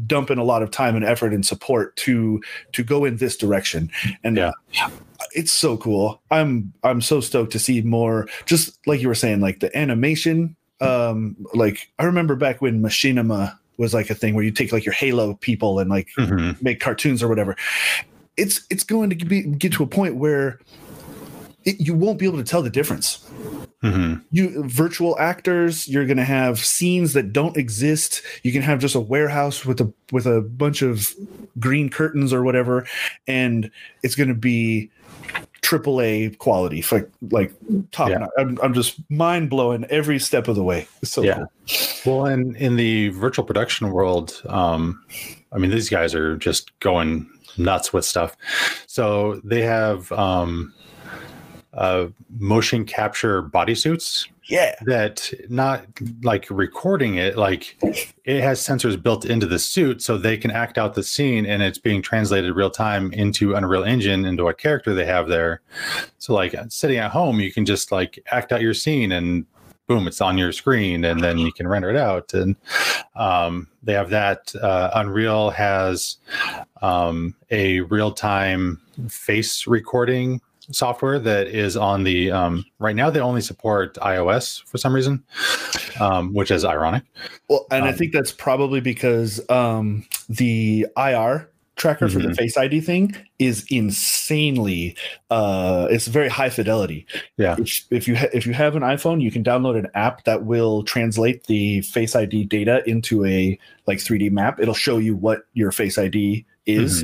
dumping 0.07 0.37
a 0.37 0.43
lot 0.43 0.63
of 0.63 0.71
time 0.71 0.95
and 0.95 1.03
effort 1.05 1.33
and 1.33 1.45
support 1.45 1.95
to 1.97 2.41
to 2.71 2.81
go 2.81 3.03
in 3.05 3.17
this 3.17 3.35
direction 3.35 3.91
and 4.23 4.37
Yeah. 4.37 4.51
it's 5.35 5.51
so 5.51 5.75
cool 5.77 6.21
i'm 6.31 6.71
i'm 6.83 7.01
so 7.01 7.19
stoked 7.19 7.51
to 7.51 7.59
see 7.59 7.81
more 7.81 8.27
just 8.45 8.79
like 8.87 9.01
you 9.01 9.09
were 9.09 9.15
saying 9.15 9.41
like 9.41 9.59
the 9.59 9.75
animation 9.77 10.55
um 10.79 11.35
like 11.53 11.91
i 11.99 12.05
remember 12.05 12.35
back 12.35 12.61
when 12.61 12.81
machinima 12.81 13.57
was 13.81 13.93
like 13.93 14.09
a 14.09 14.15
thing 14.15 14.35
where 14.35 14.43
you 14.45 14.51
take 14.51 14.71
like 14.71 14.85
your 14.85 14.93
halo 14.93 15.33
people 15.41 15.79
and 15.79 15.89
like 15.89 16.07
Mhm. 16.17 16.61
make 16.61 16.79
cartoons 16.79 17.21
or 17.23 17.27
whatever 17.27 17.55
it's 18.37 18.65
it's 18.69 18.83
going 18.85 19.09
to 19.09 19.25
be 19.25 19.41
get 19.41 19.73
to 19.73 19.83
a 19.83 19.87
point 19.87 20.15
where 20.15 20.59
it, 21.65 21.79
you 21.79 21.93
won't 21.93 22.17
be 22.17 22.25
able 22.25 22.37
to 22.37 22.43
tell 22.43 22.61
the 22.61 22.69
difference 22.69 23.27
Mhm. 23.83 24.21
you 24.31 24.63
virtual 24.67 25.17
actors 25.19 25.87
you're 25.87 26.05
going 26.05 26.17
to 26.17 26.23
have 26.23 26.59
scenes 26.63 27.13
that 27.13 27.33
don't 27.33 27.57
exist 27.57 28.21
you 28.43 28.51
can 28.53 28.61
have 28.61 28.79
just 28.79 28.95
a 28.95 28.99
warehouse 28.99 29.65
with 29.65 29.81
a 29.81 29.91
with 30.11 30.27
a 30.27 30.41
bunch 30.41 30.81
of 30.83 31.13
green 31.59 31.89
curtains 31.89 32.31
or 32.31 32.43
whatever 32.43 32.85
and 33.27 33.69
it's 34.03 34.15
going 34.15 34.29
to 34.29 34.35
be 34.35 34.89
triple 35.61 36.01
A 36.01 36.29
quality 36.31 36.83
like 36.91 37.09
like 37.29 37.53
top 37.91 38.09
Yeah. 38.09 38.25
I'm, 38.37 38.57
I'm 38.63 38.73
just 38.73 38.99
mind 39.09 39.49
blowing 39.49 39.85
every 39.85 40.19
step 40.19 40.47
of 40.47 40.55
the 40.55 40.63
way 40.63 40.87
it's 41.01 41.11
so 41.11 41.23
Yeah. 41.23 41.35
cool 41.35 41.51
Well, 42.05 42.25
in 42.25 42.55
in 42.55 42.75
the 42.75 43.09
virtual 43.09 43.45
production 43.45 43.91
world, 43.91 44.41
um, 44.47 45.03
I 45.53 45.57
mean, 45.57 45.71
these 45.71 45.89
guys 45.89 46.15
are 46.15 46.35
just 46.37 46.77
going 46.79 47.29
nuts 47.57 47.93
with 47.93 48.05
stuff. 48.05 48.35
So 48.87 49.39
they 49.43 49.61
have 49.61 50.11
um, 50.11 50.73
uh, 51.73 52.07
motion 52.39 52.85
capture 52.85 53.43
bodysuits 53.43 54.27
yeah 54.51 54.75
that 54.81 55.31
not 55.49 55.85
like 56.23 56.45
recording 56.49 57.15
it, 57.15 57.37
like 57.37 57.77
it 58.25 58.41
has 58.41 58.59
sensors 58.59 59.01
built 59.01 59.25
into 59.25 59.45
the 59.45 59.57
suit, 59.57 60.01
so 60.01 60.17
they 60.17 60.37
can 60.37 60.51
act 60.51 60.77
out 60.77 60.93
the 60.93 61.03
scene, 61.03 61.45
and 61.45 61.63
it's 61.63 61.77
being 61.77 62.01
translated 62.01 62.55
real 62.55 62.69
time 62.69 63.11
into 63.13 63.55
Unreal 63.55 63.83
Engine 63.83 64.25
into 64.25 64.43
what 64.43 64.57
character 64.57 64.93
they 64.93 65.05
have 65.05 65.27
there. 65.27 65.61
So, 66.17 66.33
like 66.33 66.53
sitting 66.69 66.97
at 66.97 67.11
home, 67.11 67.39
you 67.39 67.51
can 67.51 67.65
just 67.65 67.91
like 67.91 68.19
act 68.31 68.51
out 68.51 68.61
your 68.61 68.73
scene 68.73 69.11
and 69.11 69.45
boom, 69.87 70.07
it's 70.07 70.21
on 70.21 70.37
your 70.37 70.51
screen, 70.51 71.03
and 71.03 71.21
then 71.21 71.37
you 71.37 71.51
can 71.51 71.67
render 71.67 71.89
it 71.89 71.97
out. 71.97 72.33
And 72.33 72.55
um, 73.15 73.67
they 73.83 73.93
have 73.93 74.09
that. 74.11 74.53
Uh, 74.55 74.91
Unreal 74.95 75.49
has 75.49 76.17
um, 76.81 77.35
a 77.49 77.81
real 77.81 78.11
time 78.11 78.81
face 79.09 79.67
recording 79.67 80.41
software 80.73 81.19
that 81.19 81.47
is 81.47 81.75
on 81.77 82.03
the 82.03 82.31
um, 82.31 82.65
right 82.79 82.95
now 82.95 83.09
they 83.09 83.19
only 83.19 83.41
support 83.41 83.95
ios 83.95 84.63
for 84.65 84.77
some 84.77 84.93
reason 84.93 85.23
um, 85.99 86.33
which 86.33 86.51
is 86.51 86.63
ironic. 86.65 87.03
Well 87.49 87.65
and 87.71 87.85
i 87.85 87.89
Um, 87.89 87.95
think 87.95 88.13
that's 88.13 88.31
probably 88.31 88.81
because 88.81 89.41
um 89.49 90.05
the 90.29 90.87
ir 90.97 91.47
tracker 91.77 92.07
for 92.09 92.19
the 92.19 92.27
Mhm. 92.27 92.35
face 92.37 92.57
id 92.57 92.81
thing 92.81 93.15
is 93.39 93.65
insanely 93.71 94.95
uh 95.31 95.87
it's 95.89 96.05
very 96.07 96.29
high 96.29 96.49
fidelity. 96.49 97.07
Yeah. 97.37 97.55
if, 97.57 97.85
if 97.89 98.07
you 98.07 98.15
ha- 98.15 98.29
if 98.33 98.45
you 98.45 98.53
have 98.53 98.75
an 98.75 98.83
iphone 98.83 99.19
you 99.21 99.31
can 99.31 99.43
download 99.43 99.77
an 99.79 99.87
app 99.95 100.23
that 100.25 100.43
will 100.45 100.83
translate 100.83 101.45
the 101.47 101.81
face 101.81 102.15
id 102.15 102.43
data 102.45 102.83
into 102.87 103.25
a 103.25 103.57
like 103.87 103.97
3d 103.99 104.29
map. 104.31 104.59
It'll 104.59 104.73
show 104.75 104.97
you 104.99 105.15
what 105.15 105.43
your 105.53 105.71
face 105.71 105.97
id 105.97 106.45
is. 106.67 107.03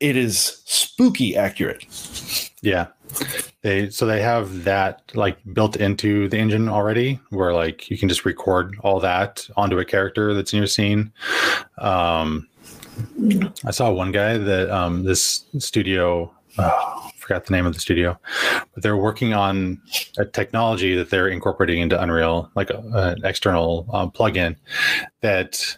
It 0.00 0.16
is 0.16 0.62
spooky 0.64 1.36
accurate 1.36 1.84
yeah 2.64 2.86
they 3.60 3.90
so 3.90 4.06
they 4.06 4.22
have 4.22 4.64
that 4.64 5.02
like 5.14 5.36
built 5.52 5.76
into 5.76 6.28
the 6.30 6.38
engine 6.38 6.68
already 6.68 7.20
where 7.28 7.52
like 7.52 7.90
you 7.90 7.98
can 7.98 8.08
just 8.08 8.24
record 8.24 8.74
all 8.80 8.98
that 8.98 9.46
onto 9.56 9.78
a 9.78 9.84
character 9.84 10.32
that's 10.32 10.52
in 10.52 10.56
your 10.56 10.66
scene 10.66 11.12
um 11.78 12.48
i 13.66 13.70
saw 13.70 13.90
one 13.92 14.10
guy 14.12 14.38
that 14.38 14.70
um 14.70 15.04
this 15.04 15.44
studio 15.58 16.32
oh, 16.58 17.10
forgot 17.18 17.44
the 17.44 17.52
name 17.52 17.66
of 17.66 17.74
the 17.74 17.80
studio 17.80 18.18
but 18.72 18.82
they're 18.82 18.96
working 18.96 19.34
on 19.34 19.78
a 20.16 20.24
technology 20.24 20.94
that 20.96 21.10
they're 21.10 21.28
incorporating 21.28 21.80
into 21.80 22.00
unreal 22.00 22.50
like 22.54 22.70
a, 22.70 22.82
an 22.94 23.24
external 23.24 23.86
um, 23.92 24.10
plugin 24.10 24.56
that 25.20 25.76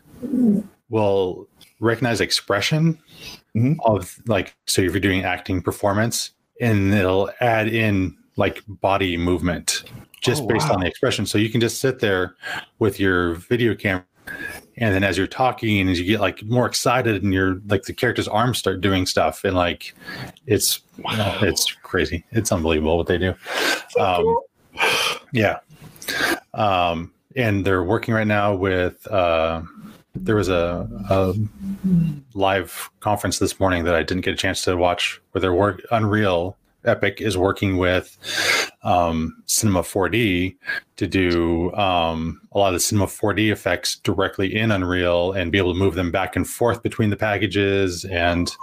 will 0.88 1.48
recognize 1.80 2.20
expression 2.20 2.96
Mhm. 3.56 3.76
of 3.86 4.20
like 4.26 4.54
so 4.66 4.82
if 4.82 4.92
you're 4.92 5.00
doing 5.00 5.24
acting 5.24 5.62
performance 5.62 6.32
and 6.60 6.92
it'll 6.94 7.30
add 7.40 7.68
in 7.68 8.16
like 8.36 8.62
body 8.66 9.16
movement 9.16 9.84
just 10.20 10.42
Oh, 10.42 10.46
based 10.46 10.68
wow. 10.68 10.74
on 10.74 10.80
the 10.80 10.86
expression. 10.86 11.24
So 11.26 11.38
you 11.38 11.48
can 11.50 11.60
just 11.60 11.80
sit 11.80 12.00
there 12.00 12.34
with 12.78 12.98
your 12.98 13.34
video 13.34 13.74
camera 13.74 14.04
and 14.78 14.94
then 14.94 15.04
as 15.04 15.16
you're 15.16 15.26
talking 15.26 15.80
and 15.80 15.88
as 15.88 15.98
you 16.00 16.04
get 16.04 16.20
like 16.20 16.42
more 16.44 16.66
excited 16.66 17.22
and 17.22 17.32
you're 17.32 17.60
like 17.68 17.84
the 17.84 17.92
character's 17.92 18.28
arms 18.28 18.58
start 18.58 18.80
doing 18.80 19.06
stuff 19.06 19.44
and 19.44 19.54
like 19.56 19.94
it's 20.46 20.80
it's 21.42 21.72
crazy. 21.72 22.24
It's 22.32 22.50
unbelievable 22.52 22.96
what 22.98 23.06
they 23.06 23.18
do. 23.18 23.34
Um 23.98 24.38
yeah. 25.32 25.58
Um 26.54 27.12
and 27.36 27.64
they're 27.64 27.84
working 27.84 28.14
right 28.14 28.26
now 28.26 28.54
with 28.54 29.06
uh 29.06 29.62
there 30.24 30.36
was 30.36 30.48
a, 30.48 30.88
a 31.10 31.34
live 32.34 32.90
conference 33.00 33.38
this 33.38 33.58
morning 33.60 33.84
that 33.84 33.94
I 33.94 34.02
didn't 34.02 34.24
get 34.24 34.34
a 34.34 34.36
chance 34.36 34.62
to 34.64 34.76
watch 34.76 35.20
where 35.32 35.40
their 35.40 35.54
work 35.54 35.82
Unreal 35.90 36.56
Epic 36.86 37.20
is 37.20 37.36
working 37.36 37.76
with 37.76 38.16
um, 38.82 39.42
Cinema 39.46 39.82
4D 39.82 40.56
to 40.96 41.06
do 41.06 41.72
um, 41.74 42.40
a 42.52 42.58
lot 42.58 42.68
of 42.68 42.74
the 42.74 42.80
Cinema 42.80 43.06
4D 43.06 43.50
effects 43.50 43.96
directly 43.96 44.54
in 44.54 44.70
Unreal 44.70 45.32
and 45.32 45.52
be 45.52 45.58
able 45.58 45.72
to 45.72 45.78
move 45.78 45.94
them 45.94 46.10
back 46.10 46.36
and 46.36 46.48
forth 46.48 46.82
between 46.82 47.10
the 47.10 47.16
packages. 47.16 48.04
And 48.04 48.54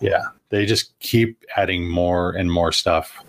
yeah, 0.00 0.22
they 0.48 0.66
just 0.66 0.98
keep 0.98 1.44
adding 1.56 1.88
more 1.88 2.32
and 2.32 2.50
more 2.50 2.72
stuff. 2.72 3.22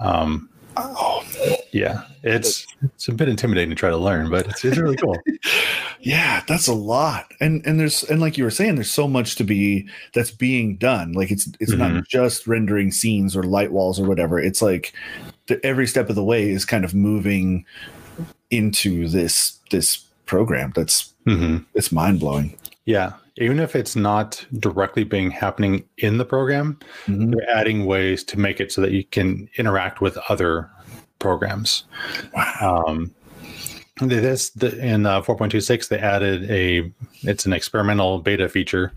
Um, 0.00 0.49
oh 0.76 1.24
yeah, 1.72 2.04
it's 2.22 2.66
it's 2.82 3.08
a 3.08 3.12
bit 3.12 3.28
intimidating 3.28 3.70
to 3.70 3.76
try 3.76 3.90
to 3.90 3.96
learn, 3.96 4.30
but 4.30 4.46
it's, 4.48 4.64
it's 4.64 4.78
really 4.78 4.96
cool. 4.96 5.16
yeah 6.00 6.42
that's 6.46 6.66
a 6.66 6.72
lot. 6.72 7.30
And 7.40 7.64
and 7.66 7.78
there's 7.78 8.02
and 8.04 8.20
like 8.20 8.38
you 8.38 8.44
were 8.44 8.50
saying 8.50 8.76
there's 8.76 8.90
so 8.90 9.06
much 9.06 9.36
to 9.36 9.44
be 9.44 9.88
that's 10.14 10.30
being 10.30 10.76
done. 10.76 11.12
Like 11.12 11.30
it's 11.30 11.48
it's 11.60 11.72
not 11.72 11.90
Mhm. 11.90 12.06
just 12.06 12.46
rendering 12.46 12.90
scenes 12.90 13.36
or 13.36 13.42
light 13.42 13.72
walls 13.72 14.00
or 14.00 14.06
whatever. 14.06 14.38
It's 14.40 14.62
like 14.62 14.92
the, 15.46 15.64
every 15.64 15.86
step 15.86 16.08
of 16.08 16.16
the 16.16 16.24
way 16.24 16.50
is 16.50 16.64
kind 16.64 16.84
of 16.84 16.94
moving 16.94 17.64
into 18.50 19.08
this 19.08 19.58
this 19.70 19.98
program. 20.26 20.72
That's 20.74 21.12
mm-hmm. 21.26 21.58
it's 21.74 21.92
mind-blowing. 21.92 22.56
Yeah, 22.86 23.12
even 23.40 23.58
if 23.58 23.74
it's 23.74 23.96
not 23.96 24.44
directly 24.58 25.04
being 25.04 25.30
happening 25.30 25.84
in 25.98 26.18
the 26.18 26.24
program, 26.24 26.78
Mhm. 27.06 27.32
they're 27.34 27.50
adding 27.56 27.86
ways 27.86 28.22
to 28.24 28.38
make 28.38 28.60
it 28.60 28.70
so 28.72 28.80
that 28.80 28.92
you 28.92 29.04
can 29.04 29.48
interact 29.56 30.00
with 30.00 30.18
other 30.28 30.68
programs. 31.18 31.84
wow 32.34 32.84
Um, 32.86 33.10
this 34.02 34.48
the, 34.50 34.78
in 34.78 35.04
uh, 35.04 35.20
4.26 35.20 35.88
they 35.88 35.98
added 35.98 36.50
a 36.50 36.90
it's 37.22 37.44
an 37.44 37.52
experimental 37.52 38.18
beta 38.20 38.48
feature 38.48 38.92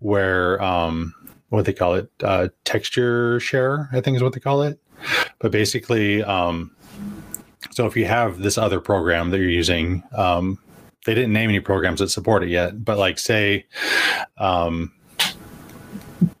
where 0.00 0.62
um, 0.62 1.14
what 1.48 1.64
they 1.64 1.72
call 1.72 1.94
it 1.94 2.10
uh, 2.22 2.48
texture 2.64 3.40
share 3.40 3.88
I 3.92 4.00
think 4.02 4.16
is 4.16 4.22
what 4.22 4.34
they 4.34 4.40
call 4.40 4.62
it. 4.62 4.78
But 5.38 5.50
basically, 5.50 6.22
um, 6.22 6.70
so 7.70 7.86
if 7.86 7.96
you 7.96 8.04
have 8.04 8.38
this 8.40 8.58
other 8.58 8.80
program 8.80 9.30
that 9.30 9.38
you're 9.38 9.48
using, 9.48 10.02
um, 10.14 10.58
they 11.04 11.14
didn't 11.14 11.32
name 11.32 11.50
any 11.50 11.60
programs 11.60 12.00
that 12.00 12.08
support 12.10 12.42
it 12.42 12.48
yet. 12.48 12.84
But 12.84 12.98
like 12.98 13.18
say 13.18 13.66
um, 14.38 14.92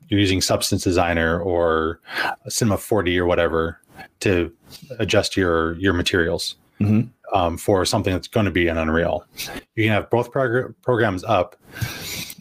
you're 0.08 0.20
using 0.20 0.40
Substance 0.40 0.82
Designer 0.84 1.40
or 1.40 2.00
Cinema 2.48 2.76
4D 2.76 3.16
or 3.18 3.26
whatever 3.26 3.80
to 4.20 4.52
adjust 4.98 5.36
your 5.36 5.74
your 5.74 5.92
materials 5.92 6.56
Mhm. 6.80 7.08
um, 7.32 7.56
for 7.56 7.84
something 7.84 8.12
that's 8.12 8.26
going 8.26 8.46
to 8.46 8.52
be 8.52 8.66
an 8.68 8.76
Unreal. 8.76 9.24
You 9.76 9.84
can 9.84 9.92
have 9.92 10.10
both 10.10 10.32
progr- 10.32 10.74
programs 10.82 11.22
up, 11.22 11.54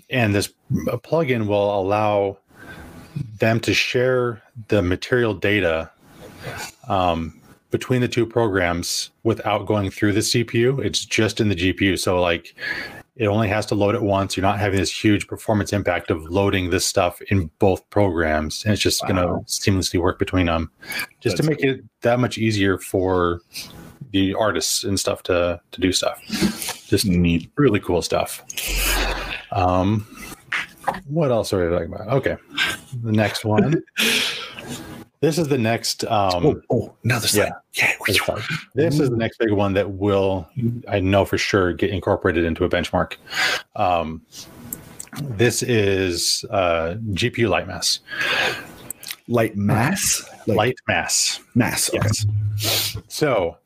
and 0.09 0.33
this 0.33 0.51
plugin 1.03 1.45
will 1.45 1.79
allow 1.79 2.39
them 3.39 3.59
to 3.59 3.73
share 3.75 4.41
the 4.69 4.81
material 4.81 5.35
data 5.35 5.91
um, 6.89 7.39
between 7.73 8.01
the 8.01 8.07
two 8.07 8.23
programs 8.27 9.09
without 9.23 9.65
going 9.65 9.89
through 9.89 10.13
the 10.13 10.19
CPU. 10.19 10.79
It's 10.85 11.03
just 11.03 11.41
in 11.41 11.49
the 11.49 11.55
GPU. 11.55 11.97
So, 11.97 12.21
like, 12.21 12.55
It 13.15 13.27
only 13.27 13.47
has 13.47 13.65
to 13.67 13.75
load 13.75 13.95
it 13.95 14.01
once. 14.01 14.37
You're 14.37 14.43
not 14.43 14.59
having 14.59 14.79
this 14.79 14.91
huge 14.91 15.27
performance 15.27 15.73
impact 15.73 16.09
of 16.09 16.23
loading 16.25 16.69
this 16.69 16.85
stuff 16.85 17.21
in 17.29 17.49
both 17.59 17.87
programs, 17.89 18.63
and 18.63 18.73
it's 18.73 18.81
just 18.81 19.01
going 19.03 19.17
to 19.17 19.27
seamlessly 19.45 19.99
work 19.99 20.17
between 20.17 20.47
them, 20.47 20.71
just 21.19 21.37
to 21.37 21.43
That's 21.43 21.49
make 21.49 21.63
it 21.63 21.83
that 22.01 22.19
much 22.19 22.37
easier 22.39 22.79
for 22.79 23.41
the 24.11 24.33
artists 24.33 24.83
and 24.83 24.99
stuff 24.99 25.21
to 25.23 25.59
to 25.71 25.81
do 25.81 25.91
stuff. 25.91 26.19
Just 26.87 27.05
Neat. 27.05 27.51
really 27.55 27.79
cool 27.79 28.01
stuff. 28.01 28.43
Um, 29.51 30.07
what 31.07 31.31
else 31.31 31.53
are 31.53 31.63
we 31.63 31.71
talking 31.71 31.93
about? 31.93 32.07
Okay, 32.07 32.37
the 33.03 33.11
next 33.11 33.45
one. 33.45 33.83
this 35.23 35.37
is 35.37 35.47
the 35.47 35.57
next. 35.57 36.03
Um, 36.03 36.45
oh, 36.45 36.61
oh, 36.69 36.93
another 37.05 37.29
slide. 37.29 37.53
Yeah. 37.75 37.93
yeah. 38.09 38.41
this 38.75 38.99
is 38.99 39.09
the 39.09 39.15
next 39.15 39.37
big 39.37 39.53
one 39.53 39.71
that 39.73 39.89
will, 39.89 40.49
I 40.89 40.99
know 40.99 41.23
for 41.23 41.37
sure, 41.37 41.71
get 41.71 41.91
incorporated 41.91 42.43
into 42.43 42.65
a 42.65 42.69
benchmark. 42.69 43.15
Um, 43.77 44.21
this 45.21 45.63
is 45.63 46.43
uh, 46.49 46.95
GPU 47.11 47.47
light 47.47 47.67
mass. 47.67 48.01
Light 49.29 49.55
mass. 49.55 50.29
Like 50.45 50.57
light 50.57 50.75
mass. 50.89 51.39
mass. 51.55 51.89
Okay. 51.93 52.09
Yes. 52.57 52.97
So, 53.07 53.57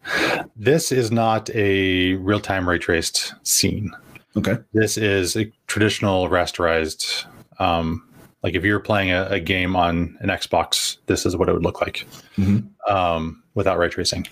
this 0.55 0.91
is 0.91 1.11
not 1.11 1.49
a 1.55 2.13
real 2.13 2.39
time 2.39 2.69
ray 2.69 2.77
traced 2.77 3.33
scene. 3.41 3.89
Okay. 4.35 4.57
This 4.73 4.95
is 4.95 5.35
a 5.35 5.51
traditional 5.65 6.29
rasterized. 6.29 7.25
Um, 7.57 8.06
like 8.43 8.55
if 8.55 8.63
you're 8.63 8.79
playing 8.79 9.11
a, 9.11 9.25
a 9.29 9.39
game 9.39 9.75
on 9.75 10.17
an 10.21 10.29
Xbox, 10.29 10.97
this 11.07 11.25
is 11.25 11.35
what 11.35 11.49
it 11.49 11.53
would 11.53 11.63
look 11.63 11.81
like 11.81 12.05
Mhm. 12.37 12.67
um, 12.87 13.43
without 13.55 13.77
ray 13.77 13.89
tracing. 13.89 14.27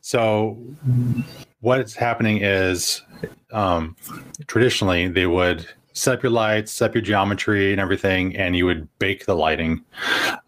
So, 0.00 0.56
what's 1.60 1.94
happening 1.94 2.38
is 2.42 3.02
um, 3.52 3.96
traditionally 4.46 5.08
they 5.08 5.26
would 5.26 5.66
set 5.92 6.14
up 6.18 6.22
your 6.22 6.32
lights, 6.32 6.72
set 6.72 6.90
up 6.90 6.94
your 6.94 7.02
geometry 7.02 7.72
and 7.72 7.80
everything, 7.80 8.36
and 8.36 8.56
you 8.56 8.64
would 8.64 8.88
bake 8.98 9.26
the 9.26 9.34
lighting. 9.34 9.84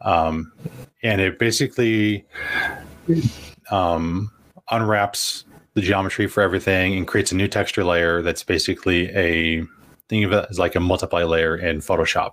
Um, 0.01 0.53
and 1.03 1.21
it 1.21 1.39
basically 1.39 2.25
um, 3.71 4.31
unwraps 4.71 5.45
the 5.75 5.81
geometry 5.83 6.27
for 6.27 6.43
everything 6.43 6.95
and 6.97 7.07
creates 7.07 7.33
a 7.33 7.37
new 7.37 7.49
texture 7.49 7.85
layer 7.85 8.23
that's 8.23 8.43
basically 8.45 9.11
a 9.11 9.63
think 10.09 10.25
of 10.25 10.33
it 10.33 10.47
as 10.51 10.59
like 10.59 10.75
a 10.77 10.81
multiply 10.81 11.25
layer 11.25 11.57
in 11.57 11.79
Photoshop 11.79 12.33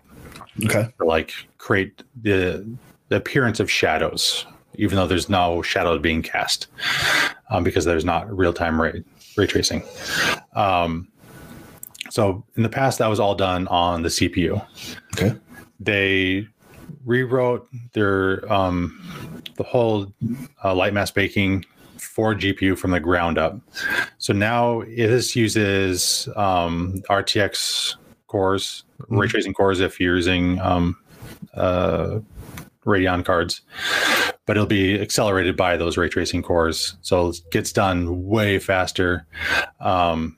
Okay. 0.66 0.90
to 1.00 1.06
like 1.06 1.34
create 1.58 2.04
the, 2.22 2.68
the 3.10 3.16
appearance 3.16 3.60
of 3.60 3.70
shadows, 3.72 4.46
even 4.76 4.98
though 4.98 5.08
there's 5.08 5.30
no 5.30 5.62
shadows 5.62 6.02
being 6.02 6.22
cast 6.22 6.68
um, 7.50 7.64
because 7.64 7.86
there's 7.86 8.06
not 8.06 8.36
real 8.36 8.54
time 8.54 8.82
ray, 8.82 9.04
ray 9.38 9.48
tracing. 9.48 9.84
Um, 10.54 11.08
so 12.10 12.44
in 12.56 12.64
the 12.64 12.70
past, 12.70 13.00
that 13.00 13.08
was 13.08 13.20
all 13.20 13.36
done 13.36 13.68
on 13.70 14.02
the 14.02 14.10
CPU. 14.10 14.66
Okay. 15.14 15.38
They 15.80 16.48
rewrote 17.06 17.68
their 17.94 18.52
um, 18.52 19.42
the 19.56 19.64
whole 19.64 20.14
uh, 20.64 20.76
light 20.76 20.94
mass 20.94 21.12
baking 21.12 21.66
for 21.98 22.36
GPU 22.36 22.78
from 22.78 22.92
the 22.92 23.00
ground 23.00 23.38
up. 23.38 23.58
So 24.18 24.34
now 24.34 24.82
this 24.82 25.36
uses 25.36 26.28
um, 26.36 27.02
RTX 27.10 27.96
cores, 28.32 28.84
ray 29.10 29.28
Mhm. 29.28 29.32
tracing 29.32 29.54
cores, 29.54 29.80
if 29.82 30.00
you're 30.00 30.16
using 30.16 30.60
um, 30.62 30.96
uh, 31.54 32.20
Radeon 32.86 33.24
cards, 33.24 33.62
but 34.48 34.58
it'll 34.58 34.66
be 34.66 35.00
accelerated 35.00 35.56
by 35.56 35.78
those 35.78 35.98
ray 35.98 36.10
tracing 36.10 36.42
cores. 36.42 36.96
So 37.02 37.30
it 37.30 37.40
gets 37.52 37.72
done 37.72 38.26
way 38.28 38.58
faster 38.58 39.26
um, 39.82 40.36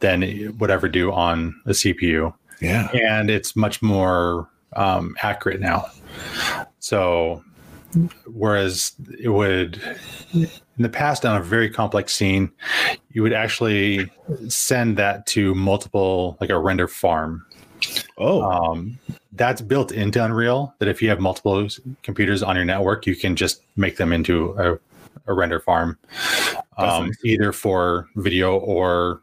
than 0.00 0.22
it 0.22 0.56
would 0.58 0.70
ever 0.70 0.88
do 0.88 1.12
on 1.12 1.54
a 1.66 1.70
CPU 1.74 2.32
Yeah. 2.60 2.88
and 2.92 3.30
it's 3.30 3.54
much 3.54 3.82
more 3.82 4.48
um, 4.74 5.14
accurate 5.22 5.60
now. 5.60 5.86
So, 6.80 7.42
whereas 8.26 8.92
it 9.22 9.28
would 9.30 9.80
in 10.34 10.48
the 10.82 10.88
past 10.88 11.24
on 11.24 11.36
a 11.36 11.42
very 11.42 11.70
complex 11.70 12.12
scene, 12.14 12.50
you 13.16 13.22
would 13.22 13.32
actually 13.32 14.10
send 14.46 14.98
that 14.98 15.24
to 15.24 15.54
multiple, 15.54 16.36
like 16.38 16.50
a 16.50 16.58
render 16.58 16.86
farm. 16.86 17.46
Oh. 18.18 18.42
Um, 18.42 18.98
that's 19.32 19.62
built 19.62 19.90
into 19.90 20.22
Unreal. 20.22 20.74
That 20.80 20.88
if 20.88 21.00
you 21.00 21.08
have 21.08 21.18
multiple 21.18 21.66
computers 22.02 22.42
on 22.42 22.56
your 22.56 22.66
network, 22.66 23.06
you 23.06 23.16
can 23.16 23.34
just 23.34 23.62
make 23.76 23.96
them 23.96 24.12
into 24.12 24.54
a, 24.58 24.78
a 25.30 25.32
render 25.32 25.60
farm, 25.60 25.96
um, 26.76 27.10
either 27.24 27.52
for 27.52 28.06
video 28.16 28.58
or 28.58 29.22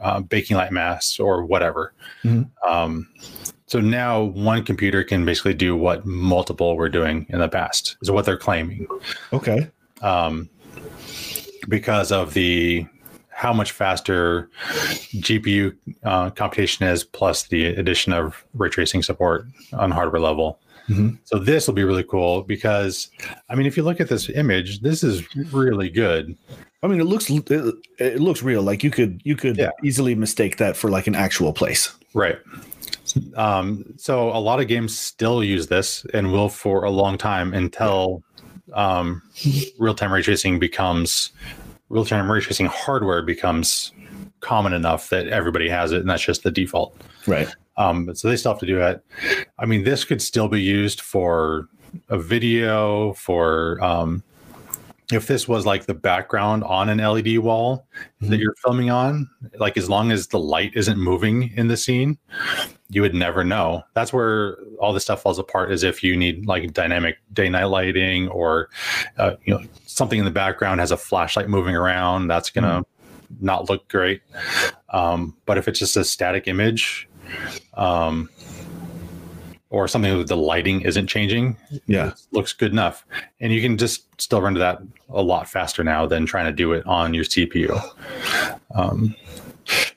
uh, 0.00 0.20
baking 0.20 0.56
light 0.56 0.72
mass 0.72 1.20
or 1.20 1.44
whatever. 1.44 1.92
Mhm. 2.24 2.48
Um, 2.66 3.10
so 3.66 3.78
now 3.78 4.22
one 4.22 4.64
computer 4.64 5.04
can 5.04 5.26
basically 5.26 5.52
do 5.52 5.76
what 5.76 6.06
multiple 6.06 6.78
were 6.78 6.88
doing 6.88 7.26
in 7.28 7.40
the 7.40 7.48
past, 7.50 7.98
is 8.00 8.10
what 8.10 8.24
they're 8.24 8.38
claiming 8.38 8.86
okay. 9.34 9.68
um, 10.00 10.48
because 11.68 12.10
of 12.10 12.32
the 12.32 12.86
how 13.38 13.52
much 13.52 13.70
faster 13.70 14.50
GPU 15.14 15.72
uh, 16.02 16.28
computation 16.30 16.88
is, 16.88 17.04
plus 17.04 17.44
the 17.44 17.66
addition 17.66 18.12
of 18.12 18.44
ray 18.54 18.68
tracing 18.68 19.00
support 19.00 19.44
on 19.72 19.92
hardware 19.92 20.20
level. 20.20 20.58
Mhm. 20.88 21.18
So 21.22 21.38
this 21.38 21.68
will 21.68 21.74
be 21.74 21.84
really 21.84 22.02
cool 22.02 22.42
because, 22.42 23.08
I 23.48 23.54
mean, 23.54 23.66
if 23.66 23.76
you 23.76 23.84
look 23.84 24.00
at 24.00 24.08
this 24.08 24.28
image, 24.28 24.80
this 24.80 25.04
is 25.04 25.22
really 25.52 25.88
good. 25.88 26.34
I 26.82 26.88
mean, 26.88 27.00
it 27.00 27.04
looks 27.04 27.30
it, 27.30 27.48
it 28.00 28.20
looks 28.20 28.42
real. 28.42 28.62
Like 28.62 28.82
you 28.82 28.90
could 28.90 29.20
you 29.22 29.36
could 29.36 29.56
Yeah. 29.56 29.70
easily 29.84 30.16
mistake 30.16 30.56
that 30.56 30.76
for 30.76 30.90
like 30.90 31.06
an 31.06 31.14
actual 31.14 31.52
place. 31.52 31.92
Right. 32.14 32.38
Um, 33.36 33.84
so 33.98 34.30
a 34.30 34.40
lot 34.40 34.58
of 34.60 34.66
games 34.66 34.98
still 34.98 35.44
use 35.44 35.68
this 35.68 36.04
and 36.12 36.32
will 36.32 36.48
for 36.48 36.82
a 36.84 36.90
long 36.90 37.16
time 37.18 37.54
until 37.54 38.24
um, 38.74 39.22
real-time 39.78 40.12
ray 40.12 40.22
tracing 40.22 40.58
becomes 40.58 41.30
real-time 41.88 42.30
ray 42.30 42.40
tracing 42.40 42.66
hardware 42.66 43.22
becomes 43.22 43.92
common 44.40 44.72
enough 44.72 45.08
that 45.10 45.26
everybody 45.28 45.68
has 45.68 45.92
it, 45.92 46.00
and 46.00 46.08
that's 46.10 46.22
just 46.22 46.42
the 46.42 46.50
default. 46.50 46.96
Right. 47.26 47.48
Um, 47.76 48.14
so 48.14 48.28
they 48.28 48.36
still 48.36 48.52
have 48.52 48.60
to 48.60 48.66
do 48.66 48.80
it. 48.80 49.04
I 49.58 49.66
mean, 49.66 49.84
this 49.84 50.04
could 50.04 50.20
still 50.22 50.48
be 50.48 50.60
used 50.62 51.00
for 51.00 51.68
a 52.08 52.18
video, 52.18 53.12
for 53.14 53.82
um, 53.82 54.22
if 55.10 55.26
this 55.26 55.48
was 55.48 55.64
like 55.64 55.86
the 55.86 55.94
background 55.94 56.62
on 56.64 56.88
an 56.90 56.98
LED 57.00 57.38
wall 57.38 57.86
that 58.20 58.36
Mhm. 58.36 58.40
you're 58.40 58.54
filming 58.62 58.90
on, 58.90 59.28
like 59.58 59.76
as 59.78 59.88
long 59.88 60.12
as 60.12 60.26
the 60.26 60.38
light 60.38 60.72
isn't 60.74 60.98
moving 60.98 61.50
in 61.56 61.68
the 61.68 61.76
scene, 61.78 62.18
you 62.90 63.00
would 63.00 63.14
never 63.14 63.42
know. 63.42 63.82
That's 63.94 64.12
where 64.12 64.58
all 64.80 64.92
this 64.92 65.04
stuff 65.04 65.22
falls 65.22 65.38
apart. 65.38 65.72
Is 65.72 65.82
if 65.82 66.02
you 66.02 66.16
need 66.16 66.46
like 66.46 66.74
dynamic 66.74 67.16
day 67.32 67.48
night 67.48 67.64
lighting 67.64 68.28
or 68.28 68.68
uh, 69.16 69.32
you 69.44 69.54
know 69.54 69.62
something 69.98 70.18
in 70.18 70.24
the 70.24 70.30
background 70.30 70.80
has 70.80 70.90
a 70.90 70.96
flashlight 70.96 71.48
moving 71.48 71.74
around, 71.76 72.28
that's 72.28 72.48
gonna 72.50 72.84
not 73.40 73.68
look 73.68 73.88
great. 73.88 74.22
Um, 74.90 75.36
but 75.44 75.58
if 75.58 75.68
it's 75.68 75.78
just 75.78 75.96
a 75.96 76.04
static 76.04 76.48
image, 76.48 77.08
um, 77.74 78.30
or 79.70 79.86
something 79.86 80.16
with 80.16 80.28
the 80.28 80.36
lighting 80.36 80.80
isn't 80.80 81.08
changing, 81.08 81.54
Yeah. 81.86 82.08
it 82.08 82.14
looks 82.32 82.54
good 82.54 82.72
enough. 82.72 83.04
And 83.38 83.52
you 83.52 83.60
can 83.60 83.76
just 83.76 84.06
still 84.18 84.40
render 84.40 84.60
that 84.60 84.80
a 85.10 85.20
lot 85.20 85.46
faster 85.46 85.84
now 85.84 86.06
than 86.06 86.24
trying 86.24 86.46
to 86.46 86.52
do 86.52 86.72
it 86.72 86.86
on 86.86 87.12
your 87.12 87.24
CPU. 87.24 87.78
Um, 88.74 89.14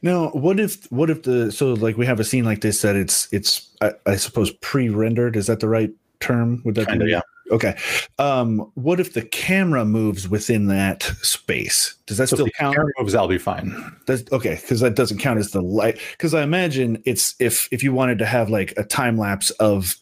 Now, 0.02 0.30
what 0.32 0.60
if 0.60 0.92
what 0.92 1.10
if 1.10 1.24
the 1.24 1.50
so 1.52 1.74
like 1.74 1.96
we 1.96 2.06
have 2.06 2.20
a 2.20 2.26
scene 2.26 2.44
like 2.44 2.60
this 2.60 2.82
that 2.82 2.98
it's 2.98 3.30
it's 3.32 3.70
I, 3.80 3.94
I 4.06 4.16
suppose 4.18 4.52
pre-rendered? 4.60 5.38
Is 5.38 5.48
that 5.48 5.62
the 5.62 5.70
right 5.70 5.92
term? 6.20 6.62
Would 6.66 6.76
that 6.76 6.88
Kinda, 6.90 7.08
yeah. 7.08 7.22
Okay. 7.52 7.78
Um, 8.18 8.72
what 8.76 9.00
if 9.00 9.14
the 9.14 9.22
camera 9.24 9.84
moves 9.86 10.28
within 10.30 10.68
that 10.68 11.04
space? 11.22 11.96
Does 12.08 12.18
that 12.18 12.30
so 12.30 12.38
still 12.38 12.46
if 12.48 12.54
the 12.54 12.58
count? 12.58 12.76
camera 12.76 12.92
moves, 12.98 13.14
that'll 13.14 13.28
be 13.28 13.38
fine. 13.38 13.74
That's, 14.08 14.24
okay, 14.32 14.56
because 14.56 14.80
that 14.80 14.96
doesn't 14.96 15.18
count 15.20 15.38
as 15.40 15.52
the 15.52 15.62
light. 15.62 16.00
Because 16.12 16.34
I 16.34 16.44
imagine 16.44 17.02
it's 17.06 17.36
if 17.40 17.68
if 17.72 17.84
you 17.84 17.94
wanted 17.94 18.18
to 18.20 18.26
have 18.26 18.50
like 18.50 18.74
a 18.78 18.84
time 18.84 19.18
lapse 19.18 19.50
of 19.52 19.96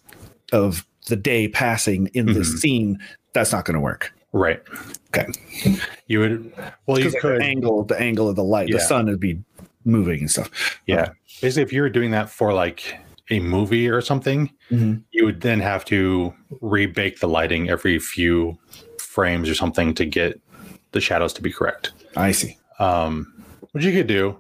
of 0.54 0.86
the 1.08 1.16
day 1.16 1.48
passing 1.48 2.08
in 2.14 2.28
the 2.28 2.42
Mhm. 2.42 2.58
scene, 2.60 3.00
that's 3.34 3.52
not 3.52 3.66
going 3.66 3.76
to 3.76 3.80
work. 3.82 4.14
Right. 4.32 4.62
Okay. 5.08 5.26
You 6.06 6.20
would, 6.20 6.54
well, 6.86 7.00
you 7.00 7.10
could, 7.10 7.40
the 7.42 7.44
angle, 7.46 7.84
the 7.84 8.00
angle 8.00 8.30
of 8.30 8.36
the 8.36 8.44
light, 8.44 8.72
the 8.72 8.80
sun 8.80 9.08
would 9.08 9.20
be 9.20 9.40
moving 9.86 10.20
and 10.20 10.30
stuff. 10.32 10.80
yeah. 10.86 11.10
Basically, 11.42 11.64
if 11.64 11.74
you 11.74 11.82
were 11.82 11.90
doing 11.90 12.12
that 12.12 12.30
for 12.30 12.54
like 12.54 12.96
a 13.30 13.40
movie 13.40 13.88
or 13.90 14.02
something, 14.02 14.50
Mhm. 14.72 15.04
you 15.12 15.26
would 15.26 15.42
then 15.42 15.60
have 15.60 15.86
to 15.86 16.34
rebake 16.62 17.20
the 17.20 17.28
lighting 17.28 17.70
every 17.70 18.00
few 18.00 18.58
frames 19.00 19.50
or 19.50 19.56
something 19.56 19.94
to 19.96 20.06
get 20.06 20.40
the 20.92 21.02
shadows 21.02 21.34
to 21.34 21.42
be 21.42 21.52
correct. 21.52 21.92
I 22.18 22.32
see. 22.32 22.58
Um, 22.80 23.34
which 23.72 23.84
you 23.86 23.92
could 23.92 24.08
do. 24.08 24.36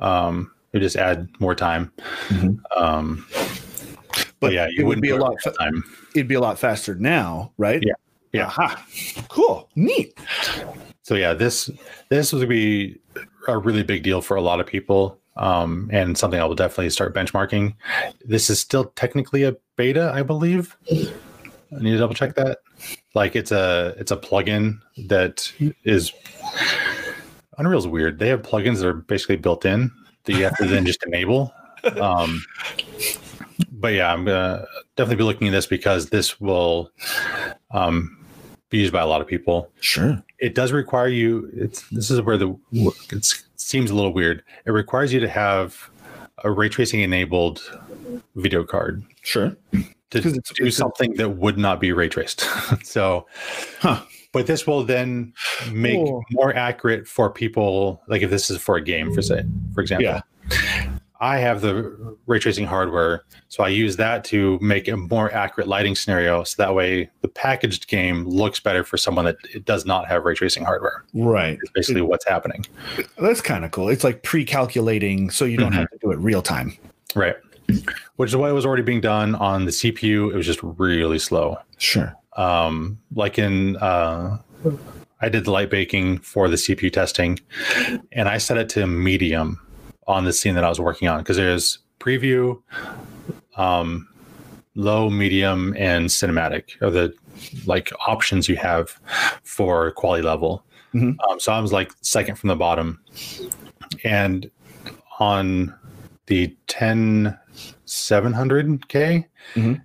Um, 0.00 0.50
you 0.72 0.80
just 0.80 0.96
add 0.96 1.28
more 1.38 1.54
time. 1.54 1.92
Mhm. 2.28 2.58
Um, 2.76 3.26
But 4.40 4.52
yeah, 4.52 4.66
it 4.66 4.78
would 4.78 4.86
wouldn't 4.88 5.02
be 5.02 5.10
a 5.10 5.16
lot. 5.16 5.34
the 5.44 5.50
time. 5.52 5.82
It'd 6.14 6.28
be 6.28 6.34
a 6.34 6.40
lot 6.40 6.58
faster 6.58 6.94
now, 6.94 7.52
right? 7.58 7.82
Yeah. 7.82 7.94
Yeah. 8.32 8.46
Aha. 8.46 8.84
Cool. 9.28 9.68
Neat. 9.76 10.18
So 11.02 11.14
yeah, 11.14 11.32
this 11.32 11.70
this 12.10 12.32
would 12.32 12.48
be 12.48 12.98
a 13.48 13.56
really 13.56 13.82
big 13.82 14.02
deal 14.02 14.20
for 14.20 14.36
a 14.36 14.42
lot 14.42 14.60
of 14.60 14.66
people. 14.66 15.18
Um, 15.36 15.88
and 15.92 16.16
something 16.16 16.40
I 16.40 16.44
will 16.44 16.54
definitely 16.54 16.90
start 16.90 17.14
benchmarking. 17.14 17.74
This 18.24 18.50
is 18.50 18.60
still 18.60 18.86
technically 18.96 19.42
a 19.42 19.56
beta, 19.76 20.10
I 20.14 20.22
believe. 20.22 20.76
I 20.90 21.80
need 21.80 21.92
to 21.92 21.98
double 21.98 22.14
check 22.14 22.34
that. 22.36 22.58
Like 23.14 23.36
it's 23.36 23.52
a 23.52 23.94
it's 23.98 24.10
a 24.10 24.16
plugin 24.16 24.80
that 25.08 25.52
is 25.84 26.12
Unreal's 27.58 27.86
weird. 27.86 28.18
They 28.18 28.28
have 28.28 28.42
plugins 28.42 28.78
that 28.78 28.86
are 28.86 28.94
basically 28.94 29.36
built 29.36 29.64
in 29.64 29.90
that 30.24 30.32
you 30.32 30.44
have 30.44 30.56
to 30.58 30.66
then 30.66 30.84
just 30.84 31.04
enable. 31.06 31.52
Um, 32.00 32.44
but 33.72 33.94
yeah, 33.94 34.12
I'm 34.12 34.24
gonna 34.24 34.66
definitely 34.96 35.16
be 35.16 35.24
looking 35.24 35.48
at 35.48 35.52
this 35.52 35.66
because 35.66 36.10
this 36.10 36.40
will 36.40 36.90
um, 37.70 38.26
be 38.70 38.78
used 38.78 38.92
by 38.92 39.00
a 39.00 39.06
lot 39.06 39.20
of 39.20 39.26
people. 39.26 39.70
Sure. 39.80 40.22
It 40.38 40.54
does 40.54 40.72
require 40.72 41.08
you. 41.08 41.50
It's 41.54 41.88
this 41.90 42.10
is 42.10 42.20
where 42.20 42.36
the 42.36 42.58
it 42.72 43.45
seems 43.60 43.90
a 43.90 43.94
little 43.94 44.12
weird. 44.12 44.42
It 44.66 44.70
requires 44.70 45.12
you 45.12 45.20
to 45.20 45.28
have 45.28 45.90
a 46.44 46.50
ray 46.50 46.68
tracing 46.68 47.00
enabled 47.00 47.62
video 48.34 48.62
card 48.64 49.02
Sure. 49.22 49.56
To 50.10 50.18
it's- 50.18 50.34
do 50.54 50.66
it's 50.66 50.76
something 50.76 51.14
that 51.14 51.30
would 51.30 51.58
not 51.58 51.80
be 51.80 51.92
ray 51.92 52.08
traced. 52.08 52.40
so, 52.84 53.26
Huh. 53.80 54.02
but 54.32 54.46
this 54.46 54.66
will 54.66 54.84
then 54.84 55.32
make 55.72 55.98
Oh. 55.98 56.22
more 56.30 56.54
accurate 56.54 57.08
for 57.08 57.28
people. 57.30 58.02
Like 58.06 58.22
if 58.22 58.30
this 58.30 58.48
is 58.50 58.58
for 58.58 58.76
a 58.76 58.80
game, 58.82 59.12
for 59.12 59.22
say, 59.22 59.42
for 59.74 59.80
example, 59.80 60.04
Yeah. 60.04 60.20
I 61.20 61.38
have 61.38 61.60
the 61.62 62.16
ray 62.26 62.38
tracing 62.38 62.66
hardware, 62.66 63.24
so 63.48 63.64
I 63.64 63.68
use 63.68 63.96
that 63.96 64.24
to 64.24 64.58
make 64.60 64.86
a 64.88 64.96
more 64.96 65.32
accurate 65.32 65.66
lighting 65.68 65.94
scenario. 65.94 66.44
So 66.44 66.62
that 66.62 66.74
way, 66.74 67.10
the 67.22 67.28
packaged 67.28 67.88
game 67.88 68.24
looks 68.24 68.60
better 68.60 68.84
for 68.84 68.96
someone 68.96 69.24
that 69.24 69.36
it 69.54 69.64
does 69.64 69.86
not 69.86 70.08
have 70.08 70.24
ray 70.24 70.34
tracing 70.34 70.64
hardware. 70.64 71.04
Right. 71.14 71.58
It's 71.62 71.70
basically 71.72 72.02
what's 72.02 72.26
happening. 72.26 72.66
That's 73.18 73.40
kind 73.40 73.64
of 73.64 73.70
cool. 73.70 73.88
It's 73.88 74.04
like 74.04 74.22
pre-calculating, 74.22 75.30
so 75.30 75.44
you 75.44 75.56
don't 75.56 75.72
have 75.72 75.90
to 75.90 75.98
do 76.02 76.10
it 76.10 76.18
real 76.18 76.42
time. 76.42 76.76
Right. 77.14 77.36
Which 78.16 78.30
is 78.30 78.36
why 78.36 78.50
it 78.50 78.52
was 78.52 78.66
already 78.66 78.82
being 78.82 79.00
done 79.00 79.34
on 79.34 79.64
the 79.64 79.70
CPU. 79.72 80.32
It 80.32 80.36
was 80.36 80.46
just 80.46 80.60
really 80.62 81.18
slow. 81.18 81.56
Sure. 81.78 82.14
um, 82.36 82.98
like 83.14 83.38
in 83.38 83.76
uh, 83.78 84.38
I 85.20 85.28
did 85.28 85.44
the 85.44 85.50
light 85.50 85.70
baking 85.70 86.18
for 86.18 86.48
the 86.48 86.56
CPU 86.56 86.92
testing, 86.92 87.40
and 88.12 88.28
I 88.28 88.38
set 88.38 88.58
it 88.58 88.68
to 88.70 88.86
medium 88.86 89.60
on 90.06 90.24
the 90.24 90.32
scene 90.32 90.54
that 90.54 90.64
I 90.64 90.68
was 90.68 90.80
working 90.80 91.08
on 91.08 91.18
because 91.18 91.36
there's 91.36 91.78
preview, 92.00 92.60
um, 93.56 94.08
low, 94.74 95.10
medium, 95.10 95.74
and 95.76 96.06
cinematic 96.08 96.80
are 96.82 96.90
the 96.90 97.12
like 97.66 97.90
options 98.06 98.48
you 98.48 98.56
have 98.56 98.98
for 99.42 99.90
quality 99.92 100.22
level. 100.22 100.64
Mhm. 100.94 101.16
Um, 101.28 101.40
so 101.40 101.52
I 101.52 101.60
was 101.60 101.72
like 101.72 101.92
second 102.02 102.36
from 102.36 102.48
the 102.48 102.56
bottom, 102.56 103.00
and 104.04 104.50
on 105.18 105.74
the 106.26 106.54
10 106.66 107.36
700k 107.86 109.24
Mhm. 109.54 109.80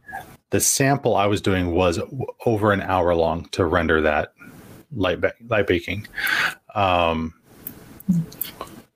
the 0.50 0.60
sample 0.60 1.16
I 1.16 1.26
was 1.28 1.40
doing 1.42 1.72
was 1.72 2.00
over 2.46 2.72
an 2.72 2.82
hour 2.82 3.14
long 3.16 3.46
to 3.52 3.64
render 3.66 4.02
that 4.02 4.34
light 4.96 5.22
ba- 5.22 5.34
light 5.48 5.68
baking. 5.68 6.08
Um, 6.76 7.34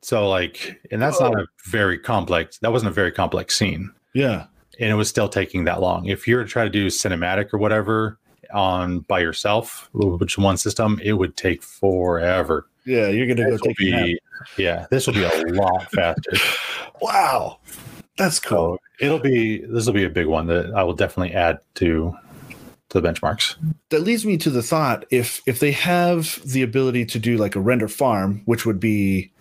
so 0.06 0.30
like, 0.30 0.80
and 0.92 1.02
that's 1.02 1.20
not 1.20 1.36
oh. 1.36 1.42
a 1.42 1.46
very 1.66 1.98
complex. 1.98 2.60
That 2.60 2.72
wasn't 2.72 2.92
a 2.92 2.94
very 2.94 3.12
complex 3.12 3.56
scene, 3.58 3.92
Yeah. 4.14 4.46
and 4.80 4.92
it 4.92 4.96
was 4.96 5.10
still 5.10 5.28
taking 5.28 5.64
that 5.66 5.82
long. 5.82 6.06
If 6.06 6.28
you 6.28 6.36
were 6.36 6.44
to 6.44 6.50
try 6.50 6.64
to 6.64 6.70
do 6.70 6.88
cinematic 6.88 7.54
or 7.54 7.58
whatever 7.58 8.20
on 8.54 9.00
by 9.00 9.20
yourself, 9.20 9.90
which 9.94 10.38
one 10.38 10.58
system, 10.58 11.00
it 11.04 11.14
would 11.14 11.36
take 11.36 11.64
forever. 11.64 12.68
Yeah. 12.86 13.08
You're 13.08 13.26
gonna 13.26 13.50
go 13.50 13.52
This 13.52 13.62
will 13.62 13.68
take 13.70 13.78
be, 13.78 14.20
yeah, 14.58 14.86
this 14.92 15.08
will 15.08 15.16
be 15.16 15.24
a 15.24 15.44
lot 15.54 15.92
faster. 15.92 16.34
Wow. 17.02 17.58
That's 18.18 18.40
cool. 18.40 18.78
So 19.00 19.06
it'll 19.06 19.20
be 19.20 19.58
this 19.66 19.88
will 19.88 19.94
be 19.94 20.04
a 20.06 20.10
big 20.10 20.28
one 20.28 20.46
that 20.48 20.72
I 20.76 20.84
will 20.84 20.94
definitely 20.94 21.34
add 21.34 21.60
to 21.76 22.16
to 22.90 23.02
the 23.02 23.10
benchmarks. 23.10 23.56
that 23.90 24.02
leads 24.02 24.24
me 24.26 24.38
to 24.38 24.52
the 24.52 24.62
thought 24.62 25.04
if 25.10 25.42
if 25.48 25.60
they 25.60 25.72
have 25.72 26.40
the 26.46 26.62
ability 26.62 27.04
to 27.06 27.18
do 27.20 27.36
like 27.38 27.56
a 27.56 27.60
render 27.60 27.88
farm 27.88 28.44
which 28.46 28.64
would 28.68 28.80
be 28.80 29.32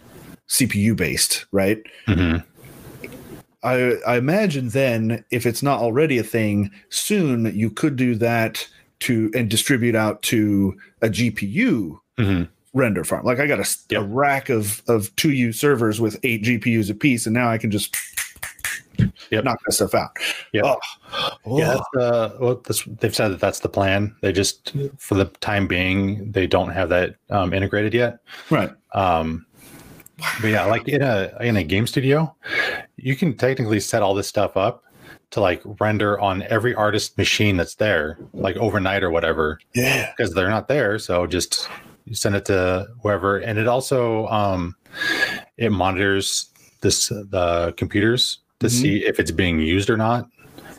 cpu 0.48 0.94
based 0.96 1.46
right 1.52 1.82
Mhm. 2.06 2.44
i 3.62 3.94
i 4.06 4.16
imagine 4.16 4.68
then 4.70 5.24
if 5.30 5.46
it's 5.46 5.62
not 5.62 5.80
already 5.80 6.18
a 6.18 6.22
thing 6.22 6.70
soon 6.90 7.50
you 7.56 7.70
could 7.70 7.96
do 7.96 8.14
that 8.14 8.66
to 9.00 9.30
and 9.34 9.48
distribute 9.50 9.94
out 9.94 10.22
to 10.22 10.76
a 11.02 11.08
gpu 11.08 11.98
Mhm. 12.18 12.48
render 12.74 13.04
farm 13.04 13.24
like 13.24 13.40
i 13.40 13.46
got 13.46 13.58
a, 13.60 13.76
Yep. 13.90 14.02
rack 14.08 14.48
of 14.50 14.82
of 14.88 15.14
2u 15.16 15.52
servers 15.54 16.00
with 16.00 16.18
eight 16.22 16.42
gpus 16.44 16.90
a 16.90 16.94
piece, 16.94 17.26
and 17.26 17.34
now 17.34 17.48
i 17.48 17.58
can 17.58 17.70
just 17.70 17.96
Yep. 19.30 19.44
knock 19.44 19.58
that 19.66 19.72
stuff 19.72 19.94
out 19.94 20.10
Yep. 20.52 20.64
oh, 20.66 21.58
Yeah, 21.58 21.76
Oh. 21.96 22.00
uh, 22.00 22.30
well, 22.40 22.62
that's, 22.64 22.84
they've 22.84 23.14
said 23.14 23.28
that 23.28 23.40
that's 23.40 23.60
the 23.60 23.68
plan. 23.68 24.14
They 24.20 24.32
just, 24.32 24.72
for 24.98 25.14
the 25.14 25.26
time 25.40 25.66
being, 25.66 26.30
they 26.32 26.46
don't 26.46 26.70
have 26.70 26.88
that 26.90 27.16
um, 27.30 27.52
integrated 27.52 27.92
yet. 27.94 28.18
right 28.50 28.70
Um, 28.92 29.46
but 30.40 30.48
yeah, 30.48 30.64
like 30.64 30.88
in 30.88 31.02
a 31.02 31.32
in 31.40 31.56
a 31.56 31.64
game 31.64 31.86
studio, 31.86 32.34
you 32.96 33.16
can 33.16 33.36
technically 33.36 33.80
set 33.80 34.02
all 34.02 34.14
this 34.14 34.28
stuff 34.28 34.56
up 34.56 34.82
to 35.30 35.40
like 35.40 35.60
render 35.80 36.18
on 36.20 36.42
every 36.44 36.74
artist 36.74 37.18
machine 37.18 37.56
that's 37.56 37.74
there, 37.76 38.18
like 38.32 38.56
overnight 38.56 39.02
or 39.02 39.10
whatever, 39.10 39.58
yeah 39.74 40.12
because 40.16 40.32
they're 40.32 40.50
not 40.50 40.68
there. 40.68 40.98
So 40.98 41.26
just 41.26 41.68
send 42.12 42.34
it 42.36 42.44
to 42.46 42.86
whoever, 43.02 43.38
and 43.38 43.58
it 43.58 43.66
also 43.66 44.26
um, 44.28 44.76
it 45.56 45.72
monitors 45.72 46.50
this 46.82 47.08
the 47.08 47.74
computers 47.76 48.38
to 48.60 48.66
Mhm. 48.66 48.70
see 48.70 49.04
if 49.04 49.18
it's 49.18 49.30
being 49.32 49.58
used 49.60 49.90
or 49.90 49.96
not. 49.96 50.26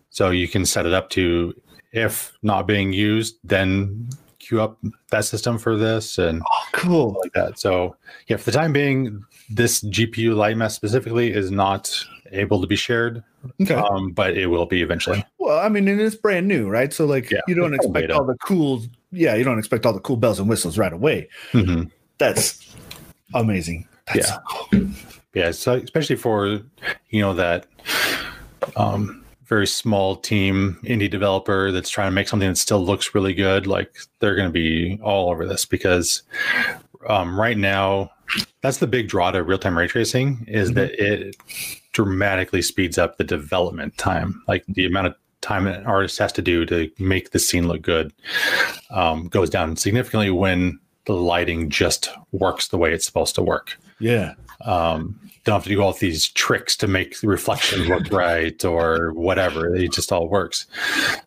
So 0.10 0.30
you 0.30 0.48
can 0.48 0.66
set 0.66 0.86
it 0.86 0.94
up 0.94 1.10
to 1.12 1.54
if 1.92 2.32
not 2.42 2.68
being 2.68 2.94
used, 2.94 3.36
then 3.44 4.08
queue 4.46 4.62
up 4.62 4.78
that 5.12 5.26
system 5.26 5.58
for 5.58 5.76
this 5.76 6.18
and 6.18 6.42
cool 6.74 7.18
like 7.24 7.34
that. 7.34 7.60
So 7.60 7.96
yeah, 8.28 8.38
for 8.38 8.46
the 8.46 8.52
time 8.52 8.74
being, 8.74 9.24
this 9.50 9.84
GPU 9.84 10.36
light 10.36 10.58
mass 10.58 10.76
specifically 10.76 11.32
is 11.34 11.52
not 11.52 11.92
able 12.32 12.62
to 12.62 12.68
be 12.68 12.76
shared, 12.76 13.24
okay 13.62 13.76
um, 13.76 14.12
but 14.12 14.38
it 14.38 14.48
will 14.48 14.66
be 14.66 14.82
eventually. 14.82 15.24
Well, 15.38 15.60
I 15.60 15.70
mean, 15.70 15.88
and 15.88 16.02
it's 16.02 16.16
brand 16.16 16.48
new, 16.48 16.68
right? 16.68 16.92
So 16.94 17.06
like 17.06 17.30
Yeah, 17.32 17.42
you 17.48 17.56
don't 17.56 17.74
expect 17.74 18.12
all 18.12 18.26
the 18.26 18.36
cool 18.44 18.84
yeah, 19.12 19.36
you 19.36 19.44
don't 19.44 19.60
expect 19.60 19.86
all 19.86 19.94
the 19.94 20.00
cool 20.00 20.18
bells 20.18 20.40
and 20.40 20.50
whistles 20.50 20.78
right 20.78 20.94
away. 20.94 21.30
Mhm. 21.54 21.92
That's 22.18 22.76
amazing. 23.34 23.88
That's 24.08 24.30
Yeah. 24.30 24.38
cool. 24.50 24.88
Yeah, 25.34 25.52
so 25.52 25.74
especially 25.74 26.16
for 26.16 26.62
you 27.10 27.22
know 27.22 27.34
that 27.34 27.68
um, 28.78 29.25
very 29.46 29.68
small 29.68 30.16
team 30.16 30.80
indie 30.84 31.10
developer 31.10 31.72
that's 31.72 31.90
trying 31.90 32.08
to 32.08 32.12
make 32.16 32.28
something 32.28 32.50
that 32.50 32.58
still 32.58 32.84
looks 32.84 33.14
really 33.14 33.34
good, 33.34 33.68
like 33.68 33.94
they're 34.20 34.36
going 34.36 34.48
to 34.48 34.54
be 34.54 35.00
all 35.04 35.30
over 35.32 35.46
this 35.46 35.66
because 35.66 36.24
um, 37.08 37.40
right 37.40 37.58
now 37.58 38.10
that's 38.62 38.78
the 38.78 38.88
big 38.88 39.08
draw 39.08 39.30
to 39.32 39.44
real 39.44 39.60
time 39.60 39.78
ray 39.78 39.88
tracing 39.88 40.44
is 40.48 40.72
Mhm. 40.72 40.76
that 40.76 40.92
it 41.00 41.36
dramatically 41.94 42.62
speeds 42.62 42.98
up 42.98 43.18
the 43.18 43.24
development 43.24 43.96
time, 43.98 44.42
like 44.48 44.64
the 44.68 44.86
amount 44.86 45.08
of 45.08 45.16
time 45.42 45.68
an 45.68 45.86
artist 45.86 46.18
has 46.18 46.32
to 46.34 46.42
do 46.42 46.66
to 46.66 46.90
make 46.98 47.30
the 47.32 47.38
scene 47.40 47.68
look 47.68 47.84
good 47.84 48.12
um, 48.90 49.28
goes 49.28 49.50
down 49.50 49.76
significantly 49.76 50.32
when 50.32 50.80
the 51.06 51.14
lighting 51.14 51.70
just 51.70 52.10
works 52.32 52.70
the 52.70 52.78
way 52.80 52.92
it's 52.92 53.06
supposed 53.06 53.36
to 53.36 53.44
work 53.44 53.78
Yeah. 54.00 54.34
Um, 54.66 55.20
don't 55.44 55.54
have 55.56 55.64
to 55.64 55.70
do 55.70 55.82
all 55.82 55.94
these 55.94 56.28
tricks 56.30 56.76
to 56.78 56.88
make 56.88 57.20
the 57.22 57.28
reflection 57.28 57.84
look 57.88 58.08
right 58.12 58.64
or 58.66 59.14
whatever. 59.14 59.76
It 59.76 59.92
just 59.94 60.12
all 60.12 60.28
works. 60.28 60.66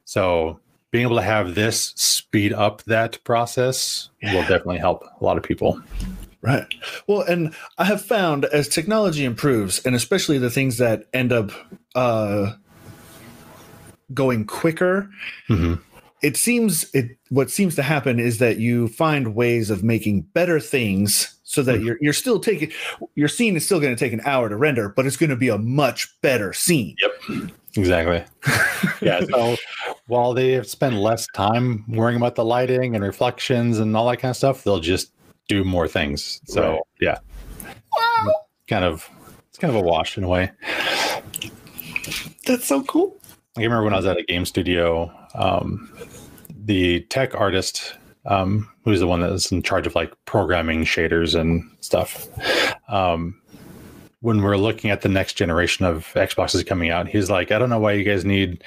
So 0.04 0.58
being 0.90 1.04
able 1.04 1.16
to 1.16 1.22
have 1.22 1.54
this 1.54 1.92
speed 1.96 2.52
up 2.52 2.82
that 2.84 3.22
process 3.24 4.10
will 4.22 4.40
definitely 4.42 4.78
help 4.78 5.04
a 5.20 5.24
lot 5.24 5.36
of 5.36 5.42
people. 5.44 5.80
Right. 6.40 6.66
Well, 7.06 7.22
and 7.22 7.54
I 7.78 7.84
have 7.84 8.00
found 8.02 8.44
as 8.46 8.68
technology 8.68 9.24
improves, 9.24 9.80
and 9.84 9.94
especially 9.94 10.38
the 10.38 10.50
things 10.50 10.78
that 10.78 11.04
end 11.12 11.32
up 11.32 11.50
uh, 11.94 12.52
going 14.14 14.46
quicker, 14.46 15.10
Mhm. 15.48 15.80
it 16.22 16.36
seems 16.36 16.86
it 16.94 17.16
what 17.28 17.50
seems 17.50 17.74
to 17.76 17.82
happen 17.82 18.18
is 18.18 18.38
that 18.38 18.58
you 18.58 18.88
find 18.88 19.34
ways 19.34 19.68
of 19.70 19.82
making 19.84 20.22
better 20.32 20.58
things 20.60 21.34
so 21.50 21.62
that 21.62 21.76
Mhm. 21.80 21.84
you're 21.86 21.98
you're 22.02 22.12
still 22.12 22.38
taking 22.38 22.70
your 23.14 23.26
scene 23.28 23.56
is 23.56 23.64
still 23.64 23.80
going 23.80 23.96
to 23.96 23.98
take 23.98 24.12
an 24.12 24.20
hour 24.26 24.50
to 24.50 24.56
render, 24.56 24.90
but 24.90 25.06
it's 25.06 25.16
going 25.16 25.30
to 25.30 25.36
be 25.36 25.48
a 25.48 25.56
much 25.56 26.08
better 26.20 26.52
scene. 26.52 26.94
Yep. 27.00 27.50
Exactly. 27.76 28.22
yeah. 29.00 29.20
So 29.30 29.56
while 30.08 30.34
they 30.34 30.52
have 30.52 30.66
spent 30.68 30.96
less 30.96 31.26
time 31.34 31.84
worrying 31.88 32.18
about 32.18 32.34
the 32.34 32.44
lighting 32.44 32.94
and 32.94 33.02
reflections 33.02 33.78
and 33.78 33.96
all 33.96 34.08
that 34.10 34.18
kind 34.18 34.30
of 34.30 34.36
stuff, 34.36 34.62
they'll 34.62 34.78
just 34.80 35.10
do 35.48 35.64
more 35.64 35.88
things. 35.88 36.40
So 36.46 36.62
Right. 36.72 36.80
yeah, 37.00 37.18
kind 38.68 38.84
of 38.84 39.08
it's 39.48 39.56
kind 39.58 39.74
of 39.74 39.82
a 39.82 39.84
wash 39.84 40.18
in 40.18 40.24
a 40.24 40.28
way. 40.28 40.50
That's 42.46 42.66
so 42.66 42.82
cool. 42.82 43.16
I 43.56 43.62
remember 43.62 43.84
when 43.84 43.94
I 43.94 43.96
was 43.96 44.06
at 44.06 44.18
a 44.18 44.22
game 44.22 44.44
studio, 44.44 45.10
um, 45.34 45.90
the 46.64 47.00
tech 47.08 47.34
artist, 47.34 47.94
um, 48.28 48.70
who's 48.84 49.00
the 49.00 49.06
one 49.06 49.20
that's 49.20 49.50
in 49.50 49.62
charge 49.62 49.86
of 49.86 49.94
like 49.94 50.12
programming 50.24 50.84
shaders 50.84 51.38
and 51.38 51.68
stuff, 51.80 52.28
um, 52.88 53.40
when 54.20 54.42
we're 54.42 54.56
looking 54.56 54.90
at 54.90 55.02
the 55.02 55.08
next 55.08 55.34
generation 55.34 55.84
of 55.84 56.06
Xboxes 56.14 56.66
coming 56.66 56.90
out, 56.90 57.08
he's 57.08 57.30
like, 57.30 57.52
I 57.52 57.58
don't 57.58 57.70
know 57.70 57.78
why 57.78 57.92
you 57.92 58.04
guys 58.04 58.24
need 58.24 58.64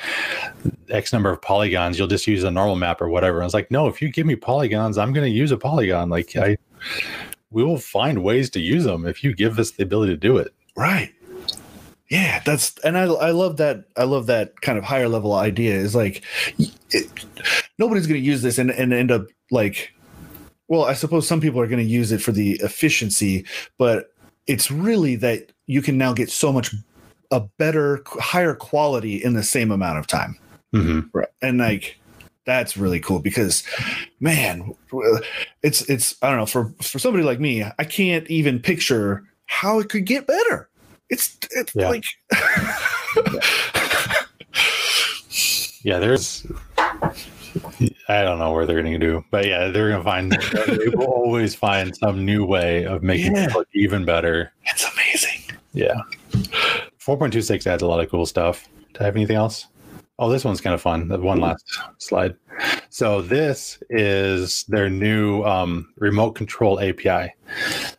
X 0.89 1.11
number 1.11 1.29
of 1.29 1.41
polygons. 1.41 1.99
You'll 1.99 2.07
just 2.07 2.25
use 2.25 2.43
a 2.43 2.51
normal 2.51 2.77
map 2.77 3.01
or 3.01 3.09
whatever. 3.09 3.41
I 3.41 3.45
was 3.45 3.53
like, 3.53 3.69
no, 3.69 3.87
if 3.87 4.01
you 4.01 4.09
give 4.09 4.25
me 4.25 4.35
polygons, 4.35 4.97
I'm 4.97 5.11
going 5.13 5.25
to 5.25 5.31
use 5.31 5.51
a 5.51 5.57
polygon. 5.57 6.09
Like 6.09 6.35
I, 6.37 6.57
we 7.49 7.63
will 7.63 7.77
find 7.77 8.23
ways 8.23 8.49
to 8.51 8.61
use 8.61 8.85
them 8.85 9.05
if 9.05 9.23
you 9.23 9.35
give 9.35 9.59
us 9.59 9.71
the 9.71 9.83
ability 9.83 10.13
to 10.13 10.17
do 10.17 10.37
it. 10.37 10.53
Right. 10.75 11.13
Yeah, 12.11 12.41
that's 12.43 12.77
and 12.79 12.97
I 12.97 13.03
I 13.03 13.31
love 13.31 13.55
that 13.57 13.85
I 13.95 14.03
love 14.03 14.25
that 14.25 14.59
kind 14.59 14.77
of 14.77 14.83
higher 14.83 15.07
level 15.07 15.33
idea 15.33 15.75
is 15.75 15.95
like 15.95 16.21
it, 16.89 17.25
nobody's 17.79 18.05
going 18.05 18.19
to 18.19 18.25
use 18.25 18.41
this 18.41 18.57
and 18.57 18.69
and 18.69 18.91
end 18.91 19.11
up 19.11 19.27
like 19.49 19.93
well, 20.67 20.83
I 20.83 20.93
suppose 20.93 21.25
some 21.25 21.39
people 21.39 21.61
are 21.61 21.67
going 21.67 21.83
to 21.83 21.89
use 21.89 22.11
it 22.11 22.21
for 22.21 22.33
the 22.33 22.59
efficiency, 22.63 23.45
but 23.77 24.13
it's 24.45 24.69
really 24.69 25.15
that 25.17 25.53
you 25.67 25.81
can 25.81 25.97
now 25.97 26.11
get 26.11 26.29
so 26.29 26.51
much 26.51 26.75
a 27.31 27.39
better 27.57 28.03
higher 28.05 28.55
quality 28.55 29.23
in 29.23 29.33
the 29.33 29.43
same 29.43 29.71
amount 29.71 29.97
of 29.97 30.05
time. 30.05 30.37
Mm-hmm. 30.75 31.17
Right. 31.17 31.29
And 31.41 31.59
like 31.59 31.97
that's 32.45 32.75
really 32.75 32.99
cool 32.99 33.19
because 33.19 33.63
man, 34.19 34.75
it's 35.63 35.89
it's 35.89 36.17
I 36.21 36.27
don't 36.27 36.39
know, 36.39 36.45
for 36.45 36.73
for 36.81 36.99
somebody 36.99 37.23
like 37.23 37.39
me, 37.39 37.63
I 37.79 37.85
can't 37.85 38.27
even 38.27 38.59
picture 38.59 39.23
how 39.45 39.79
it 39.79 39.87
could 39.87 40.05
get 40.05 40.27
better. 40.27 40.67
It's 41.11 41.37
it's 41.51 41.75
Yeah. 41.75 41.89
like 41.89 42.03
Yeah, 45.83 45.99
there's. 45.99 46.45
I 48.07 48.21
don't 48.23 48.39
know 48.39 48.51
where 48.53 48.65
they're 48.65 48.81
going 48.81 48.93
to 48.93 48.99
do, 48.99 49.25
but 49.31 49.45
yeah, 49.47 49.67
they're 49.69 49.89
going 49.89 49.99
to 49.99 50.03
find. 50.03 50.31
they 50.67 50.89
will 50.89 51.05
always 51.05 51.55
find 51.55 51.95
some 51.97 52.23
new 52.23 52.45
way 52.45 52.85
of 52.85 53.01
making 53.03 53.35
Yeah. 53.35 53.45
it 53.45 53.53
look 53.53 53.67
even 53.73 54.05
better. 54.05 54.51
it's 54.65 54.85
amazing. 54.93 55.41
Yeah. 55.73 55.95
4.26 56.99 57.65
adds 57.67 57.81
a 57.83 57.87
lot 57.87 57.99
of 57.99 58.09
cool 58.11 58.25
stuff. 58.25 58.67
Do 58.93 58.99
I 59.01 59.05
have 59.05 59.15
anything 59.15 59.35
else? 59.35 59.67
Oh, 60.19 60.29
this 60.29 60.45
one's 60.45 60.61
kind 60.61 60.75
of 60.75 60.81
fun. 60.81 61.09
One 61.21 61.39
last 61.39 61.65
slide. 61.97 62.35
So 62.89 63.21
this 63.23 63.81
is 63.89 64.63
their 64.65 64.87
new 64.89 65.41
um, 65.43 65.91
remote 65.97 66.33
control 66.33 66.79
API. 66.79 67.33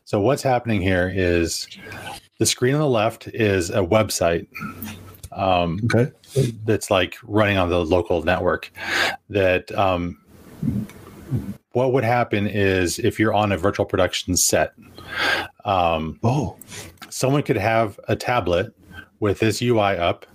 So 0.04 0.20
what's 0.20 0.42
happening 0.42 0.80
here 0.80 1.10
is 1.12 1.66
the 2.38 2.46
screen 2.46 2.74
on 2.74 2.80
the 2.80 2.88
left 2.88 3.28
is 3.28 3.70
a 3.70 3.78
website 3.78 4.46
um, 5.32 5.80
Okay. 5.84 6.10
that's 6.64 6.90
like 6.90 7.16
running 7.22 7.56
on 7.58 7.68
the 7.68 7.84
local 7.84 8.22
network. 8.22 8.70
That 9.30 9.70
um, 9.72 10.18
what 11.72 11.92
would 11.92 12.04
happen 12.04 12.46
is 12.46 12.98
if 12.98 13.18
you're 13.18 13.34
on 13.34 13.52
a 13.52 13.56
virtual 13.56 13.86
production 13.86 14.36
set, 14.36 14.72
um, 15.64 16.18
Oh. 16.22 16.56
someone 17.08 17.42
could 17.42 17.56
have 17.56 17.98
a 18.08 18.16
tablet 18.16 18.74
with 19.20 19.38
this 19.38 19.62
UI 19.62 19.96
up, 19.96 20.26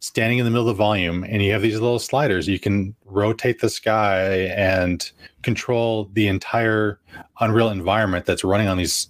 standing 0.00 0.38
in 0.38 0.44
the 0.44 0.50
middle 0.50 0.68
of 0.68 0.76
the 0.76 0.78
volume, 0.82 1.24
and 1.24 1.42
you 1.42 1.52
have 1.52 1.62
these 1.62 1.74
little 1.80 1.98
sliders. 1.98 2.46
You 2.48 2.58
can 2.58 2.94
rotate 3.06 3.60
the 3.60 3.70
sky 3.70 4.46
and 4.56 5.10
control 5.42 6.10
the 6.12 6.26
entire 6.28 7.00
Unreal 7.40 7.70
environment 7.70 8.26
that's 8.26 8.44
running 8.44 8.68
on 8.68 8.76
these 8.76 9.08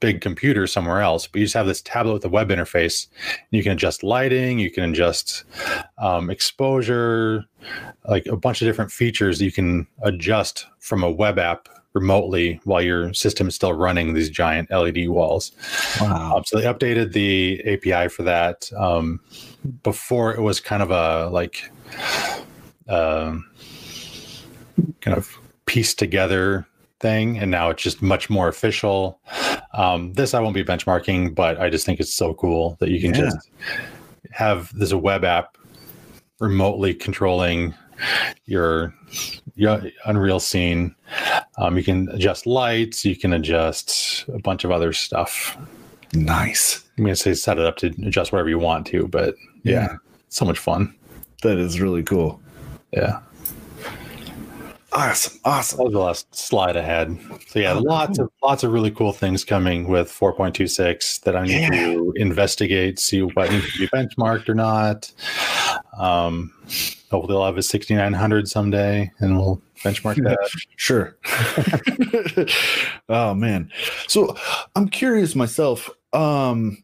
big 0.00 0.20
computer 0.20 0.66
somewhere 0.66 1.00
else. 1.00 1.26
But 1.26 1.40
you 1.40 1.44
just 1.46 1.54
have 1.54 1.66
this 1.66 1.82
tablet 1.82 2.14
with 2.14 2.24
a 2.24 2.28
web 2.28 2.48
interface. 2.48 3.06
You 3.50 3.62
can 3.62 3.72
adjust 3.72 4.02
lighting, 4.02 4.58
you 4.58 4.70
can 4.70 4.84
adjust 4.90 5.44
um, 5.98 6.30
exposure, 6.30 7.44
like 8.08 8.26
a 8.26 8.36
bunch 8.36 8.62
of 8.62 8.66
different 8.66 8.92
features 8.92 9.40
you 9.40 9.52
can 9.52 9.86
adjust 10.02 10.66
from 10.78 11.02
a 11.02 11.10
web 11.10 11.38
app 11.38 11.68
remotely 11.94 12.58
while 12.64 12.80
your 12.80 13.12
system 13.12 13.48
is 13.48 13.54
still 13.54 13.72
running 13.72 14.14
these 14.14 14.30
giant 14.30 14.70
LED 14.70 15.08
walls. 15.08 15.52
Wow. 16.00 16.36
Um, 16.36 16.44
so 16.44 16.58
they 16.58 16.64
updated 16.64 17.12
the 17.12 17.62
API 17.66 18.08
for 18.08 18.22
that. 18.22 18.70
Um, 18.76 19.20
before 19.82 20.34
it 20.34 20.40
was 20.40 20.60
kind 20.60 20.82
of 20.82 20.90
a 20.90 21.28
like 21.30 21.70
um, 22.88 23.48
kind 25.00 25.16
of 25.16 25.36
pieced 25.66 25.98
together 25.98 26.66
thing, 27.00 27.38
and 27.38 27.50
now 27.50 27.70
it's 27.70 27.82
just 27.82 28.02
much 28.02 28.30
more 28.30 28.48
official. 28.48 29.20
Um, 29.74 30.12
this 30.12 30.34
I 30.34 30.40
won't 30.40 30.54
be 30.54 30.64
benchmarking, 30.64 31.34
but 31.34 31.60
I 31.60 31.70
just 31.70 31.86
think 31.86 31.98
it's 32.00 32.12
so 32.12 32.34
cool 32.34 32.76
that 32.80 32.90
you 32.90 33.00
can 33.00 33.14
Yeah. 33.14 33.20
just 33.30 33.48
have 34.30 34.70
this 34.78 34.92
a 34.92 34.98
web 34.98 35.24
app 35.24 35.56
remotely 36.40 36.92
controlling 36.94 37.74
your, 38.46 38.92
your 39.54 39.80
Unreal 40.06 40.40
scene. 40.40 40.94
Um, 41.58 41.76
you 41.76 41.84
can 41.84 42.08
adjust 42.10 42.46
lights, 42.46 43.04
you 43.04 43.14
can 43.16 43.32
adjust 43.32 44.24
a 44.28 44.38
bunch 44.40 44.64
of 44.64 44.70
other 44.70 44.92
stuff. 44.92 45.56
Nice. 46.14 46.82
I'm 46.98 47.04
gonna 47.04 47.16
say 47.16 47.32
set 47.34 47.58
it 47.58 47.64
up 47.64 47.76
to 47.78 47.86
adjust 48.06 48.32
whatever 48.32 48.48
you 48.48 48.58
want 48.58 48.86
to, 48.88 49.06
but 49.08 49.34
yeah, 49.62 49.72
Yeah. 49.72 49.96
so 50.28 50.44
much 50.44 50.58
fun. 50.58 50.94
That 51.42 51.58
is 51.58 51.80
really 51.80 52.02
cool. 52.02 52.40
Yeah, 52.92 53.20
Awesome. 54.94 55.38
Awesome. 55.44 55.78
that 55.78 55.84
was 55.84 55.92
the 55.94 55.98
last 55.98 56.34
slide 56.34 56.76
I 56.76 56.82
had. 56.82 57.18
So 57.48 57.58
yeah, 57.60 57.72
Oh, 57.72 57.78
lots 57.80 58.18
cool. 58.18 58.26
of 58.26 58.32
lots 58.42 58.62
of 58.62 58.72
really 58.72 58.90
cool 58.90 59.12
things 59.12 59.42
coming 59.44 59.88
with 59.88 60.08
4.26 60.10 61.20
that 61.22 61.34
I 61.34 61.44
need 61.46 61.62
Yeah. 61.62 61.70
to 61.70 62.12
investigate, 62.16 62.98
see 62.98 63.22
what 63.22 63.50
needs 63.50 63.72
to 63.72 63.78
be 63.78 63.88
benchmarked 63.88 64.48
or 64.50 64.54
not. 64.54 65.10
Um, 65.98 66.52
hopefully, 67.10 67.32
they'll 67.32 67.44
have 67.46 67.56
a 67.56 67.62
6900 67.62 68.48
someday, 68.48 69.10
and 69.20 69.38
we'll 69.38 69.62
benchmark 69.82 70.16
that. 70.24 70.38
Sure. 70.76 71.16
oh 73.08 73.34
man. 73.34 73.70
So 74.08 74.36
I'm 74.76 74.88
curious 74.88 75.34
myself. 75.34 75.88
Um 76.12 76.82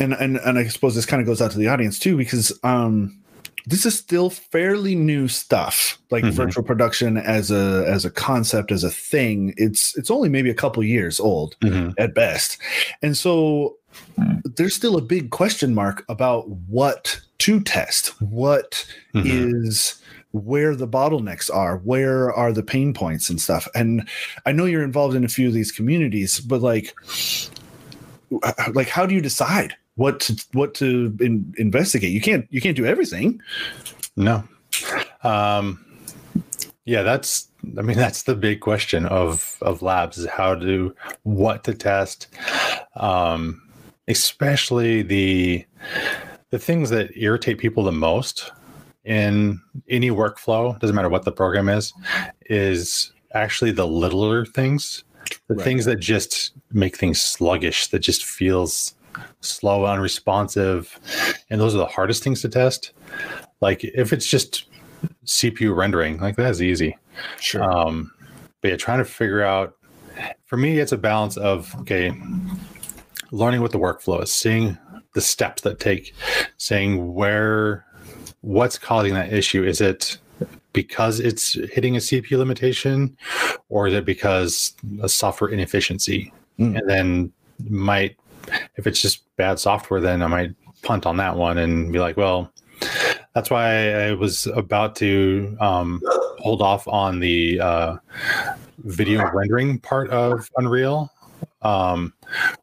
and 0.00 0.12
and 0.14 0.36
and 0.38 0.58
I 0.58 0.66
suppose 0.68 0.94
this 0.94 1.06
kind 1.06 1.20
of 1.20 1.26
goes 1.26 1.40
out 1.40 1.50
to 1.52 1.58
the 1.58 1.68
audience 1.68 1.98
too, 1.98 2.16
because 2.16 2.58
um 2.64 3.18
this 3.66 3.84
is 3.84 3.98
still 3.98 4.30
fairly 4.30 4.94
new 4.94 5.26
stuff, 5.28 5.98
like 6.10 6.22
Mhm. 6.24 6.32
virtual 6.32 6.62
production 6.62 7.16
as 7.16 7.50
a 7.50 7.84
as 7.88 8.04
a 8.04 8.10
concept, 8.10 8.70
as 8.70 8.84
a 8.84 8.90
thing. 8.90 9.52
It's 9.56 9.96
it's 9.98 10.10
only 10.10 10.28
maybe 10.28 10.50
a 10.50 10.54
couple 10.54 10.82
years 10.84 11.18
old 11.18 11.56
Mhm. 11.62 11.92
at 11.98 12.14
best. 12.14 12.58
And 13.02 13.16
so 13.16 13.76
there's 14.56 14.74
still 14.74 14.96
a 14.96 15.00
big 15.02 15.30
question 15.30 15.74
mark 15.74 16.04
about 16.08 16.48
what 16.48 17.20
to 17.38 17.60
test. 17.60 18.08
What 18.20 18.86
is 19.14 19.94
Mhm. 19.94 20.00
where 20.44 20.76
the 20.76 20.86
bottlenecks 20.88 21.50
are 21.54 21.78
where 21.78 22.30
are 22.32 22.52
the 22.52 22.62
pain 22.62 22.92
points 22.92 23.30
and 23.30 23.40
stuff 23.40 23.66
and 23.74 24.06
i 24.44 24.52
know 24.52 24.66
you're 24.66 24.82
involved 24.84 25.14
in 25.16 25.24
a 25.24 25.28
few 25.28 25.48
of 25.48 25.54
these 25.54 25.72
communities 25.72 26.40
but 26.40 26.60
like 26.60 26.92
like 28.74 28.88
how 28.88 29.06
do 29.06 29.14
you 29.14 29.20
decide 29.22 29.74
what 29.96 30.20
to 30.20 30.36
what 30.52 30.72
to 30.74 31.14
in, 31.20 31.52
investigate 31.58 32.10
you 32.12 32.20
can't 32.20 32.46
you 32.50 32.60
can't 32.60 32.76
do 32.76 32.86
everything 32.86 33.40
No. 34.16 34.42
Um, 35.22 35.84
yeah, 36.84 37.02
that's. 37.02 37.48
I 37.78 37.82
mean, 37.82 37.96
that's 38.04 38.22
the 38.22 38.34
big 38.34 38.60
question 38.60 39.06
of 39.06 39.56
of 39.60 39.82
labs 39.82 40.18
is 40.18 40.26
how 40.26 40.54
to 40.54 40.94
what 41.24 41.64
to 41.64 41.74
test, 41.74 42.28
um, 42.96 43.60
especially 44.08 45.02
the 45.02 45.64
the 46.50 46.58
things 46.58 46.90
that 46.90 47.10
irritate 47.16 47.58
people 47.58 47.82
the 47.84 47.92
most 47.92 48.52
in 49.04 49.60
any 49.88 50.10
workflow. 50.10 50.78
Doesn't 50.78 50.94
matter 50.96 51.08
what 51.08 51.24
the 51.24 51.32
program 51.32 51.68
is, 51.68 51.92
is 52.46 53.12
actually 53.34 53.72
the 53.72 53.86
littler 53.86 54.46
things, 54.46 55.04
the 55.48 55.54
Right. 55.56 55.64
things 55.64 55.84
that 55.86 55.96
just 55.96 56.52
make 56.72 56.96
things 56.96 57.20
sluggish, 57.20 57.88
that 57.88 57.98
just 58.00 58.24
feels 58.24 58.94
slow, 59.40 59.86
unresponsive, 59.86 60.98
and 61.50 61.60
those 61.60 61.74
are 61.74 61.78
the 61.78 61.86
hardest 61.86 62.22
things 62.22 62.42
to 62.42 62.48
test 62.48 62.92
like 63.60 63.84
if 63.84 64.12
it's 64.12 64.26
just 64.26 64.66
CPU 65.24 65.74
rendering, 65.74 66.18
like 66.18 66.36
that's 66.36 66.60
easy. 66.60 66.96
sure 67.40 67.62
Um, 67.62 68.12
but 68.60 68.70
yeah, 68.70 68.76
trying 68.76 68.98
to 68.98 69.04
figure 69.04 69.42
out 69.42 69.74
for 70.46 70.56
me, 70.56 70.78
it's 70.78 70.92
a 70.92 70.98
balance 70.98 71.36
of 71.36 71.74
okay, 71.80 72.12
learning 73.30 73.60
what 73.60 73.72
the 73.72 73.78
workflow 73.78 74.22
is, 74.22 74.32
seeing 74.32 74.78
the 75.14 75.20
steps 75.20 75.62
that 75.62 75.80
take, 75.80 76.14
saying 76.58 77.14
where, 77.14 77.84
what's 78.42 78.78
causing 78.78 79.14
that 79.14 79.32
issue. 79.32 79.64
Is 79.64 79.80
it 79.80 80.18
because 80.72 81.20
it's 81.20 81.54
hitting 81.54 81.96
a 81.96 82.00
CPU 82.00 82.38
limitation, 82.38 83.16
or 83.68 83.88
is 83.88 83.94
it 83.94 84.04
because 84.04 84.74
a 85.02 85.08
software 85.08 85.50
inefficiency? 85.50 86.32
Mm. 86.58 86.78
And 86.78 86.90
then 86.90 87.32
might, 87.68 88.16
if 88.76 88.86
it's 88.86 89.00
just 89.00 89.24
bad 89.36 89.58
software, 89.58 90.00
then 90.00 90.22
I 90.22 90.26
might 90.26 90.54
punt 90.82 91.06
on 91.06 91.16
that 91.16 91.36
one 91.36 91.58
and 91.58 91.92
be 91.92 91.98
like, 91.98 92.16
well, 92.16 92.52
that's 93.34 93.50
why 93.50 93.92
I 93.92 94.12
was 94.12 94.46
about 94.48 94.96
to 94.96 95.56
um, 95.60 96.00
hold 96.38 96.62
off 96.62 96.86
on 96.88 97.20
the 97.20 97.60
uh, 97.60 97.96
video 98.78 99.30
rendering 99.32 99.78
part 99.78 100.10
of 100.10 100.50
Unreal. 100.56 101.10
Um, 101.62 102.12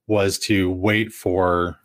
was 0.08 0.40
to 0.40 0.72
wait 0.72 1.12
for 1.12 1.78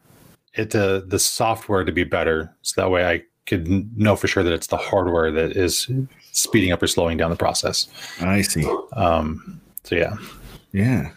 it 0.55 0.71
to 0.71 1.03
the 1.07 1.19
software 1.19 1.85
to 1.85 1.93
be 1.93 2.05
better, 2.05 2.55
so 2.63 2.81
that 2.81 2.91
way 2.91 3.05
I 3.07 3.23
could 3.47 3.97
know 3.99 4.15
for 4.15 4.29
sure 4.29 4.43
that 4.43 4.53
it's 4.53 4.69
the 4.69 4.77
hardware 4.77 5.33
that 5.33 5.57
is 5.57 5.91
speeding 6.33 6.71
up 6.71 6.83
or 6.83 6.87
slowing 6.87 7.17
down 7.17 7.31
the 7.31 7.37
process. 7.37 7.89
i 8.21 8.43
see 8.43 8.71
Um, 8.93 9.61
so 9.85 9.97
yeah, 9.97 10.17
yeah 10.73 11.11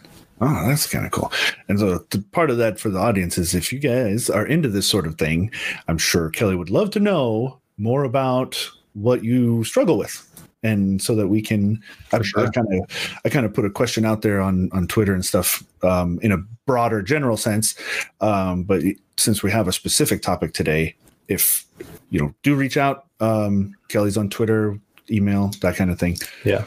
Oh, 0.44 0.66
that's 0.66 0.88
kind 0.88 1.06
of 1.06 1.12
cool. 1.12 1.30
And 1.68 1.78
so 1.78 1.98
the, 2.10 2.18
part 2.32 2.50
of 2.50 2.58
that 2.58 2.80
for 2.80 2.90
the 2.90 2.98
audience 2.98 3.38
is 3.38 3.54
if 3.54 3.72
you 3.72 3.78
guys 3.78 4.28
are 4.28 4.44
into 4.44 4.68
this 4.68 4.88
sort 4.88 5.06
of 5.06 5.16
thing, 5.16 5.52
I'm 5.86 5.98
sure 5.98 6.30
Kelly 6.30 6.56
would 6.56 6.68
love 6.68 6.90
to 6.90 7.00
know 7.00 7.60
more 7.78 8.02
about 8.02 8.68
what 8.94 9.22
you 9.22 9.62
struggle 9.62 9.96
with. 9.96 10.28
And 10.64 11.00
so 11.00 11.14
that 11.14 11.28
we 11.28 11.42
can, 11.42 11.80
I 12.12 12.18
kind 12.18 12.66
of, 12.72 13.20
I 13.24 13.28
kind 13.28 13.46
of 13.46 13.54
put 13.54 13.64
a 13.64 13.70
question 13.70 14.04
out 14.04 14.22
there 14.22 14.40
on 14.40 14.68
on 14.72 14.86
Twitter 14.86 15.12
and 15.12 15.24
stuff 15.24 15.62
um, 15.82 16.18
in 16.22 16.32
a 16.32 16.38
broader 16.66 17.02
general 17.02 17.36
sense. 17.36 17.76
Um, 18.20 18.64
but 18.64 18.82
since 19.16 19.42
we 19.42 19.50
have 19.50 19.68
a 19.68 19.72
specific 19.72 20.22
topic 20.22 20.54
today, 20.54 20.94
if 21.28 21.64
you 22.10 22.20
know, 22.20 22.34
do 22.42 22.54
reach 22.54 22.76
out. 22.76 23.06
Um, 23.20 23.74
Kelly's 23.88 24.16
on 24.16 24.28
Twitter, 24.28 24.78
email, 25.10 25.52
that 25.62 25.76
kind 25.76 25.90
of 25.90 25.98
thing. 25.98 26.18
Yeah 26.44 26.64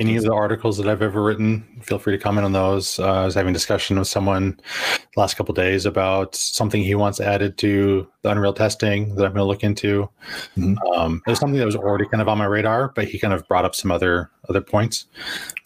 any 0.00 0.16
of 0.16 0.24
the 0.24 0.32
articles 0.32 0.78
that 0.78 0.88
I've 0.88 1.02
ever 1.02 1.22
written, 1.22 1.62
feel 1.82 1.98
free 1.98 2.16
to 2.16 2.22
comment 2.22 2.46
on 2.46 2.52
those. 2.52 2.98
Uh, 2.98 3.22
I 3.22 3.24
was 3.26 3.34
having 3.34 3.50
a 3.50 3.52
discussion 3.52 3.98
with 3.98 4.08
someone 4.08 4.58
the 5.14 5.20
last 5.20 5.36
couple 5.36 5.54
days 5.54 5.84
about 5.84 6.34
something 6.34 6.82
he 6.82 6.94
wants 6.94 7.20
added 7.20 7.58
to 7.58 8.08
the 8.22 8.30
Unreal 8.30 8.54
testing 8.54 9.14
that 9.14 9.26
I'm 9.26 9.32
going 9.32 9.42
to 9.42 9.44
look 9.44 9.62
into. 9.62 10.08
Mm-hmm. 10.56 10.76
Um, 10.94 11.22
it 11.26 11.30
was 11.30 11.38
something 11.38 11.58
that 11.58 11.66
was 11.66 11.76
already 11.76 12.06
kind 12.06 12.22
of 12.22 12.28
on 12.28 12.38
my 12.38 12.46
radar, 12.46 12.88
but 12.88 13.08
he 13.08 13.18
kind 13.18 13.34
of 13.34 13.46
brought 13.46 13.64
up 13.64 13.74
some 13.74 13.90
other 13.90 14.30
other 14.48 14.62
points 14.62 15.04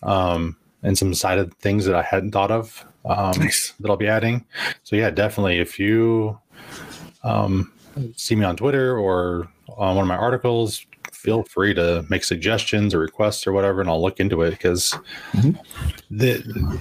um, 0.02 0.56
and 0.82 0.98
some 0.98 1.14
sided 1.14 1.54
things 1.58 1.84
that 1.84 1.94
I 1.94 2.02
hadn't 2.02 2.32
thought 2.32 2.50
of 2.50 2.84
um, 3.04 3.38
nice. 3.38 3.72
that 3.80 3.88
I'll 3.88 3.96
be 3.96 4.08
adding. 4.08 4.44
So 4.82 4.96
yeah, 4.96 5.10
definitely 5.10 5.60
if 5.60 5.78
you 5.78 6.38
um, 7.22 7.72
see 8.16 8.34
me 8.34 8.44
on 8.44 8.56
Twitter 8.56 8.98
or 8.98 9.48
on 9.68 9.96
one 9.96 10.02
of 10.02 10.08
my 10.08 10.16
articles, 10.16 10.84
feel 11.24 11.42
free 11.44 11.72
to 11.72 12.04
make 12.10 12.22
suggestions 12.22 12.94
or 12.94 12.98
requests 12.98 13.46
or 13.46 13.52
whatever, 13.52 13.80
and 13.80 13.88
I'll 13.88 14.00
look 14.00 14.20
into 14.20 14.42
it 14.42 14.50
because 14.50 14.92
mm-hmm. 15.32 15.52
the 16.10 16.80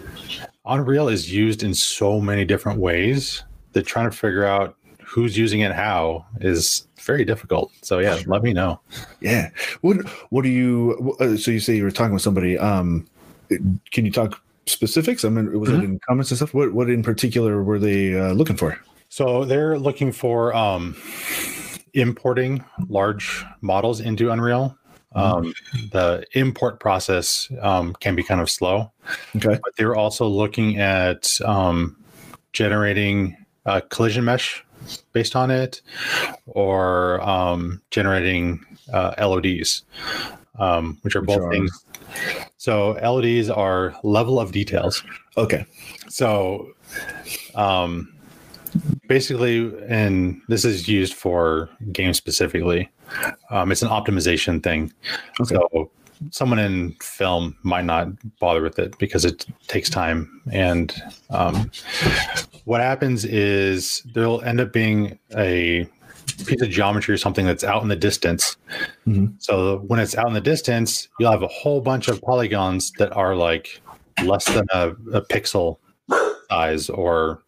Unreal 0.65 1.07
is 1.07 1.31
used 1.31 1.63
in 1.63 1.73
so 1.73 2.19
many 2.19 2.43
different 2.43 2.79
ways 2.79 3.43
that 3.71 3.83
trying 3.85 4.11
to 4.11 4.15
figure 4.15 4.45
out 4.45 4.75
who's 5.01 5.37
using 5.37 5.61
it 5.61 5.71
how 5.71 6.25
is 6.41 6.87
very 7.01 7.23
difficult. 7.23 7.71
So 7.83 7.99
yeah, 7.99 8.21
let 8.27 8.43
me 8.43 8.51
know. 8.51 8.81
Yeah. 9.21 9.49
What 9.79 9.97
What 10.29 10.43
do 10.43 10.49
you? 10.49 11.15
Uh, 11.21 11.37
so 11.37 11.49
you 11.51 11.61
say 11.61 11.77
you 11.77 11.83
were 11.83 11.91
talking 11.91 12.13
with 12.13 12.21
somebody. 12.21 12.57
Um, 12.57 13.07
can 13.91 14.05
you 14.05 14.11
talk 14.11 14.41
specifics? 14.65 15.23
I 15.23 15.29
mean, 15.29 15.57
was 15.57 15.69
mm-hmm. 15.69 15.81
it 15.81 15.83
in 15.85 15.99
comments 15.99 16.31
and 16.31 16.37
stuff? 16.37 16.53
What 16.53 16.73
What 16.73 16.89
in 16.89 17.01
particular 17.01 17.63
were 17.63 17.79
they 17.79 18.19
uh, 18.19 18.33
looking 18.33 18.57
for? 18.57 18.77
So 19.07 19.45
they're 19.45 19.77
looking 19.77 20.11
for 20.11 20.53
um, 20.55 20.95
importing 21.93 22.63
large 22.89 23.45
models 23.61 23.99
into 23.99 24.31
Unreal. 24.31 24.77
Mm-hmm. 25.15 25.45
Um, 25.45 25.53
the 25.91 26.25
import 26.33 26.79
process 26.79 27.47
um, 27.61 27.93
can 27.99 28.15
be 28.15 28.23
kind 28.23 28.41
of 28.41 28.49
slow. 28.49 28.91
Okay. 29.35 29.59
But 29.61 29.75
they're 29.77 29.95
also 29.95 30.27
looking 30.27 30.79
at 30.79 31.39
um, 31.45 31.95
generating 32.51 33.37
a 33.65 33.81
collision 33.81 34.25
mesh 34.25 34.63
based 35.13 35.35
on 35.35 35.51
it 35.51 35.81
or 36.47 37.21
um, 37.21 37.81
generating 37.91 38.65
uh, 38.91 39.13
LODs, 39.19 39.83
um, 40.59 40.97
which 41.03 41.15
are 41.15 41.21
which 41.21 41.27
both 41.27 41.41
are... 41.41 41.51
things. 41.51 41.85
So 42.57 42.91
LODs 43.01 43.49
are 43.49 43.95
level 44.03 44.39
of 44.39 44.51
details. 44.51 45.03
Okay. 45.37 45.65
So 46.09 46.73
um, 47.55 48.12
basically, 49.07 49.73
and 49.87 50.41
this 50.47 50.65
is 50.65 50.87
used 50.87 51.13
for 51.13 51.69
games 51.91 52.17
specifically. 52.17 52.89
Um, 53.49 53.71
it's 53.71 53.81
an 53.81 53.89
optimization 53.89 54.63
thing. 54.63 54.91
Okay. 55.41 55.55
So 55.55 55.91
someone 56.31 56.59
in 56.59 56.93
film 57.01 57.55
might 57.63 57.85
not 57.85 58.07
bother 58.39 58.61
with 58.61 58.79
it 58.79 58.97
because 58.97 59.25
it 59.25 59.45
takes 59.67 59.89
time. 59.89 60.41
And 60.51 60.93
um, 61.29 61.71
what 62.65 62.81
happens 62.81 63.25
is 63.25 64.03
there'll 64.13 64.41
end 64.41 64.61
up 64.61 64.71
being 64.71 65.19
a 65.35 65.87
piece 66.45 66.61
of 66.61 66.69
geometry 66.69 67.13
or 67.13 67.17
something 67.17 67.45
that's 67.45 67.63
out 67.63 67.81
in 67.83 67.89
the 67.89 67.95
distance. 67.95 68.57
Mm-hmm. 69.07 69.35
So 69.39 69.79
when 69.87 69.99
it's 69.99 70.15
out 70.17 70.27
in 70.27 70.33
the 70.33 70.41
distance, 70.41 71.07
you'll 71.19 71.31
have 71.31 71.43
a 71.43 71.47
whole 71.47 71.81
bunch 71.81 72.07
of 72.07 72.21
polygons 72.21 72.91
that 72.97 73.15
are 73.15 73.35
like 73.35 73.81
less 74.23 74.45
than 74.45 74.65
a, 74.71 74.89
a 75.11 75.21
pixel 75.21 75.77
size 76.49 76.89
or 76.89 77.43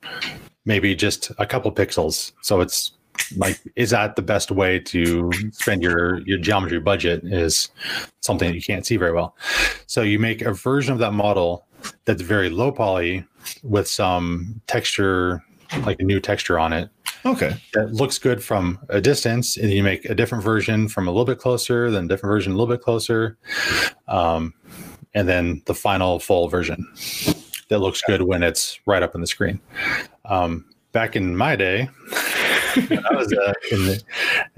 maybe 0.66 0.96
just 0.96 1.32
a 1.38 1.46
couple 1.46 1.72
pixels. 1.72 2.32
So 2.42 2.62
it's 2.62 2.92
like, 3.38 3.60
is 3.76 3.92
that 3.92 4.16
the 4.16 4.22
best 4.22 4.52
way 4.52 4.80
to 4.80 5.32
spend 5.52 5.82
your 5.82 6.20
your 6.28 6.38
geometry 6.38 6.80
budget? 6.80 7.24
Is 7.24 7.70
something 8.22 8.50
that 8.50 8.56
you 8.56 8.62
can't 8.62 8.86
see 8.86 8.98
very 8.98 9.14
well. 9.14 9.36
So 9.88 10.02
you 10.02 10.20
make 10.20 10.42
a 10.42 10.54
version 10.54 10.94
of 10.94 11.00
that 11.00 11.14
model 11.14 11.66
that's 12.06 12.22
very 12.22 12.50
low 12.50 12.72
poly 12.72 13.26
with 13.64 13.88
some 13.88 14.62
texture, 14.68 15.44
like 15.86 16.00
a 16.00 16.04
new 16.04 16.20
texture 16.20 16.60
on 16.60 16.74
it. 16.74 16.90
Okay. 17.26 17.56
That 17.74 17.94
looks 17.94 18.20
good 18.20 18.44
from 18.44 18.80
a 18.90 19.02
distance, 19.02 19.58
and 19.58 19.72
you 19.72 19.82
make 19.82 20.06
a 20.06 20.14
different 20.14 20.44
version 20.44 20.88
from 20.88 21.08
a 21.08 21.12
little 21.12 21.26
bit 21.26 21.40
closer, 21.40 21.90
then 21.90 22.06
a 22.06 22.08
different 22.08 22.32
version 22.32 22.54
a 22.54 22.56
little 22.56 22.74
bit 22.74 22.84
closer, 22.84 23.38
um, 24.08 24.54
and 25.14 25.28
then 25.28 25.62
the 25.66 25.74
final 25.74 26.20
full 26.20 26.50
version 26.50 26.86
that 27.70 27.80
looks 27.80 28.02
good 28.02 28.22
when 28.22 28.44
it's 28.44 28.80
right 28.86 29.04
up 29.04 29.16
on 29.16 29.22
the 29.22 29.28
screen. 29.28 29.60
Um, 30.26 30.66
back 30.92 31.16
in 31.16 31.36
my 31.36 31.56
day, 31.56 31.90
I 32.12 33.08
was 33.12 33.34
uh, 33.34 33.54
in 33.72 33.86
the 33.86 34.04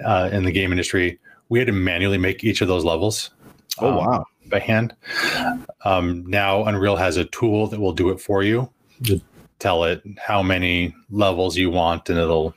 uh, 0.05 0.29
in 0.31 0.43
the 0.43 0.51
game 0.51 0.71
industry. 0.71 1.19
We 1.49 1.59
had 1.59 1.67
to 1.67 1.73
manually 1.73 2.17
make 2.17 2.43
each 2.43 2.61
of 2.61 2.67
those 2.67 2.83
levels. 2.83 3.31
Oh 3.79 3.89
um, 3.89 3.95
wow! 3.95 4.25
By 4.47 4.59
hand. 4.59 4.95
Um, 5.85 6.25
now 6.27 6.63
Unreal 6.65 6.95
has 6.95 7.17
a 7.17 7.25
tool 7.25 7.67
that 7.67 7.79
will 7.79 7.93
do 7.93 8.09
it 8.09 8.19
for 8.19 8.43
you. 8.43 8.69
You 9.01 9.21
tell 9.59 9.83
it 9.83 10.01
how 10.17 10.41
many 10.41 10.95
levels 11.09 11.57
you 11.57 11.69
want, 11.69 12.09
and 12.09 12.17
it'll 12.19 12.53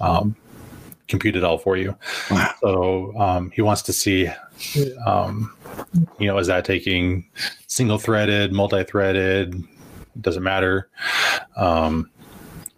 um, 0.00 0.36
compute 1.08 1.36
it 1.36 1.44
all 1.44 1.58
for 1.58 1.76
you. 1.76 1.96
Wow. 2.30 2.54
So 2.60 3.18
um, 3.18 3.50
he 3.50 3.62
wants 3.62 3.82
to 3.82 3.92
see, 3.92 4.28
um, 5.06 5.55
you 6.18 6.26
know, 6.26 6.38
is 6.38 6.46
that 6.46 6.64
taking 6.64 7.28
single 7.66 7.98
threaded, 7.98 8.52
multi 8.52 8.84
threaded? 8.84 9.62
Doesn't 10.20 10.42
matter. 10.42 10.88
Um, 11.56 12.10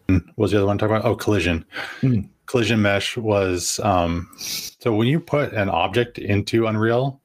what 0.07 0.23
was 0.37 0.51
the 0.53 0.59
other 0.59 0.67
one 0.67 0.79
talking 0.79 0.97
about? 0.97 1.09
Oh, 1.09 1.17
collision. 1.17 1.65
Mm. 2.01 2.29
Collision 2.47 2.81
mesh 2.81 3.17
was 3.17 3.79
um, 3.81 4.29
so 4.39 4.95
when 4.95 5.07
you 5.07 5.21
put 5.21 5.53
an 5.53 5.69
object 5.69 6.19
into 6.19 6.67
Unreal, 6.67 7.21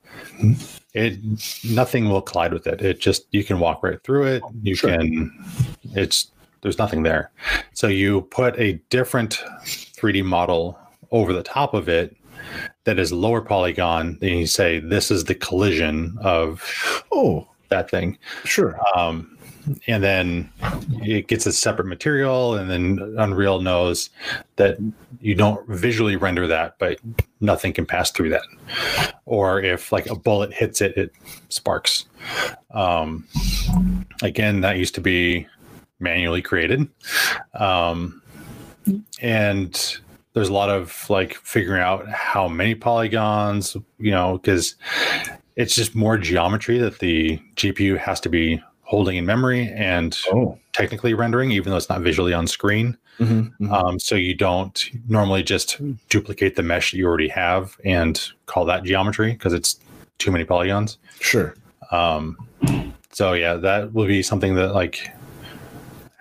it 0.94 1.18
nothing 1.64 2.10
will 2.10 2.22
collide 2.22 2.52
with 2.52 2.68
it. 2.68 2.82
It 2.82 3.00
just 3.00 3.26
you 3.32 3.44
can 3.44 3.60
walk 3.60 3.84
right 3.84 4.04
through 4.04 4.26
it. 4.26 4.44
You 4.62 4.76
sure. 4.76 4.90
can. 4.90 5.32
It's 5.96 6.32
there's 6.62 6.78
nothing 6.78 7.04
there. 7.04 7.32
So 7.74 7.88
you 7.88 8.22
put 8.22 8.60
a 8.60 8.74
different 8.90 9.44
3D 9.66 10.26
model 10.26 10.78
over 11.12 11.32
the 11.32 11.44
top 11.44 11.74
of 11.74 11.88
it 11.88 12.18
that 12.84 13.00
is 13.00 13.12
lower 13.12 13.42
polygon, 13.42 14.18
and 14.22 14.40
you 14.40 14.48
say 14.48 14.80
this 14.80 15.12
is 15.12 15.26
the 15.26 15.36
collision 15.36 16.18
of 16.22 16.64
oh 17.12 17.48
that 17.70 17.90
thing. 17.90 18.18
Sure. 18.44 18.80
Um, 18.96 19.34
and 19.88 20.04
then 20.04 20.50
it 21.02 21.28
gets 21.28 21.46
a 21.46 21.54
separate 21.54 21.88
material 21.88 22.56
and 22.56 22.70
then 22.70 23.16
unreal 23.18 23.62
knows 23.62 24.10
that 24.58 24.78
you 25.22 25.36
don't 25.36 25.66
visually 25.68 26.16
render 26.16 26.48
that 26.48 26.76
but 26.80 27.00
nothing 27.40 27.74
can 27.74 27.86
pass 27.86 28.12
through 28.12 28.30
that 28.30 28.44
or 29.26 29.62
if 29.62 29.92
like 29.92 30.06
a 30.08 30.16
bullet 30.16 30.54
hits 30.54 30.82
it 30.82 30.96
it 30.98 31.12
sparks 31.50 32.06
um, 32.74 33.26
again 34.22 34.62
that 34.62 34.78
used 34.78 34.96
to 34.96 35.02
be 35.02 35.48
manually 36.00 36.42
created 36.42 36.88
um, 37.54 38.22
and 39.22 40.00
there's 40.34 40.50
a 40.50 40.54
lot 40.54 40.70
of 40.70 41.10
like 41.10 41.36
figuring 41.36 41.82
out 41.82 42.08
how 42.10 42.48
many 42.48 42.76
polygons 42.76 43.78
you 44.00 44.12
know 44.12 44.38
because 44.38 44.76
it's 45.56 45.76
just 45.76 45.96
more 45.96 46.18
geometry 46.18 46.78
that 46.78 47.00
the 47.00 47.40
gpu 47.56 47.98
has 47.98 48.20
to 48.20 48.30
be 48.30 48.62
holding 48.94 49.18
in 49.18 49.26
memory 49.26 49.70
and 49.70 50.20
oh. 50.32 50.56
technically 50.74 51.16
rendering, 51.16 51.52
even 51.52 51.72
though 51.72 51.78
it's 51.78 51.90
not 51.90 52.02
visually 52.02 52.32
on 52.32 52.46
screen. 52.46 52.96
Mm-hmm, 53.18 53.34
mm-hmm. 53.34 53.74
Um, 53.74 54.00
so 54.00 54.14
you 54.14 54.36
don't 54.36 54.88
normally 55.08 55.42
just 55.42 55.82
duplicate 56.10 56.56
the 56.56 56.62
mesh 56.62 56.92
that 56.92 56.98
you 56.98 57.08
already 57.08 57.30
have 57.30 57.76
and 57.84 58.22
call 58.46 58.66
that 58.66 58.84
geometry 58.84 59.32
because 59.32 59.52
it's 59.52 59.80
too 60.20 60.32
many 60.32 60.44
polygons. 60.44 61.00
Sure. 61.20 61.56
Um, 61.90 62.38
so 63.12 63.34
yeah, 63.34 63.56
that 63.56 63.94
will 63.94 64.06
be 64.06 64.22
something 64.22 64.54
that 64.56 64.76
like 64.76 65.10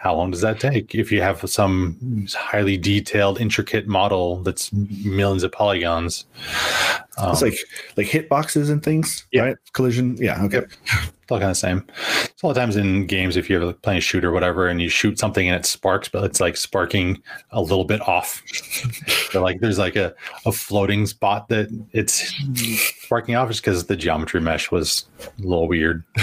how 0.02 0.16
long 0.16 0.32
does 0.32 0.40
that 0.40 0.58
take? 0.58 0.96
If 0.96 1.12
you 1.12 1.22
have 1.22 1.48
some 1.48 2.26
highly 2.34 2.76
detailed 2.76 3.40
intricate 3.40 3.86
model 3.86 4.42
that's 4.42 4.72
millions 4.72 5.44
of 5.44 5.52
polygons 5.52 6.24
um, 7.18 7.30
it's 7.30 7.42
like 7.42 7.54
like 7.96 8.06
hitboxes 8.06 8.70
and 8.70 8.82
things 8.82 9.26
yeah. 9.32 9.42
right? 9.42 9.56
Collision 9.74 10.16
yeah 10.16 10.42
okay. 10.44 10.56
Yep. 10.56 10.72
it's 11.22 11.30
all 11.30 11.38
kind 11.38 11.44
of 11.44 11.50
the 11.50 11.54
same. 11.54 11.84
It's 12.24 12.42
a 12.42 12.46
lot 12.46 12.52
of 12.52 12.56
times 12.56 12.76
in 12.76 13.06
games 13.06 13.36
if 13.36 13.50
you're 13.50 13.72
playing 13.74 13.98
a 13.98 14.00
shoot 14.00 14.24
or 14.24 14.32
whatever 14.32 14.66
and 14.66 14.80
you 14.80 14.88
shoot 14.88 15.18
something 15.18 15.46
and 15.46 15.54
it 15.54 15.66
sparks 15.66 16.08
but 16.08 16.24
it's 16.24 16.40
like 16.40 16.56
sparking 16.56 17.22
a 17.50 17.60
little 17.60 17.84
bit 17.84 18.00
off. 18.08 18.42
So 19.32 19.42
like 19.42 19.60
there's 19.60 19.78
like 19.78 19.96
a, 19.96 20.14
a 20.44 20.52
floating 20.52 21.06
spot 21.06 21.48
that 21.48 21.68
it's 21.92 22.34
sparking 23.04 23.34
off 23.34 23.48
just 23.48 23.62
because 23.62 23.86
the 23.86 23.96
geometry 23.96 24.42
mesh 24.42 24.70
was 24.70 25.06
a 25.20 25.30
little 25.40 25.66
weird 25.66 26.04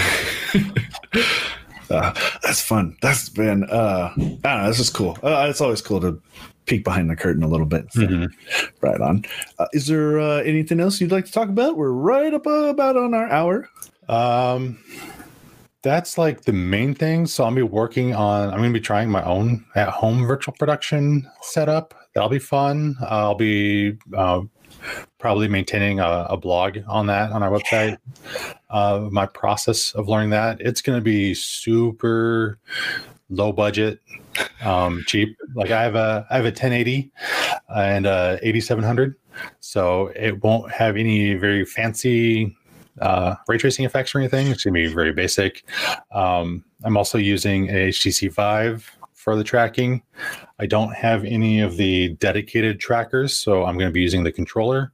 Uh, 1.90 2.14
that's 2.44 2.62
fun. 2.62 2.96
That's 3.02 3.30
been 3.30 3.64
uh, 3.66 4.12
I 4.16 4.20
don't 4.20 4.42
know. 4.44 4.68
This 4.68 4.80
is 4.80 4.90
cool. 4.90 5.18
Uh, 5.24 5.48
it's 5.50 5.62
always 5.62 5.82
cool 5.82 6.00
to 6.02 6.22
peek 6.66 6.84
behind 6.84 7.10
the 7.10 7.16
curtain 7.16 7.42
a 7.44 7.48
little 7.48 7.66
bit. 7.66 7.92
So, 7.94 8.02
Mhm. 8.02 8.30
Right 8.82 9.02
on. 9.02 9.26
Uh, 9.58 9.66
is 9.74 9.88
there 9.88 10.20
uh, 10.20 10.38
anything 10.44 10.80
else 10.80 11.02
you'd 11.02 11.12
like 11.12 11.26
to 11.26 11.32
talk 11.32 11.50
about? 11.50 11.78
We're 11.78 11.92
right 11.92 12.34
up 12.34 12.46
uh, 12.46 12.68
about 12.70 12.96
on 12.98 13.14
our 13.14 13.28
hour. 13.30 13.68
Um, 14.08 14.78
that's 15.82 16.18
like 16.18 16.42
the 16.42 16.54
main 16.54 16.94
thing. 16.94 17.26
So 17.26 17.44
I'll 17.44 17.52
be 17.56 17.62
working 17.64 18.14
on. 18.14 18.50
I'm 18.50 18.58
going 18.58 18.74
to 18.74 18.80
be 18.80 18.84
trying 18.84 19.10
my 19.10 19.24
own 19.24 19.66
at-home 19.76 20.28
virtual 20.28 20.54
production 20.60 21.30
setup. 21.42 21.94
That'll 22.14 22.30
be 22.30 22.38
fun. 22.40 22.96
I'll 23.02 23.36
be 23.36 23.98
uh, 24.16 24.42
probably 25.18 25.48
maintaining 25.48 26.00
a, 26.00 26.28
a 26.30 26.38
blog 26.38 26.78
on 26.88 27.08
that 27.08 27.32
on 27.32 27.44
our 27.44 27.52
website. 27.52 27.98
Uh, 28.72 29.10
my 29.12 29.26
process 29.26 29.96
of 29.96 30.08
learning 30.08 30.30
that 30.30 30.62
it's 30.62 30.80
going 30.80 30.96
to 30.96 31.04
be 31.04 31.34
super 31.34 32.60
low 33.32 33.52
budget, 33.52 34.00
um, 34.62 35.04
cheap. 35.08 35.36
Like 35.56 35.72
I 35.72 35.82
have 35.82 35.96
a 35.96 36.28
I 36.30 36.36
have 36.36 36.46
a 36.46 36.50
1080 36.50 37.12
and 37.76 38.06
a 38.06 38.38
8700, 38.44 39.16
so 39.60 40.12
it 40.16 40.44
won't 40.44 40.72
have 40.72 40.98
any 40.98 41.34
very 41.34 41.66
fancy 41.66 42.56
uh, 43.02 43.36
ray 43.48 43.58
tracing 43.58 43.86
effects 43.86 44.14
or 44.14 44.20
anything. 44.20 44.48
It's 44.48 44.64
gonna 44.64 44.74
be 44.74 44.88
very 44.88 45.14
basic. 45.14 45.64
Um, 46.12 46.64
I'm 46.84 46.98
also 46.98 47.18
using 47.18 47.70
a 47.70 47.90
HTC 47.90 48.32
Vive 48.32 48.99
for 49.20 49.36
the 49.36 49.44
tracking. 49.44 50.02
I 50.60 50.66
don't 50.66 50.94
have 50.96 51.26
any 51.26 51.60
of 51.60 51.76
the 51.76 52.10
dedicated 52.16 52.80
trackers, 52.80 53.38
so 53.38 53.66
I'm 53.66 53.78
going 53.78 53.90
to 53.90 53.94
be 53.94 54.00
using 54.02 54.24
the 54.24 54.32
controller. 54.32 54.94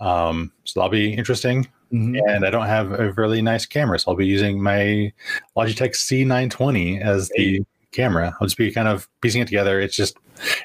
Um, 0.00 0.50
so 0.64 0.80
that'll 0.80 0.90
be 0.90 1.14
interesting. 1.14 1.68
Mhm. 1.92 2.18
And 2.28 2.44
I 2.44 2.50
don't 2.50 2.66
have 2.66 2.90
a 2.98 3.12
really 3.12 3.40
nice 3.42 3.64
camera, 3.64 4.00
so 4.00 4.10
I'll 4.10 4.16
be 4.16 4.26
using 4.26 4.60
my 4.60 5.12
Logitech 5.56 5.94
C920 5.94 7.00
as 7.00 7.28
the 7.36 7.64
camera. 7.92 8.36
I'll 8.40 8.48
just 8.48 8.58
be 8.58 8.72
kind 8.72 8.88
of 8.88 9.08
piecing 9.20 9.42
it 9.42 9.46
together. 9.46 9.80
It's 9.80 9.94
just 9.94 10.16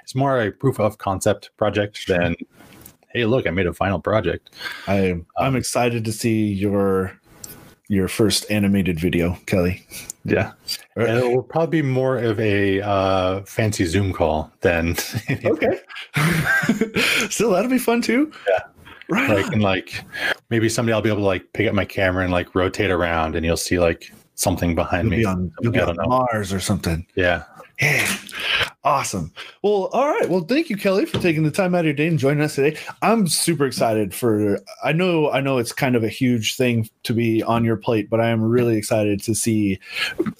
it's 0.01 0.15
more 0.15 0.41
a 0.41 0.51
proof 0.51 0.79
of 0.79 0.97
concept 0.97 1.51
project 1.57 2.07
than 2.07 2.35
hey, 3.13 3.25
look, 3.25 3.45
I 3.45 3.51
made 3.51 3.67
a 3.67 3.73
final 3.73 3.99
project. 3.99 4.49
I 4.87 5.11
Um, 5.11 5.27
I'm 5.37 5.55
excited 5.55 6.03
to 6.05 6.11
see 6.11 6.45
your 6.51 7.19
your 7.87 8.07
first 8.07 8.49
animated 8.49 8.99
video, 8.99 9.37
Kelly. 9.45 9.85
Yeah. 10.25 10.51
And 10.95 11.17
it 11.17 11.25
will 11.35 11.43
probably 11.43 11.81
be 11.81 11.87
more 11.87 12.17
of 12.17 12.39
a 12.39 12.81
uh, 12.81 13.41
fancy 13.43 13.85
Zoom 13.85 14.13
call 14.13 14.51
than 14.61 14.95
Okay. 15.45 15.79
Still, 17.29 17.51
that'll 17.51 17.69
be 17.71 17.77
fun 17.79 18.01
too. 18.01 18.31
Yeah. 18.47 18.59
Right. 19.11 19.29
like 19.29 19.45
on. 19.47 19.53
and 19.53 19.61
like 19.63 20.03
maybe 20.51 20.69
someday 20.69 20.93
I'll 20.93 21.01
be 21.01 21.09
able 21.09 21.21
to 21.21 21.25
like 21.25 21.51
pick 21.53 21.67
up 21.67 21.73
my 21.73 21.85
camera 21.85 22.23
and 22.23 22.31
like 22.31 22.53
rotate 22.53 22.91
around 22.91 23.35
and 23.35 23.43
you'll 23.45 23.57
see 23.57 23.79
like 23.79 24.11
something 24.35 24.75
behind 24.75 25.05
You'll 25.05 25.11
me. 25.11 25.17
be 25.17 25.25
on, 25.25 25.51
you'll 25.61 25.71
be 25.73 25.79
on 25.79 25.95
know. 25.95 26.03
Mars 26.05 26.53
or 26.53 26.59
something. 26.59 27.05
Yeah. 27.15 27.43
Yeah. 27.81 28.15
Awesome. 28.85 29.33
Well, 29.61 29.89
all 29.91 30.07
right. 30.07 30.29
Well, 30.29 30.41
thank 30.41 30.69
you, 30.69 30.77
Kelly, 30.77 31.05
for 31.05 31.19
taking 31.19 31.43
the 31.43 31.51
time 31.51 31.75
out 31.75 31.79
of 31.79 31.85
your 31.85 31.93
day 31.93 32.07
and 32.07 32.17
joining 32.17 32.41
us 32.41 32.55
today. 32.55 32.77
I'm 33.01 33.27
super 33.27 33.65
excited 33.65 34.13
for 34.13 34.57
I 34.83 34.93
know 34.93 35.29
I 35.31 35.41
know 35.41 35.57
it's 35.57 35.73
kind 35.73 35.97
of 35.97 36.03
a 36.03 36.07
huge 36.09 36.55
thing 36.55 36.89
to 37.03 37.13
be 37.13 37.43
on 37.43 37.65
your 37.65 37.75
plate, 37.75 38.09
but 38.09 38.21
I 38.21 38.29
am 38.29 38.41
really 38.41 38.77
excited 38.77 39.21
to 39.23 39.35
see 39.35 39.79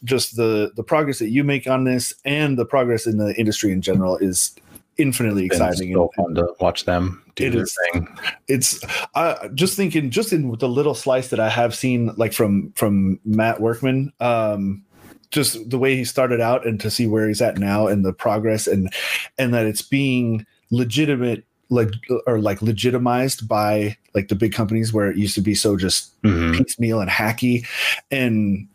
just 0.06 0.38
the 0.38 0.72
the 0.78 0.84
progress 0.84 1.20
that 1.20 1.32
you 1.32 1.44
make 1.44 1.68
on 1.68 1.84
this 1.84 2.14
and 2.24 2.58
the 2.58 2.66
progress 2.66 3.06
in 3.06 3.18
the 3.18 3.36
industry 3.38 3.74
in 3.74 3.82
general 3.82 4.16
is 4.18 4.56
infinitely 4.98 5.46
exciting. 5.46 5.94
so 5.94 6.10
fun 6.16 6.36
to 6.36 6.48
watch 6.60 6.86
them 6.86 7.24
do 7.36 7.46
It 7.48 7.52
their 7.52 7.64
is. 7.64 7.78
thing. 7.94 8.08
it's 8.50 8.82
uh, 9.16 9.48
just 9.56 9.78
thinking 9.78 10.10
just 10.12 10.34
in 10.34 10.52
the 10.58 10.68
little 10.68 10.94
slice 10.94 11.30
that 11.30 11.40
i 11.40 11.48
have 11.48 11.74
seen 11.74 12.12
like 12.18 12.34
from 12.34 12.74
from 12.74 13.18
matt 13.24 13.62
workman 13.62 14.12
um 14.20 14.84
just 15.32 15.70
the 15.70 15.78
way 15.78 15.96
he 15.96 16.04
started 16.04 16.42
out 16.42 16.66
and 16.66 16.80
to 16.82 16.90
see 16.90 17.06
where 17.08 17.28
he's 17.28 17.42
at 17.42 17.58
now 17.58 17.88
and 17.88 18.04
the 18.06 18.14
progress 18.14 18.66
and 18.68 18.92
and 19.38 19.54
that 19.54 19.66
it's 19.66 19.82
being 19.82 20.46
legitimate 20.72 21.44
like 21.70 21.90
or 22.26 22.40
like 22.40 22.62
legitimized 22.62 23.48
by 23.48 23.96
like 24.16 24.28
the 24.28 24.36
big 24.36 24.52
companies 24.54 24.92
where 24.92 25.10
it 25.12 25.18
used 25.18 25.36
to 25.36 25.42
be 25.42 25.54
so 25.54 25.78
just 25.78 26.20
Mhm. 26.24 26.58
piecemeal 26.58 27.00
and 27.00 27.12
hacky 27.12 27.66
and 28.10 28.68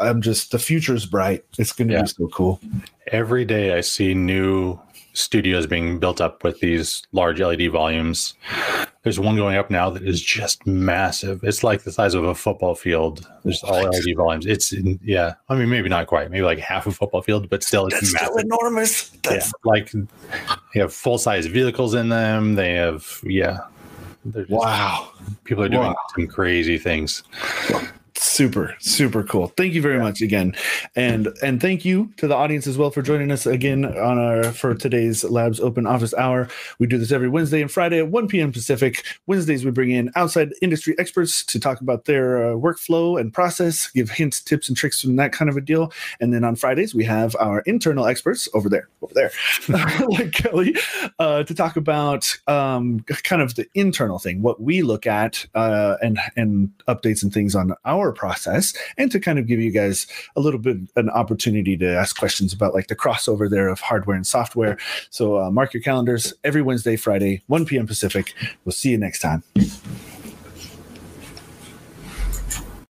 i'm 0.00 0.20
just 0.20 0.50
the 0.50 0.58
future 0.58 0.94
is 0.94 1.06
bright 1.06 1.44
it's 1.58 1.72
going 1.72 1.88
to 1.88 1.94
Yeah. 1.94 2.02
be 2.02 2.08
so 2.08 2.28
cool 2.28 2.60
Every 3.08 3.44
day 3.44 3.76
I 3.76 3.80
see 3.82 4.14
new 4.14 4.78
studios 5.12 5.66
being 5.66 5.98
built 5.98 6.20
up 6.20 6.42
with 6.44 6.60
these 6.60 7.02
large 7.12 7.40
LED 7.40 7.68
volumes. 7.70 8.32
There's 9.02 9.18
one 9.18 9.34
going 9.36 9.56
up 9.56 9.68
now 9.68 9.90
that 9.90 10.04
is 10.04 10.22
just 10.22 10.64
massive. 10.64 11.42
It's 11.42 11.64
like 11.64 11.82
the 11.82 11.90
size 11.90 12.14
of 12.14 12.22
a 12.22 12.34
football 12.36 12.76
field. 12.76 13.28
There's 13.42 13.62
all? 13.64 13.82
LED 13.82 14.16
volumes. 14.16 14.46
It's 14.46 14.72
yeah. 15.02 15.34
I 15.48 15.56
mean, 15.56 15.68
maybe 15.70 15.88
not 15.88 16.06
quite. 16.06 16.30
Maybe 16.30 16.42
like 16.44 16.60
half 16.60 16.86
a 16.86 16.92
football 16.92 17.20
field, 17.20 17.50
but 17.50 17.64
still, 17.64 17.86
it's 17.86 17.96
that's 17.96 18.12
massive. 18.12 18.28
still 18.28 18.38
enormous 18.38 19.10
yeah, 19.28 19.44
like 19.64 19.90
they 19.92 20.80
have 20.80 20.92
full 20.94 21.18
size 21.18 21.46
vehicles 21.46 21.94
in 21.94 22.10
them. 22.10 22.54
They 22.54 22.74
have 22.74 23.20
yeah. 23.24 23.58
Just, 24.32 24.50
wow 24.50 25.10
People 25.42 25.64
are 25.64 25.68
doing 25.68 25.82
Wow. 25.88 25.96
some 26.14 26.28
crazy 26.28 26.78
things. 26.78 27.24
Super 28.32 28.74
super 28.80 29.22
cool. 29.22 29.48
Thank 29.48 29.74
you 29.74 29.82
very 29.82 29.98
much 29.98 30.22
again. 30.22 30.54
And 30.96 31.28
and 31.42 31.60
thank 31.60 31.84
you 31.84 32.12
to 32.16 32.26
the 32.26 32.34
audience 32.34 32.66
as 32.66 32.78
well 32.78 32.90
for 32.90 33.02
joining 33.02 33.30
us 33.30 33.46
again 33.46 33.84
on 33.84 34.18
our 34.18 34.44
for 34.44 34.74
today's 34.74 35.22
labs 35.24 35.60
open 35.60 35.86
office 35.86 36.14
hour. 36.14 36.48
We 36.78 36.86
do 36.86 36.98
this 36.98 37.12
every 37.12 37.28
wednesday 37.28 37.60
and 37.60 37.70
friday 37.70 37.98
at 37.98 38.08
1 38.08 38.28
p.m 38.28 38.52
pacific. 38.52 39.04
Wednesdays 39.26 39.64
we 39.64 39.70
bring 39.70 39.90
in 39.90 40.10
outside 40.16 40.52
industry 40.62 40.94
experts 40.98 41.44
to 41.44 41.60
talk 41.60 41.80
about 41.80 42.06
their 42.06 42.52
uh, 42.52 42.56
workflow 42.56 43.20
and 43.20 43.32
process 43.32 43.90
give 43.90 44.10
hints 44.10 44.40
tips 44.40 44.68
and 44.68 44.76
tricks 44.76 45.02
from 45.02 45.16
that 45.16 45.32
kind 45.32 45.50
of 45.50 45.56
a 45.56 45.60
deal. 45.60 45.92
And 46.20 46.32
then 46.32 46.44
on 46.44 46.56
fridays 46.56 46.94
we 46.94 47.04
have 47.04 47.36
our 47.38 47.60
internal 47.60 48.06
experts 48.06 48.48
over 48.54 48.68
there 48.68 48.88
over 49.02 49.12
there 49.14 49.30
like 50.08 50.32
kelly 50.32 50.74
uh, 51.18 51.42
to 51.44 51.54
talk 51.54 51.76
about 51.76 52.38
um, 52.46 53.00
kind 53.24 53.42
of 53.42 53.54
the 53.54 53.66
internal 53.74 54.18
thing, 54.18 54.42
what 54.42 54.60
we 54.60 54.82
look 54.82 55.06
at, 55.06 55.46
uh, 55.54 55.96
and 56.02 56.18
and 56.36 56.70
updates 56.88 57.22
and 57.22 57.32
things 57.32 57.54
on 57.54 57.74
our 57.84 58.12
process, 58.22 58.72
and 58.96 59.10
to 59.10 59.18
kind 59.18 59.40
of 59.40 59.48
give 59.48 59.58
you 59.58 59.72
guys 59.72 60.06
a 60.36 60.40
little 60.40 60.60
bit 60.60 60.76
an 60.94 61.10
opportunity 61.10 61.76
to 61.76 61.88
ask 61.92 62.16
questions 62.16 62.52
about 62.52 62.72
like 62.72 62.86
the 62.86 62.94
crossover 62.94 63.50
there 63.50 63.68
of 63.68 63.80
hardware 63.80 64.14
and 64.14 64.26
software. 64.26 64.78
So 65.10 65.40
uh, 65.40 65.50
mark 65.50 65.74
your 65.74 65.82
calendars 65.82 66.32
every 66.44 66.62
Wednesday, 66.62 66.94
Friday, 66.94 67.42
1 67.48 67.66
p.m. 67.66 67.88
Pacific. 67.88 68.32
We'll 68.64 68.72
see 68.72 68.90
you 68.90 68.98
next 68.98 69.18
time. 69.18 69.42